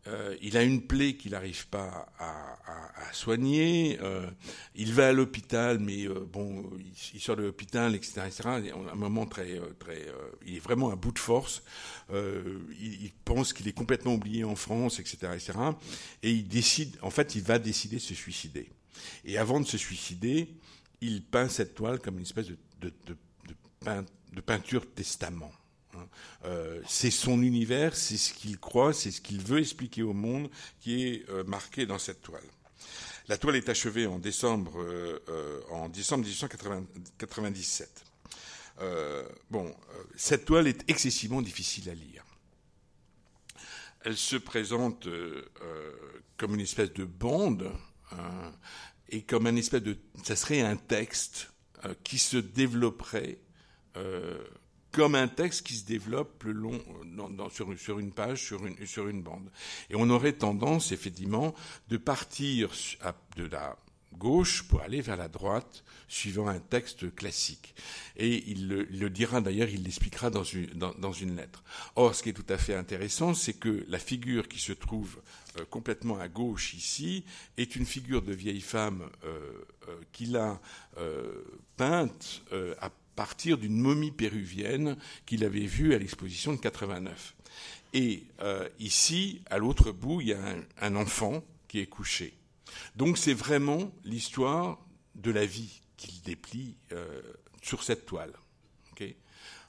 [0.07, 3.99] euh, il a une plaie qu'il n'arrive pas à, soigner.
[4.03, 4.31] Euh,
[4.75, 6.71] il va à l'hôpital, mais euh, bon,
[7.13, 8.73] il, sort de l'hôpital, etc., etc.
[8.93, 10.07] Un moment très, très,
[10.47, 11.63] il est vraiment à bout de force.
[12.13, 15.53] Il, pense qu'il est complètement oublié en France, etc., etc.
[16.23, 18.71] Et il décide, en fait, il va décider de se suicider.
[19.25, 20.49] Et avant de se suicider,
[21.01, 22.57] il peint cette toile comme une espèce de,
[24.45, 25.53] peinture testament.
[25.95, 26.09] Hein.
[26.45, 30.51] Euh, c'est son univers, c'est ce qu'il croit, c'est ce qu'il veut expliquer au monde
[30.81, 32.45] qui est euh, marqué dans cette toile.
[33.29, 38.05] La toile est achevée en décembre, euh, en décembre 1897.
[39.51, 39.75] bon,
[40.17, 42.25] cette toile est excessivement difficile à lire.
[44.03, 45.07] Elle se présente
[46.39, 47.71] comme une espèce de bande
[48.13, 48.53] hein,
[49.09, 51.53] et comme un espèce de, ça serait un texte
[52.05, 53.39] qui se développerait
[54.93, 56.81] comme un texte qui se développe le long,
[57.51, 59.51] sur, sur, une page, sur une, sur une bande.
[59.89, 61.55] Et on aurait tendance, effectivement,
[61.89, 62.71] de partir
[63.37, 63.77] de la
[64.13, 67.75] gauche pour aller vers la droite, suivant un texte classique.
[68.17, 71.63] Et il le, dira d'ailleurs, il l'expliquera dans une, dans, une lettre.
[71.97, 75.21] Or, ce qui est tout à fait intéressant, c'est que la figure qui se trouve
[75.59, 77.25] euh, complètement à gauche ici
[77.57, 79.39] est une figure de vieille femme euh,
[79.89, 80.61] euh, qu'il a
[81.77, 82.43] peinte
[82.81, 87.35] à partir d'une momie péruvienne qu'il avait vue à l'exposition de 89.
[87.93, 90.39] Et euh, ici, à l'autre bout, il y a
[90.81, 92.33] un, enfant qui est couché.
[92.97, 94.85] Donc c'est vraiment l'histoire
[95.15, 97.21] de la vie qu'il déplie euh,
[97.63, 98.33] sur cette toile.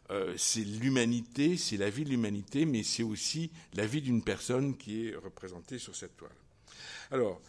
[0.10, 4.76] Euh, c'est l'humanité, c'est la vie de l'humanité, mais c'est aussi la vie d'une personne
[4.76, 6.36] qui est représentée sur cette toile.
[7.12, 7.40] Alors,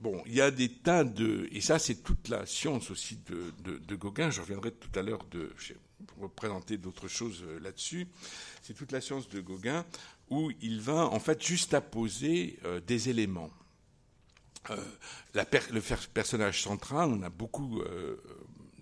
[0.00, 1.48] Bon, il y a des tas de...
[1.50, 4.30] Et ça, c'est toute la science aussi de, Gauguin.
[4.30, 5.52] Je reviendrai tout à l'heure de,
[6.06, 8.06] pour présenter d'autres choses euh, là-dessus.
[8.62, 9.84] C'est toute la science de Gauguin
[10.30, 13.50] où il va en fait juste apposer euh, des éléments.
[14.70, 14.76] Euh,
[15.34, 15.80] le
[16.12, 17.80] personnage central, on a beaucoup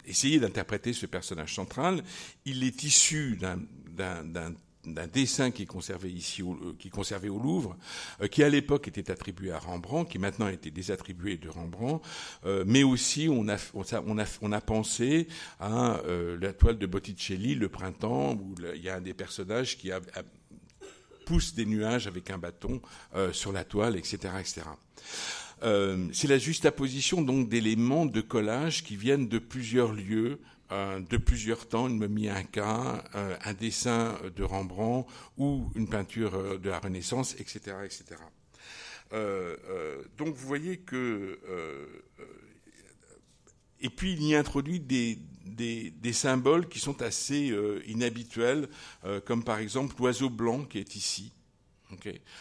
[0.06, 2.02] essayé d'interpréter ce personnage central.
[2.44, 7.76] Il est issu d'un dessin qui est conservé ici, euh, qui est conservé au Louvre,
[8.20, 12.06] euh, qui à l'époque était attribué à Rembrandt, qui maintenant a été désattribué de Rembrandt,
[12.44, 15.28] euh, mais aussi on a, on a, on a pensé
[15.60, 16.00] à
[16.40, 20.00] la toile de Botticelli, Le Printemps, où il y a un des personnages qui a,
[21.26, 22.80] pousse des nuages avec un bâton
[23.32, 24.62] sur la toile, etc., etc.
[26.12, 30.40] c'est la juxtaposition donc d'éléments de collage qui viennent de plusieurs lieux,
[30.70, 36.78] de plusieurs temps, une momie inca, un dessin de Rembrandt ou une peinture de la
[36.78, 38.20] Renaissance, etc., etc.
[40.16, 41.38] donc vous voyez que
[43.80, 48.68] et puis il y introduit des, des, symboles qui sont assez euh, inhabituels,
[49.04, 51.32] euh, comme par exemple l'oiseau blanc qui est ici.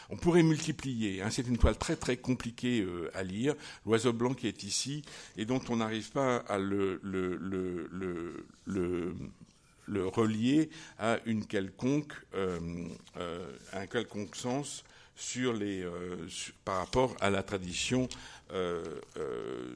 [0.09, 3.53] On pourrait multiplier, hein, c'est une toile très très compliquée euh, à lire,
[3.85, 5.03] l'oiseau blanc qui est ici,
[5.37, 6.99] et dont on n'arrive pas à le,
[9.87, 14.83] relier à une quelconque, un quelconque sens
[16.65, 18.09] par rapport à la tradition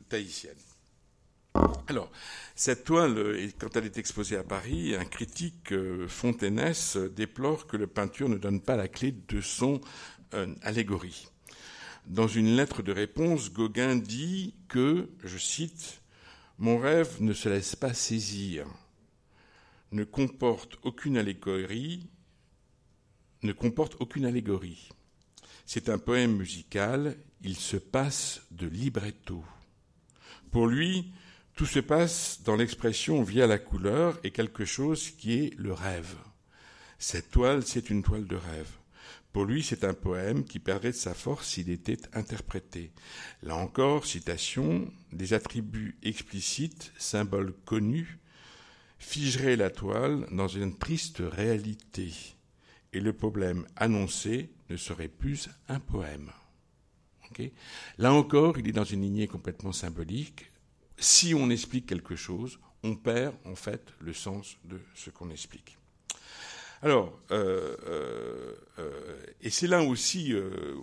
[0.10, 0.57] tahitienne.
[1.53, 2.11] Alors,
[2.55, 7.88] cette toile, quand elle est exposée à Paris, un critique euh, fontainès déplore que la
[7.88, 9.81] peinture ne donne pas la clé de son
[10.34, 11.27] euh, allégorie.
[12.05, 16.01] Dans une lettre de réponse, Gauguin dit que, je cite,
[16.59, 18.67] Mon rêve ne se laisse pas saisir,
[19.91, 22.07] ne comporte aucune allégorie,
[23.41, 24.89] ne comporte aucune allégorie.
[25.65, 29.43] C'est un poème musical, il se passe de libretto.
[30.51, 31.11] Pour lui,
[31.60, 36.15] tout se passe dans l'expression via la couleur et quelque chose qui est le rêve.
[36.99, 38.69] Cette toile, c'est une toile de rêve.
[39.34, 42.94] Pour lui, c'est un poème qui perdrait de sa force s'il était interprété.
[43.44, 48.19] Là encore, citation, des attributs explicites, symboles connus,
[48.98, 52.14] figeraient la toile dans une triste réalité,
[52.94, 56.31] et le problème annoncé ne serait plus un poème.
[57.98, 60.49] Là encore, il est dans une lignée complètement symbolique,
[60.99, 65.80] si on explique quelque chose, on perd en fait le sens de ce qu'on explique.
[66.81, 70.34] Alors, euh, euh, euh, et c'est là aussi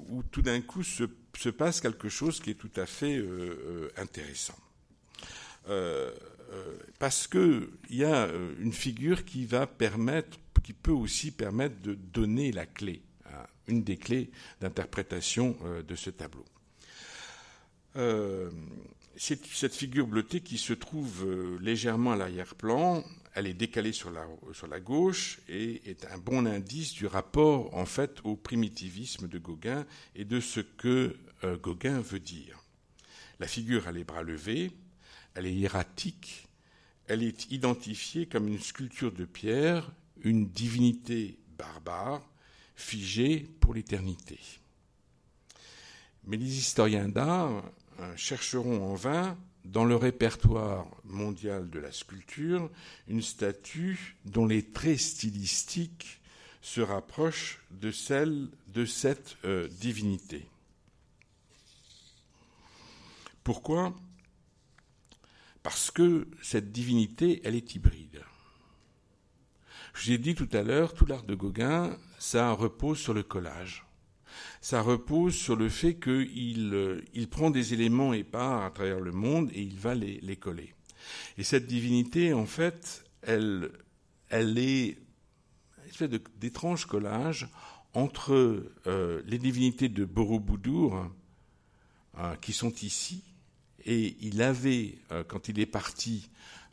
[0.09, 1.05] où tout d'un coup se,
[1.49, 3.23] passe quelque chose qui est tout à fait
[3.97, 4.59] intéressant.
[6.99, 8.29] parce qu'il y a
[8.61, 13.03] une figure qui va permettre, qui peut aussi permettre de donner la clé,
[13.67, 14.31] une des clés
[14.61, 15.57] d'interprétation
[15.87, 16.45] de ce tableau
[19.17, 23.03] cette figure bleutée qui se trouve euh, légèrement à l'arrière-plan,
[23.35, 28.19] elle est décalée sur la, gauche et est un bon indice du rapport en fait
[28.25, 32.63] au primitivisme de Gauguin et de ce que euh, Gauguin veut dire.
[33.39, 34.73] La figure a les bras levés,
[35.35, 36.49] elle est hiératique,
[37.07, 39.91] elle est identifiée comme une sculpture de pierre,
[40.23, 42.27] une divinité barbare,
[42.75, 44.39] figée pour l'éternité.
[46.25, 47.63] Mais les historiens d'art
[48.17, 52.71] chercheront en vain dans le répertoire mondial de la sculpture
[53.09, 56.21] une statue dont les traits stylistiques
[56.63, 60.49] se rapprochent de celle de cette euh, divinité.
[63.45, 63.95] Pourquoi?
[65.63, 68.23] Parce que cette divinité, elle est hybride.
[69.95, 73.23] Je vous ai dit tout à l'heure, tout l'art de Gauguin, ça repose sur le
[73.23, 73.86] collage
[74.61, 79.51] ça repose sur le fait qu'il euh, prend des éléments épars à travers le monde
[79.53, 80.75] et il va les, coller.
[81.39, 83.71] Et cette divinité, en fait, elle,
[84.31, 87.49] est une espèce d'étrange collage
[87.95, 91.11] entre euh, les divinités de Borobudur,
[92.19, 93.23] euh, qui sont ici,
[93.85, 96.29] et il avait, quand il est parti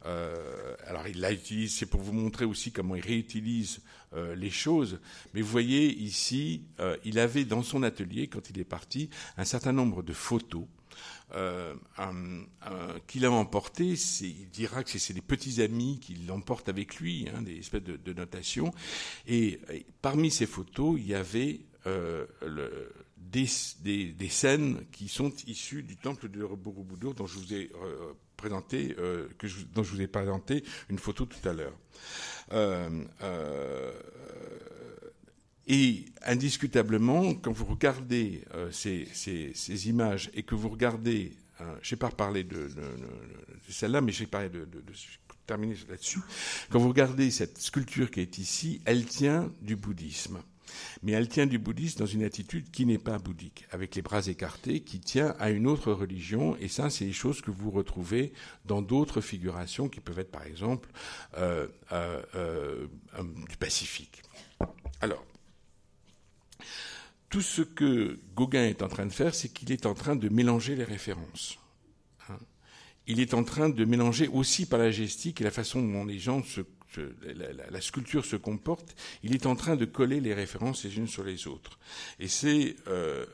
[0.06, 3.82] euh, alors il l'a utilisé, c'est pour vous montrer aussi comment il réutilise
[4.14, 5.00] euh, les choses.
[5.34, 9.46] Mais vous voyez ici, euh, il avait dans son atelier, quand il est parti, un
[9.46, 10.66] certain nombre de photos
[13.08, 13.96] qu'il a emportées.
[14.22, 18.14] Il dira que c'est des petits amis qu'il emporte avec lui, hein, des espèces de,
[18.14, 18.72] notations.
[19.26, 19.60] Et,
[20.04, 23.48] parmi ces photos, il y avait le, des,
[23.82, 27.72] des, scènes qui sont issues du temple de Borobudur dont je vous ai
[28.44, 31.78] présenté, euh, que dont je vous ai présenté une photo tout à l'heure.
[32.52, 32.90] Euh,
[33.22, 33.94] euh,
[35.66, 41.32] et indiscutablement, quand vous regardez ces, ces, images et que vous regardez,
[41.82, 42.68] je n'ai pas parlé de,
[43.70, 44.68] celle-là, mais j'ai parlé de
[45.48, 46.20] terminer là-dessus.
[46.70, 50.40] Quand vous regardez cette sculpture qui est ici, elle tient du bouddhisme.
[51.02, 54.26] Mais elle tient du bouddhisme dans une attitude qui n'est pas bouddhique, avec les bras
[54.28, 56.56] écartés, qui tient à une autre religion.
[56.58, 58.34] Et ça, c'est des choses que vous retrouvez
[58.66, 60.90] dans d'autres figurations qui peuvent être, par exemple,
[61.38, 62.88] euh, euh, euh,
[63.50, 64.22] du Pacifique.
[65.02, 65.26] Alors,
[67.30, 70.30] tout ce que Gauguin est en train de faire, c'est qu'il est en train de
[70.30, 71.58] mélanger les références.
[72.30, 72.38] Hein.
[73.08, 76.20] Il est en train de mélanger aussi par la gestique et la façon dont les
[76.20, 76.62] gens se
[77.70, 81.24] la, sculpture se comporte, il est en train de coller les références les unes sur
[81.24, 81.80] les autres.
[82.20, 83.26] Et c'est euh,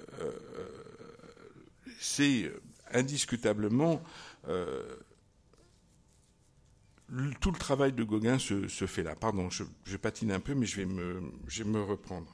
[2.00, 2.52] c'est
[2.92, 4.02] indiscutablement
[7.42, 9.16] tout le travail de Gauguin se, fait là.
[9.16, 12.34] Pardon, je, patine un peu, mais je vais me, je vais me reprendre.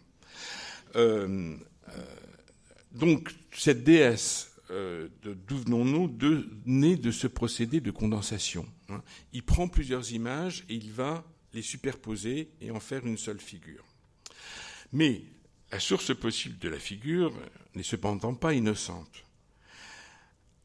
[2.93, 8.65] donc, cette déesse euh, d'où venons-nous de, né de ce procédé de condensation.
[8.89, 9.01] Hein.
[9.33, 13.85] Il prend plusieurs images et il va les superposer et en faire une seule figure.
[14.91, 15.23] Mais
[15.71, 17.33] la source possible de la figure
[17.73, 19.25] n'est cependant pas innocente.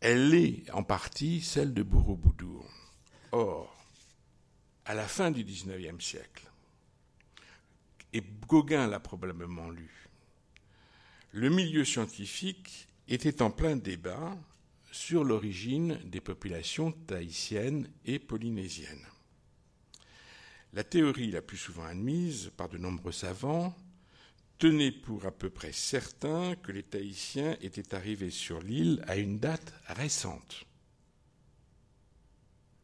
[0.00, 2.64] Elle est en partie celle de Borobudur.
[3.32, 3.76] Or,
[4.84, 6.50] à la fin du XIXe siècle,
[8.12, 10.08] et Gauguin l'a probablement lu,
[11.32, 14.36] le milieu scientifique était en plein débat
[14.90, 19.06] sur l'origine des populations tahitiennes et polynésiennes.
[20.72, 23.74] La théorie la plus souvent admise par de nombreux savants
[24.58, 29.38] tenait pour à peu près certain que les Tahitiens étaient arrivés sur l'île à une
[29.38, 30.64] date récente.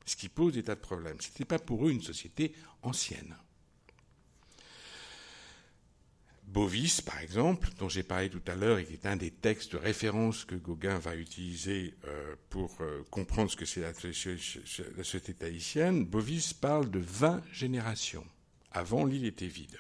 [0.07, 1.20] Ce qui pose des tas de problèmes.
[1.20, 3.37] Ce n'était pas pour eux une société ancienne.
[6.47, 9.73] Bovis, par exemple, dont j'ai parlé tout à l'heure et qui est un des textes
[9.73, 15.35] de référence que Gauguin va utiliser euh, pour euh, comprendre ce que c'est la, société
[15.35, 18.24] tahitienne, Bovis parle de 20 générations.
[18.70, 19.77] Avant, l'île était vide.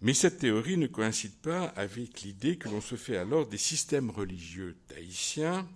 [0.00, 4.10] Mais cette théorie ne coïncide pas avec l'idée que l'on se fait alors des systèmes
[4.10, 5.68] religieux tahitiens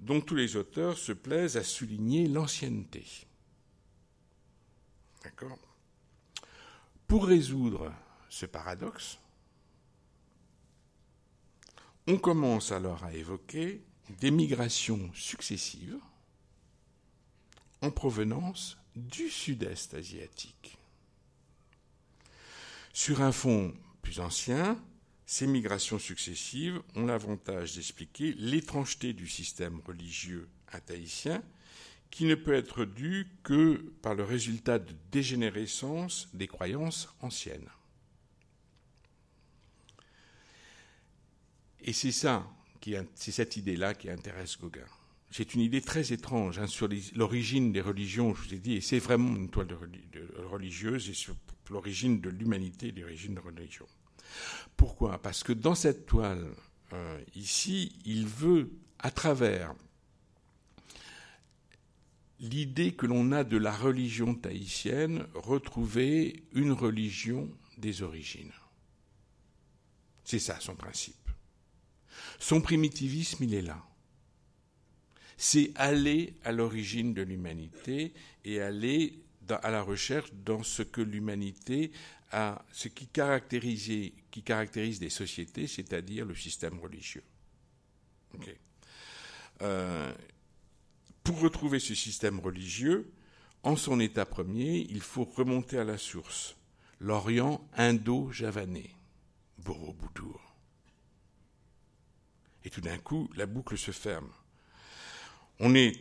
[0.00, 3.04] dont tous les auteurs se plaisent à souligner l'ancienneté.
[5.22, 5.58] D'accord?
[7.06, 7.92] Pour résoudre
[8.36, 9.18] ce paradoxe,
[12.06, 13.82] on commence alors à évoquer
[14.20, 15.96] des migrations successives
[17.80, 20.76] en provenance du sud-est asiatique.
[22.92, 24.78] Sur un fond plus ancien,
[25.24, 30.46] ces migrations successives ont l'avantage d'expliquer l'étrangeté du système religieux
[30.84, 31.42] tahitien
[32.10, 37.70] qui ne peut être due que par le résultat de dégénérescence des croyances anciennes.
[41.86, 42.44] Et c'est ça,
[43.14, 44.86] c'est cette idée-là qui intéresse Gauguin.
[45.30, 48.80] C'est une idée très étrange hein, sur l'origine des religions, je vous ai dit, et
[48.80, 49.68] c'est vraiment une toile
[50.50, 51.36] religieuse et sur
[51.70, 53.86] l'origine de l'humanité l'origine de religion.
[54.76, 55.18] Pourquoi?
[55.22, 56.46] Parce que dans cette toile,
[56.92, 59.74] euh, ici, il veut, à travers
[62.40, 67.48] l'idée que l'on a de la religion tahitienne, retrouver une religion
[67.78, 68.52] des origines.
[70.24, 71.25] C'est ça son principe.
[72.38, 73.82] Son primitivisme, il est là.
[75.36, 78.14] C'est aller à l'origine de l'humanité
[78.44, 81.92] et aller à la recherche dans ce que l'humanité
[82.32, 87.22] a, ce qui caractérise, qui des sociétés, c'est-à-dire le système religieux.
[89.62, 90.12] Euh,
[91.22, 93.12] pour retrouver ce système religieux,
[93.62, 96.56] en son état premier, il faut remonter à la source,
[97.00, 98.90] l'Orient indo-javanais,
[99.58, 100.55] Borobudur.
[102.66, 104.28] Et tout d'un coup, la boucle se ferme.
[105.60, 105.94] On est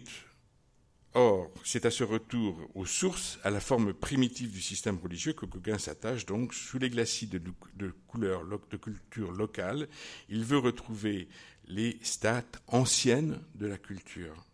[1.14, 5.46] Or, c'est à ce retour aux sources, à la forme primitive du système religieux que
[5.46, 7.42] Gauguin s'attache donc sous les glacis de,
[7.76, 9.88] de, couleur, de culture locale.
[10.28, 11.30] Il veut retrouver
[11.68, 14.46] les stades anciennes de la culture.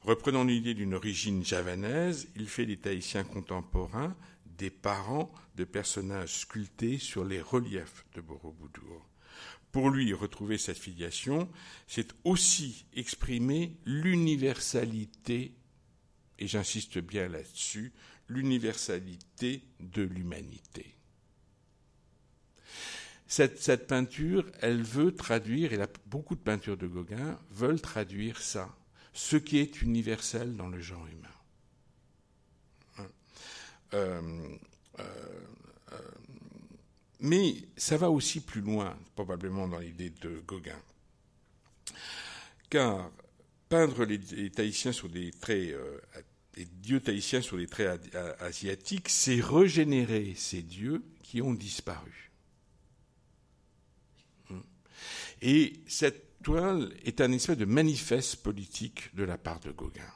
[0.00, 4.16] Reprenant l'idée d'une origine javanaise, il fait des Tahitiens contemporains
[4.46, 9.11] des parents de personnages sculptés sur les reliefs de Borobudur.
[9.72, 11.48] Pour lui, retrouver cette filiation,
[11.86, 15.54] c'est aussi exprimer l'universalité,
[16.38, 17.92] et j'insiste bien là-dessus,
[18.28, 20.94] l'universalité de l'humanité.
[23.26, 28.76] Cette, peinture, elle veut traduire, et beaucoup de peintures de Gauguin veulent traduire ça,
[29.14, 31.28] ce qui est universel dans le genre humain.
[32.98, 33.08] Hein?
[33.94, 34.58] Euh,
[34.98, 35.02] euh,
[35.92, 35.98] euh,
[37.22, 40.80] mais ça va aussi plus loin, probablement, dans l'idée de Gauguin.
[42.68, 43.10] Car
[43.68, 44.20] peindre les,
[44.72, 45.98] sur des traits, euh,
[46.56, 52.32] les dieux tahitiens sur des traits asiatiques, c'est régénérer ces dieux qui ont disparu.
[54.50, 54.60] Hmm.
[55.42, 60.12] Et cette toile est un espèce de manifeste politique de la part de Gauguin.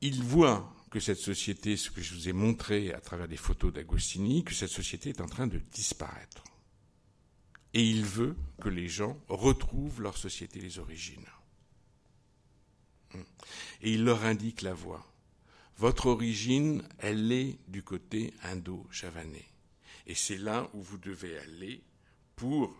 [0.00, 3.72] Il voit que cette société, ce que je vous ai montré à travers des photos
[3.72, 6.42] d'Agostini, que cette société est en train de disparaître.
[7.72, 11.26] Et il veut que les gens retrouvent leur société, les origines.
[13.82, 15.06] Et il leur indique la voie.
[15.76, 19.46] Votre origine, elle est du côté indo-javanais.
[20.06, 21.82] Et c'est là où vous devez aller
[22.34, 22.74] pour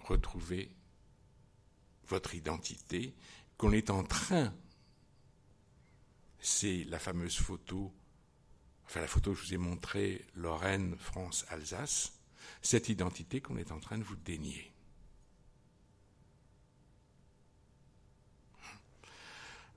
[0.00, 0.70] retrouver
[2.08, 3.14] votre identité
[3.58, 4.54] qu'on est en train.
[6.48, 7.92] C'est la fameuse photo,
[8.84, 12.12] enfin la photo que je vous ai montrée, Lorraine, France, Alsace,
[12.62, 14.72] cette identité qu'on est en train de vous dénier.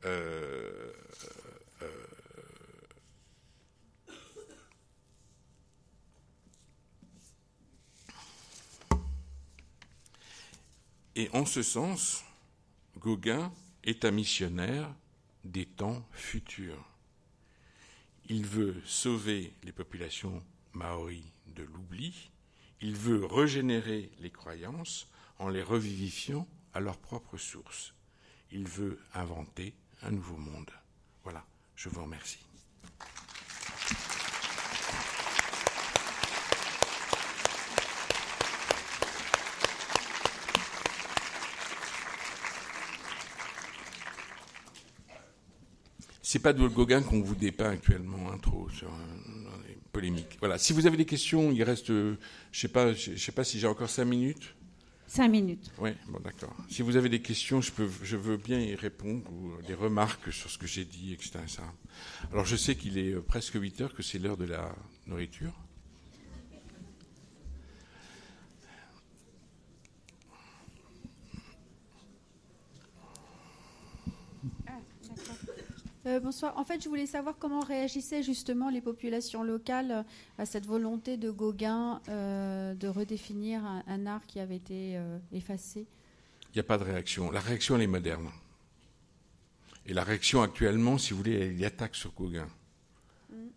[0.05, 0.93] Euh,
[1.81, 2.05] euh,
[11.15, 12.23] et en ce sens,
[12.99, 13.51] Gauguin
[13.83, 14.93] est un missionnaire
[15.43, 16.85] des temps futurs.
[18.27, 20.43] Il veut sauver les populations
[20.73, 22.31] maoris de l'oubli,
[22.81, 25.09] il veut régénérer les croyances
[25.39, 27.93] en les revivifiant à leur propre source.
[28.51, 30.71] Il veut inventer un nouveau monde.
[31.23, 31.45] Voilà,
[31.75, 32.48] je vous remercie.
[46.31, 48.91] C'est pas de Gauguin qu'on vous dépeint actuellement, hein, trop, sur
[49.67, 50.37] les polémiques.
[50.39, 50.59] Voilà.
[50.59, 52.15] Si vous avez des questions, il reste, je
[52.51, 54.53] sais pas, je sais pas si j'ai encore cinq minutes.
[55.07, 55.71] Cinq minutes.
[55.79, 56.55] Oui, bon, d'accord.
[56.69, 60.31] Si vous avez des questions, je, peux, je veux bien y répondre, ou des remarques
[60.31, 61.39] sur ce que j'ai dit, etc.
[62.31, 64.71] Alors, je sais qu'il est presque 8 heures, que c'est l'heure de la
[65.07, 65.53] nourriture.
[76.05, 76.57] Euh, bonsoir.
[76.57, 80.05] En fait, je voulais savoir comment réagissaient justement les populations locales
[80.37, 85.87] à cette volonté de Gauguin euh, de redéfinir un, art qui avait été euh, effacé.
[86.53, 87.31] Il n'y a pas de réaction.
[87.31, 88.29] La réaction, elle est moderne.
[89.85, 92.47] Et la réaction actuellement, si vous voulez, elle attaque sur Gauguin.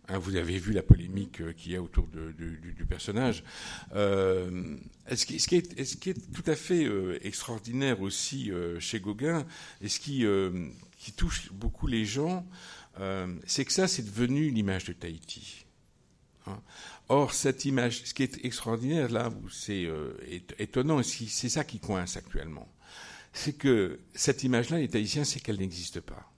[0.09, 3.43] Hein, vous avez vu la polémique qu'il y a autour du, personnage.
[3.93, 6.85] ce, qui, est, ce, qui, est, tout à fait
[7.21, 9.45] extraordinaire aussi chez Gauguin,
[9.81, 10.25] et ce qui,
[11.15, 12.45] touche beaucoup les gens,
[12.99, 15.65] euh, c'est que ça, c'est devenu l'image de Tahiti.
[16.45, 16.61] Hein.
[17.09, 20.13] Or, cette image, ce qui est extraordinaire là, c'est euh,
[20.59, 22.67] étonnant, c'est ça qui coince actuellement,
[23.33, 26.32] c'est que cette image-là, les Tahitiens, c'est qu'elle n'existe pas.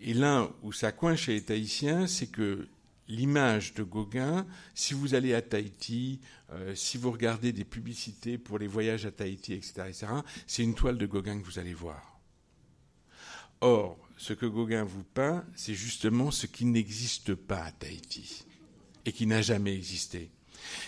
[0.00, 2.68] Et là où ça coince chez les Tahitiens, c'est que
[3.08, 6.20] l'image de Gauguin, si vous allez à Tahiti,
[6.50, 9.84] euh, si vous regardez des publicités pour les voyages à Tahiti, etc.,
[10.46, 12.20] c'est une toile de Gauguin que vous allez voir.
[13.60, 18.44] Or, ce que Gauguin vous peint, c'est justement ce qui n'existe pas à Tahiti
[19.04, 20.30] et qui n'a jamais existé.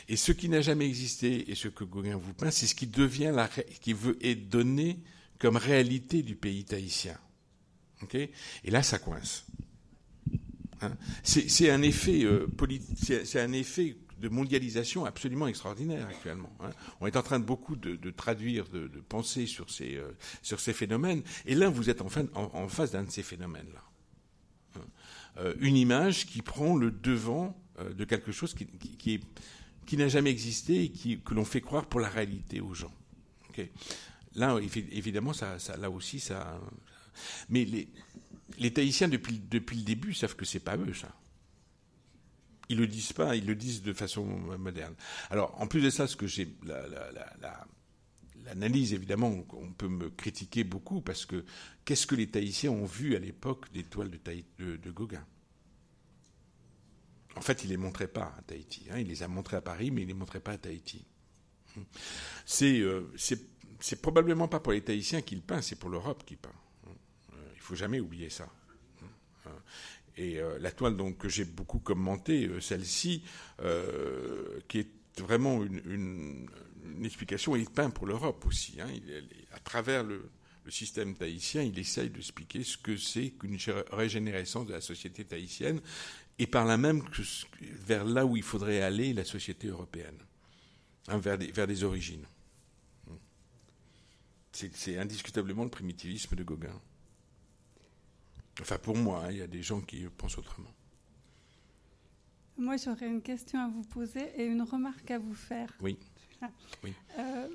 [0.09, 2.87] Et ce qui n'a jamais existé et ce que Gauguin vous peint, c'est ce qui
[2.87, 3.49] devient la,
[3.81, 4.99] qui veut être donné
[5.39, 7.19] comme réalité du pays tahitien.
[8.65, 9.47] Et là, ça coince.
[10.81, 12.47] Hein c'est un effet euh,
[13.25, 16.53] c'est un effet de mondialisation absolument extraordinaire actuellement.
[16.61, 16.71] Hein.
[17.01, 20.11] On est en train de beaucoup de, traduire, de, penser sur ces, euh,
[20.43, 21.23] sur ces phénomènes.
[21.47, 23.83] Et là, vous êtes en, face d'un de ces phénomènes-là.
[24.77, 24.87] Hein.
[25.39, 27.57] Euh, une image qui prend le devant
[27.97, 29.21] de quelque chose qui,
[29.97, 32.93] n'a jamais existé et que l'on fait croire pour la réalité aux gens.
[34.35, 34.59] Là,
[34.93, 35.33] évidemment,
[35.79, 36.61] là aussi, ça.
[37.49, 37.65] Mais
[38.59, 41.15] les, Tahitiens, depuis, le début, savent que c'est pas eux, ça.
[42.69, 44.25] Ils le disent pas, ils le disent de façon
[44.59, 44.95] moderne.
[45.31, 46.55] Alors, en plus de ça, ce que j'ai
[48.45, 51.45] l'analyse, évidemment, on peut me critiquer beaucoup parce que
[51.85, 55.25] qu'est-ce que les Tahitiens ont vu à l'époque des toiles de, Gauguin?
[57.37, 58.89] En fait, il les montrait pas à Tahiti.
[58.91, 58.99] Hein.
[58.99, 61.07] Il les a montrées à Paris, mais il les montrait pas à Tahiti.
[62.45, 63.11] C'est euh,
[64.03, 66.53] probablement pas pour les Tahitiens qu'il peint, c'est pour l'Europe qu'il peint.
[67.69, 68.49] Il faut jamais oublier ça.
[70.17, 73.23] Et euh, la toile donc, que j'ai beaucoup commentée, euh, celle-ci,
[73.61, 76.49] euh, qui est vraiment une,
[77.05, 78.81] explication, il peint pour l'Europe aussi.
[78.81, 78.89] Hein.
[79.53, 80.31] à travers le,
[80.71, 83.57] système tahitien, il essaye d'expliquer ce que c'est qu'une
[83.91, 85.81] régénérescence de la société tahitienne,
[86.39, 87.03] et par là même
[87.61, 90.19] vers là où il faudrait aller la société européenne,
[91.09, 92.27] hein, vers, des, vers des origines.
[94.53, 96.79] C'est indiscutablement le primitivisme de Gauguin.
[98.61, 100.71] Enfin, pour moi, hein, il y a des gens qui pensent autrement.
[102.57, 105.73] Moi, j'aurais une question à vous poser et une remarque à vous faire.
[105.81, 105.97] Oui.
[107.19, 107.49] Euh,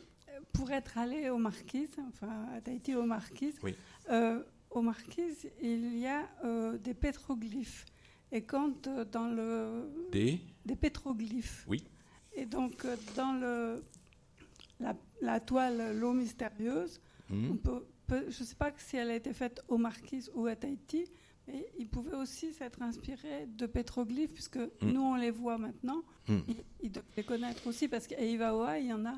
[0.54, 3.76] pour être allé aux Marquises, enfin à Tahiti aux Marquises, oui.
[4.10, 7.86] Euh, aux Marquises, il y a euh, des pétroglyphes.
[8.32, 9.90] Et quand dans le.
[10.12, 10.40] Des?
[10.66, 11.66] Des pétroglyphes.
[11.68, 11.84] Oui.
[12.36, 12.86] Et donc,
[13.16, 13.84] dans le,
[15.22, 17.00] la, toile L'eau mystérieuse,
[17.30, 17.52] hmm.
[17.52, 20.56] on peut je ne sais pas si elle a été faite aux Marquises ou à
[20.56, 21.06] Tahiti,
[21.48, 24.70] Et il pouvait aussi s'être inspiré de pétroglyphes, puisque mm.
[24.82, 26.04] nous, on les voit maintenant.
[26.28, 26.40] Mm.
[26.82, 29.16] Il, doit les connaître aussi, parce qu'à Ivaoa, il y en a.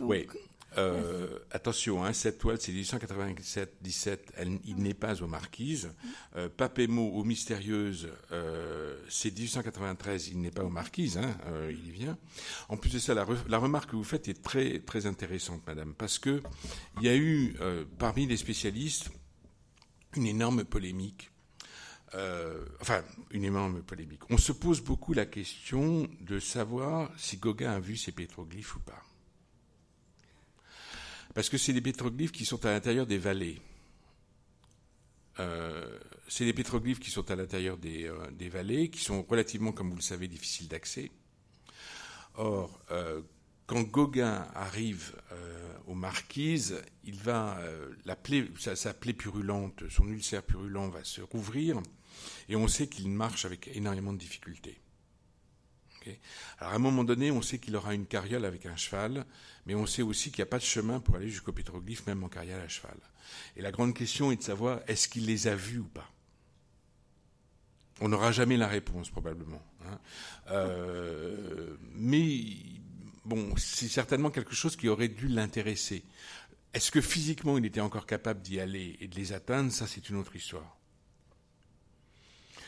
[0.00, 0.26] oui.
[0.76, 4.18] Euh, attention, hein, cette toile, c'est 1897-17,
[4.64, 5.90] il n'est pas aux Marquises.
[6.36, 11.88] Euh, Papémo aux Mystérieuses, euh, c'est 1893, il n'est pas aux Marquises, hein, euh, il
[11.88, 12.18] y vient.
[12.68, 16.18] En plus de ça, la, remarque que vous faites est très, très intéressante, madame, parce
[16.18, 16.42] que
[16.98, 17.54] il y a eu,
[17.98, 19.10] parmi les spécialistes,
[20.16, 21.30] une énorme polémique
[22.14, 24.20] euh, enfin, une énorme polémique.
[24.30, 28.80] On se pose beaucoup la question de savoir si Gauguin a vu ces pétroglyphes ou
[28.80, 29.02] pas.
[31.34, 33.60] Parce que c'est des pétroglyphes qui sont à l'intérieur des vallées.
[35.40, 35.98] Euh,
[36.28, 39.96] c'est des pétroglyphes qui sont à l'intérieur des, euh, vallées, qui sont relativement, comme vous
[39.96, 41.10] le savez, difficiles d'accès.
[42.36, 42.80] Or,
[43.66, 45.14] quand Gauguin arrive
[45.86, 47.60] aux Marquises, il va,
[48.04, 51.80] la plaie, sa, plaie purulente, son ulcère purulent va se rouvrir,
[52.48, 54.80] et on sait qu'il marche avec énormément de difficultés.
[56.58, 59.24] Alors à un moment donné, on sait qu'il aura une carriole avec un cheval,
[59.66, 62.22] mais on sait aussi qu'il n'y a pas de chemin pour aller jusqu'au pétroglyphe, même
[62.24, 62.96] en carriole à cheval.
[63.56, 66.10] Et la grande question est de savoir est-ce qu'il les a vus ou pas?
[68.00, 69.62] On n'aura jamais la réponse probablement.
[69.86, 69.98] Hein.
[70.50, 72.44] Euh, mais
[73.24, 76.04] bon, c'est certainement quelque chose qui aurait dû l'intéresser.
[76.72, 79.70] Est-ce que physiquement il était encore capable d'y aller et de les atteindre?
[79.70, 80.76] Ça, c'est une autre histoire.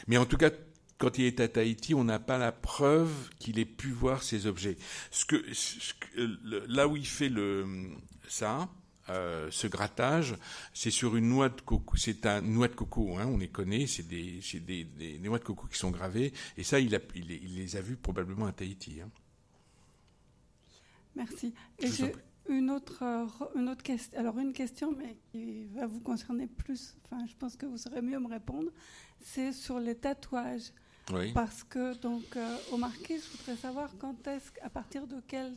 [0.06, 0.50] Mais en tout cas,
[0.98, 4.46] quand il est à Tahiti, on n'a pas la preuve qu'il ait pu voir ces
[4.46, 4.76] objets.
[5.10, 5.36] Ce que,
[6.68, 7.66] là où il fait le,
[8.28, 8.68] ça,
[9.08, 10.36] euh, ce grattage,
[10.72, 11.96] c'est sur une noix de coco.
[11.96, 13.86] C'est un noix de coco, hein, on les connaît.
[13.86, 16.32] C'est des, des, des, noix de coco qui sont gravées.
[16.56, 19.00] Et ça, il, a, il, les a vus probablement à Tahiti.
[19.00, 19.10] Hein.
[21.14, 21.52] Merci.
[21.78, 21.88] Et
[22.48, 23.02] une autre,
[23.56, 24.18] une autre question.
[24.18, 26.96] Alors une question, mais qui va vous concerner plus.
[27.04, 28.70] Enfin, je pense que vous saurez mieux me répondre
[29.26, 30.72] c'est sur les tatouages.
[31.34, 35.52] Parce que, donc, euh, au Marquis, je voudrais savoir quand est-ce, à partir de quelle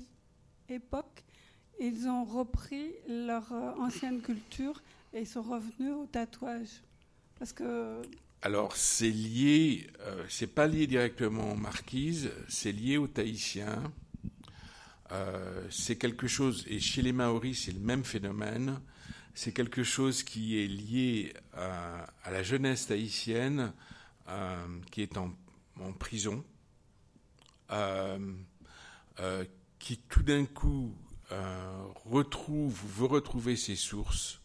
[0.69, 1.23] époque
[1.80, 4.81] ils ont repris leur euh, ancienne culture
[5.13, 6.81] et ils sont revenus au tatouage?
[7.39, 8.01] Parce que.
[8.41, 13.91] Alors, c'est lié, euh, c'est pas lié directement aux marquises, c'est lié aux Tahitiens.
[15.71, 18.80] c'est quelque chose, et chez les Maoris, c'est le même phénomène
[19.39, 23.69] c'est quelque chose qui est lié à, la jeunesse haïtienne euh,
[24.91, 25.34] qui est en,
[25.97, 26.43] prison,
[27.72, 28.34] euh,
[29.19, 29.45] euh,
[29.80, 30.93] qui tout d'un coup
[32.06, 34.41] retrouve veut retrouver ses sources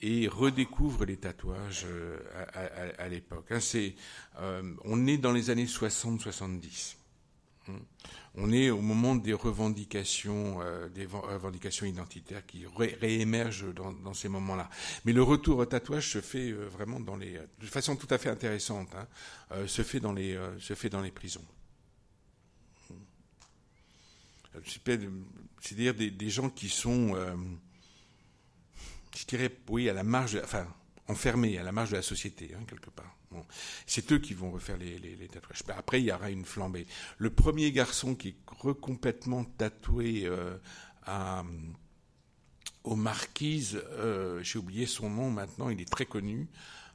[0.00, 1.86] et redécouvre les tatouages
[2.54, 3.52] à, l'époque.
[3.52, 3.60] Hein,
[4.84, 6.96] on est dans les années 60-70.
[8.34, 11.08] On est au moment des revendications, euh, des
[11.86, 12.64] identitaires qui
[13.00, 14.70] réémergent dans, ces moments-là.
[15.04, 18.18] Mais le retour au tatouage se fait euh, vraiment dans les, de façon tout à
[18.18, 19.08] fait intéressante, hein,
[19.52, 21.44] euh, se fait dans les, se fait dans les prisons.
[25.60, 27.14] C'est-à-dire des, gens qui sont,
[29.16, 30.66] je dirais, oui, à la marge, enfin,
[31.08, 33.16] enfermés à la marge de la société, hein, quelque part.
[33.86, 35.62] C'est eux qui vont refaire les, tatouages.
[35.76, 36.86] Après, il y aura une flambée.
[37.18, 38.36] Le premier garçon qui est
[38.80, 40.56] complètement tatoué euh,
[41.04, 41.44] à,
[42.84, 46.48] aux marquises, euh, j'ai oublié son nom maintenant, il est très connu.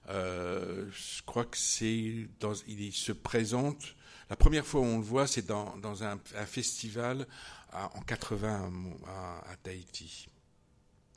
[0.09, 2.27] Euh, je crois que c'est
[2.67, 3.95] il se présente.
[4.29, 7.27] La première fois où on le voit, c'est dans, un, festival
[7.71, 8.71] en 80
[9.07, 10.27] à, Tahiti.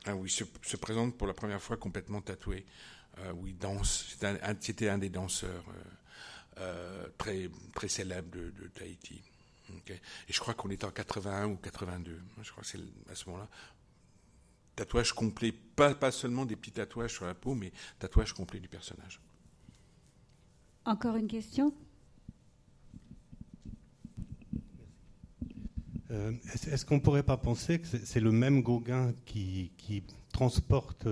[0.07, 2.65] Ah oui, se, se présente pour la première fois complètement tatoué.
[3.19, 4.15] Euh, où il danse.
[4.61, 9.21] C'était un, des danseurs euh, euh, très, très célèbres de, Tahiti.
[9.89, 12.21] Et je crois qu'on était en 81 ou 82.
[12.41, 12.79] Je crois que c'est
[13.11, 13.49] à ce moment-là.
[14.75, 19.19] Tatouage complet, pas seulement des petits tatouages sur la peau, mais tatouage complet du personnage.
[20.85, 21.73] Encore une question?
[26.09, 31.07] Est-ce qu'on ne pourrait pas penser que c'est le même Gauguin qui, qui transporte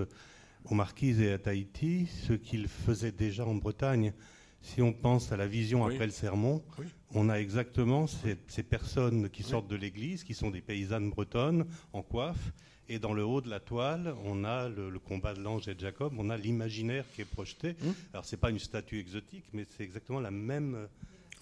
[0.66, 4.14] aux Marquises et à Tahiti, ce qu'il faisait déjà en Bretagne?
[4.62, 6.64] Si on pense à la vision après le sermon,
[7.12, 12.02] on a exactement ces, personnes qui sortent de l'église, qui sont des paysannes bretonnes en
[12.02, 12.52] coiffe,
[12.90, 15.80] et dans le haut de la toile, on a le, combat de l'ange et de
[15.80, 17.70] Jacob, on a l'imaginaire qui est projeté.
[17.70, 17.94] Alors, hum.
[18.14, 20.88] Alors c'est pas une statue exotique, mais c'est exactement la même,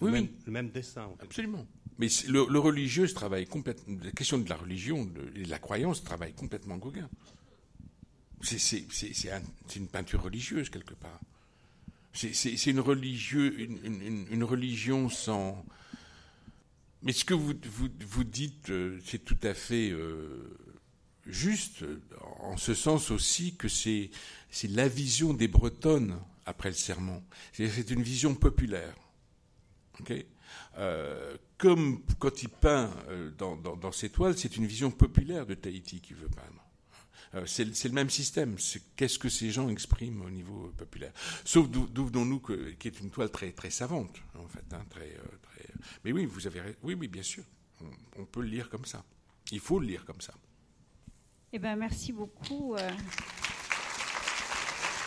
[0.02, 1.10] le, même dessin.
[1.20, 1.66] Absolument.
[1.98, 3.96] Mais le, religieux travaille complètement.
[4.02, 7.08] La question de la religion et de la croyance travaille complètement Gauguin.
[8.42, 8.84] C'est
[9.76, 11.20] une peinture religieuse quelque part.
[12.12, 15.64] C'est une, une, religion sans.
[17.02, 17.54] Mais ce que vous,
[18.06, 20.56] vous, dites, euh, c'est tout à fait euh,
[21.26, 21.84] juste,
[22.40, 24.10] en ce sens aussi que c'est
[24.64, 27.22] la vision des Bretonnes après le serment.
[27.52, 28.94] C'est une vision populaire.
[30.76, 36.00] Euh, comme quand il peint euh, dans, ses toiles, c'est une vision populaire de Tahiti
[36.00, 36.64] qu'il veut peindre.
[37.34, 38.56] Euh, c'est le même système.
[38.96, 41.12] Qu'est-ce que ces gens expriment au niveau populaire?
[41.44, 42.40] Sauf d'où venons-nous,
[42.78, 44.64] qui est une toile très très savante, en fait.
[44.72, 45.66] Hein, très, très...
[46.04, 47.44] Mais oui, vous avez, oui, oui, bien sûr.
[48.16, 49.04] On, peut le lire comme ça.
[49.50, 50.32] Il faut le lire comme ça.
[51.52, 52.76] Eh ben, merci beaucoup.